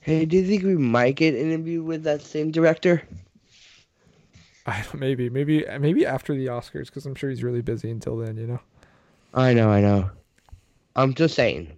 Hey, 0.00 0.24
do 0.24 0.36
you 0.36 0.44
think 0.44 0.64
we 0.64 0.74
might 0.74 1.14
get 1.14 1.34
an 1.34 1.52
interview 1.52 1.80
with 1.80 2.02
that 2.02 2.22
same 2.22 2.50
director? 2.50 3.04
I 4.66 4.82
don't, 4.82 4.98
maybe, 4.98 5.30
maybe, 5.30 5.64
maybe 5.78 6.04
after 6.04 6.34
the 6.34 6.46
Oscars, 6.46 6.86
because 6.86 7.06
I'm 7.06 7.14
sure 7.14 7.30
he's 7.30 7.44
really 7.44 7.62
busy 7.62 7.88
until 7.88 8.16
then. 8.16 8.36
You 8.36 8.48
know. 8.48 8.60
I 9.32 9.54
know, 9.54 9.70
I 9.70 9.80
know. 9.80 10.10
I'm 10.96 11.14
just 11.14 11.36
saying. 11.36 11.70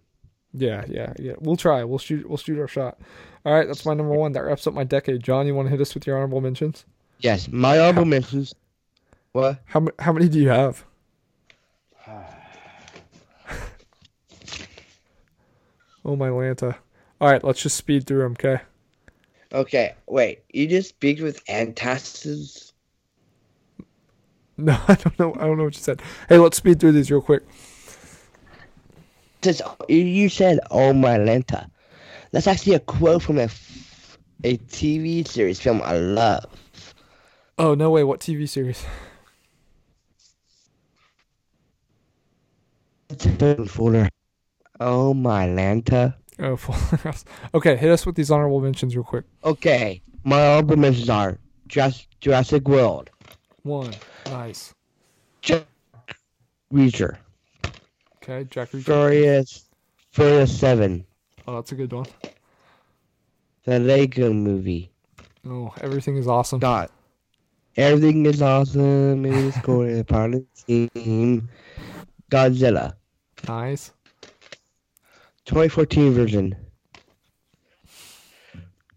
Yeah, 0.54 0.86
yeah, 0.88 1.12
yeah. 1.18 1.34
We'll 1.38 1.58
try. 1.58 1.84
We'll 1.84 1.98
shoot. 1.98 2.26
We'll 2.26 2.38
shoot 2.38 2.58
our 2.58 2.66
shot. 2.66 2.98
All 3.44 3.52
right, 3.52 3.66
that's 3.66 3.84
my 3.84 3.92
number 3.92 4.14
one. 4.14 4.32
That 4.32 4.44
wraps 4.44 4.66
up 4.66 4.72
my 4.72 4.84
decade. 4.84 5.22
John, 5.22 5.46
you 5.46 5.54
want 5.54 5.66
to 5.66 5.70
hit 5.70 5.82
us 5.82 5.92
with 5.92 6.06
your 6.06 6.16
honorable 6.16 6.40
mentions? 6.40 6.86
Yes, 7.18 7.46
my 7.48 7.78
honorable 7.78 8.06
mentions. 8.06 8.54
What? 9.32 9.60
How 9.66 9.86
how 9.98 10.14
many 10.14 10.30
do 10.30 10.38
you 10.40 10.48
have? 10.48 10.82
Oh 16.04 16.16
my 16.16 16.28
Lanta! 16.28 16.76
All 17.20 17.30
right, 17.30 17.42
let's 17.44 17.62
just 17.62 17.76
speed 17.76 18.06
through 18.06 18.22
them, 18.22 18.32
okay? 18.32 18.62
Okay, 19.52 19.94
wait. 20.06 20.42
You 20.52 20.68
just 20.68 20.90
speak 20.90 21.20
with 21.20 21.44
antacids? 21.46 22.72
No, 24.56 24.78
I 24.88 24.94
don't 24.94 25.18
know. 25.18 25.32
I 25.36 25.46
don't 25.46 25.56
know 25.56 25.64
what 25.64 25.74
you 25.74 25.80
said. 25.80 26.02
Hey, 26.28 26.36
let's 26.36 26.58
speed 26.58 26.80
through 26.80 26.92
these 26.92 27.10
real 27.10 27.22
quick. 27.22 27.44
Says 29.40 29.62
you 29.88 30.28
said 30.28 30.60
"Oh 30.70 30.92
my 30.92 31.16
Lanta." 31.16 31.70
That's 32.30 32.46
actually 32.46 32.74
a 32.74 32.80
quote 32.80 33.22
from 33.22 33.38
a 33.38 33.48
a 34.44 34.58
TV 34.58 35.26
series 35.26 35.58
film 35.60 35.80
I 35.82 35.96
love. 35.96 36.44
Oh 37.58 37.74
no 37.74 37.88
way! 37.88 38.04
What 38.04 38.20
TV 38.20 38.46
series? 38.46 38.84
It's 43.08 43.24
a 43.24 43.64
folder. 43.64 44.10
Oh 44.80 45.12
my 45.14 45.46
Lanta. 45.46 46.14
Oh, 46.38 46.56
Okay, 47.54 47.76
hit 47.76 47.90
us 47.90 48.06
with 48.06 48.14
these 48.16 48.30
honorable 48.30 48.60
mentions 48.60 48.96
real 48.96 49.04
quick. 49.04 49.24
Okay, 49.44 50.00
my 50.24 50.40
honorable 50.54 50.76
mentions 50.76 51.10
are 51.10 51.38
Jurass- 51.68 52.06
Jurassic 52.20 52.66
World, 52.66 53.10
One, 53.62 53.92
nice. 54.26 54.72
Jack 55.42 55.66
Reacher, 56.72 57.18
Okay, 58.22 58.44
Jack 58.50 58.70
Reacher. 58.70 58.84
Furious, 58.84 59.66
Furious 60.12 60.58
Seven. 60.58 61.04
Oh, 61.46 61.56
that's 61.56 61.72
a 61.72 61.74
good 61.74 61.92
one. 61.92 62.06
the 63.64 63.78
Lego 63.78 64.32
Movie. 64.32 64.90
Oh, 65.46 65.72
everything 65.82 66.16
is 66.16 66.26
awesome. 66.26 66.58
Dot. 66.58 66.90
Everything 67.76 68.24
is 68.26 68.40
awesome. 68.42 69.24
It 69.26 69.34
is 69.34 69.56
going 69.58 70.02
part 70.04 70.34
of 70.34 70.44
the 70.66 70.88
team. 70.88 71.48
Godzilla, 72.30 72.94
Nice. 73.48 73.92
2014 75.50 76.12
version. 76.12 76.54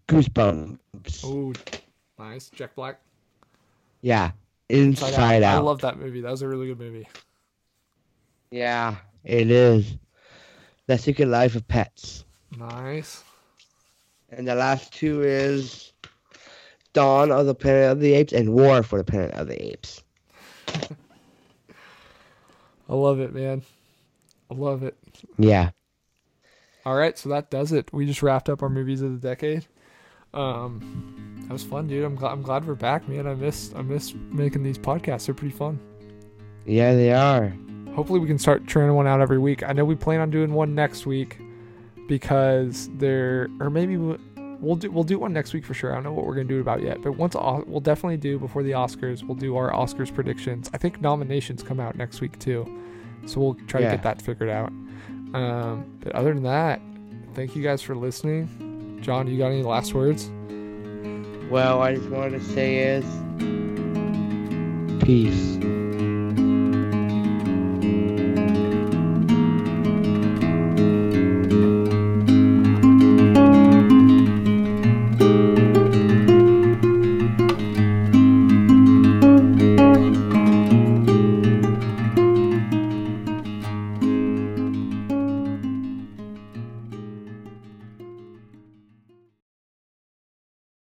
Goosebumps. 0.06 1.24
Oh, 1.24 1.52
nice. 2.16 2.48
Jack 2.50 2.76
Black. 2.76 3.00
Yeah, 4.02 4.30
Inside 4.68 5.42
out. 5.42 5.56
I 5.56 5.58
love 5.58 5.80
that 5.80 5.98
movie. 5.98 6.20
That 6.20 6.30
was 6.30 6.42
a 6.42 6.48
really 6.48 6.68
good 6.68 6.78
movie. 6.78 7.08
Yeah, 8.52 8.94
it 9.24 9.50
is. 9.50 9.98
The 10.86 10.96
Secret 10.96 11.26
Life 11.26 11.56
of 11.56 11.66
Pets. 11.66 12.24
Nice. 12.56 13.24
And 14.30 14.46
the 14.46 14.54
last 14.54 14.92
two 14.92 15.22
is 15.22 15.92
Dawn 16.92 17.32
of 17.32 17.46
the 17.46 17.54
Planet 17.56 17.90
of 17.90 17.98
the 17.98 18.14
Apes 18.14 18.32
and 18.32 18.54
War 18.54 18.84
for 18.84 18.98
the 18.98 19.04
Planet 19.04 19.32
of 19.32 19.48
the 19.48 19.60
Apes. 19.72 20.04
I 20.68 20.84
love 22.94 23.18
it, 23.18 23.34
man. 23.34 23.62
I 24.52 24.54
love 24.54 24.84
it. 24.84 24.96
Yeah. 25.36 25.70
All 26.86 26.94
right, 26.94 27.16
so 27.18 27.28
that 27.30 27.50
does 27.50 27.72
it. 27.72 27.92
We 27.92 28.04
just 28.06 28.22
wrapped 28.22 28.48
up 28.48 28.62
our 28.62 28.68
movies 28.68 29.00
of 29.00 29.20
the 29.20 29.28
decade. 29.28 29.66
Um, 30.34 31.44
that 31.46 31.52
was 31.52 31.62
fun, 31.64 31.86
dude. 31.86 32.04
I'm 32.04 32.14
glad. 32.16 32.32
I'm 32.32 32.42
glad 32.42 32.66
we're 32.66 32.74
back, 32.74 33.08
man. 33.08 33.26
I 33.26 33.34
miss. 33.34 33.72
I 33.74 33.82
miss 33.82 34.14
making 34.30 34.62
these 34.62 34.78
podcasts. 34.78 35.26
They're 35.26 35.34
pretty 35.34 35.54
fun. 35.56 35.78
Yeah, 36.66 36.94
they 36.94 37.12
are. 37.12 37.54
Hopefully, 37.94 38.18
we 38.18 38.26
can 38.26 38.38
start 38.38 38.66
churning 38.66 38.94
one 38.96 39.06
out 39.06 39.20
every 39.20 39.38
week. 39.38 39.62
I 39.62 39.72
know 39.72 39.84
we 39.84 39.94
plan 39.94 40.20
on 40.20 40.30
doing 40.30 40.52
one 40.52 40.74
next 40.74 41.06
week 41.06 41.38
because 42.08 42.90
there, 42.94 43.48
or 43.60 43.70
maybe 43.70 43.96
we'll 43.96 44.18
we'll 44.60 44.76
do 44.76 44.90
we'll 44.90 45.04
do 45.04 45.18
one 45.18 45.32
next 45.32 45.52
week 45.54 45.64
for 45.64 45.72
sure. 45.74 45.92
I 45.92 45.94
don't 45.94 46.04
know 46.04 46.12
what 46.12 46.26
we're 46.26 46.34
gonna 46.34 46.48
do 46.48 46.60
about 46.60 46.82
yet, 46.82 47.00
but 47.02 47.12
once 47.12 47.34
we'll 47.34 47.80
definitely 47.80 48.16
do 48.16 48.38
before 48.38 48.62
the 48.62 48.72
Oscars. 48.72 49.22
We'll 49.22 49.36
do 49.36 49.56
our 49.56 49.70
Oscars 49.72 50.12
predictions. 50.12 50.68
I 50.74 50.78
think 50.78 51.00
nominations 51.00 51.62
come 51.62 51.78
out 51.80 51.94
next 51.96 52.20
week 52.20 52.38
too, 52.40 52.66
so 53.26 53.40
we'll 53.40 53.54
try 53.68 53.80
Yeah. 53.80 53.90
to 53.92 53.96
get 53.96 54.02
that 54.02 54.20
figured 54.20 54.50
out. 54.50 54.72
Um, 55.34 55.84
but 56.00 56.12
other 56.12 56.32
than 56.32 56.44
that, 56.44 56.80
thank 57.34 57.54
you 57.56 57.62
guys 57.62 57.82
for 57.82 57.94
listening. 57.94 58.98
John, 59.02 59.26
you 59.26 59.36
got 59.36 59.48
any 59.48 59.62
last 59.62 59.92
words? 59.92 60.30
Well, 61.50 61.82
I 61.82 61.94
just 61.94 62.08
wanted 62.08 62.40
to 62.40 62.44
say 62.44 62.78
is 62.78 63.04
peace. 65.04 65.58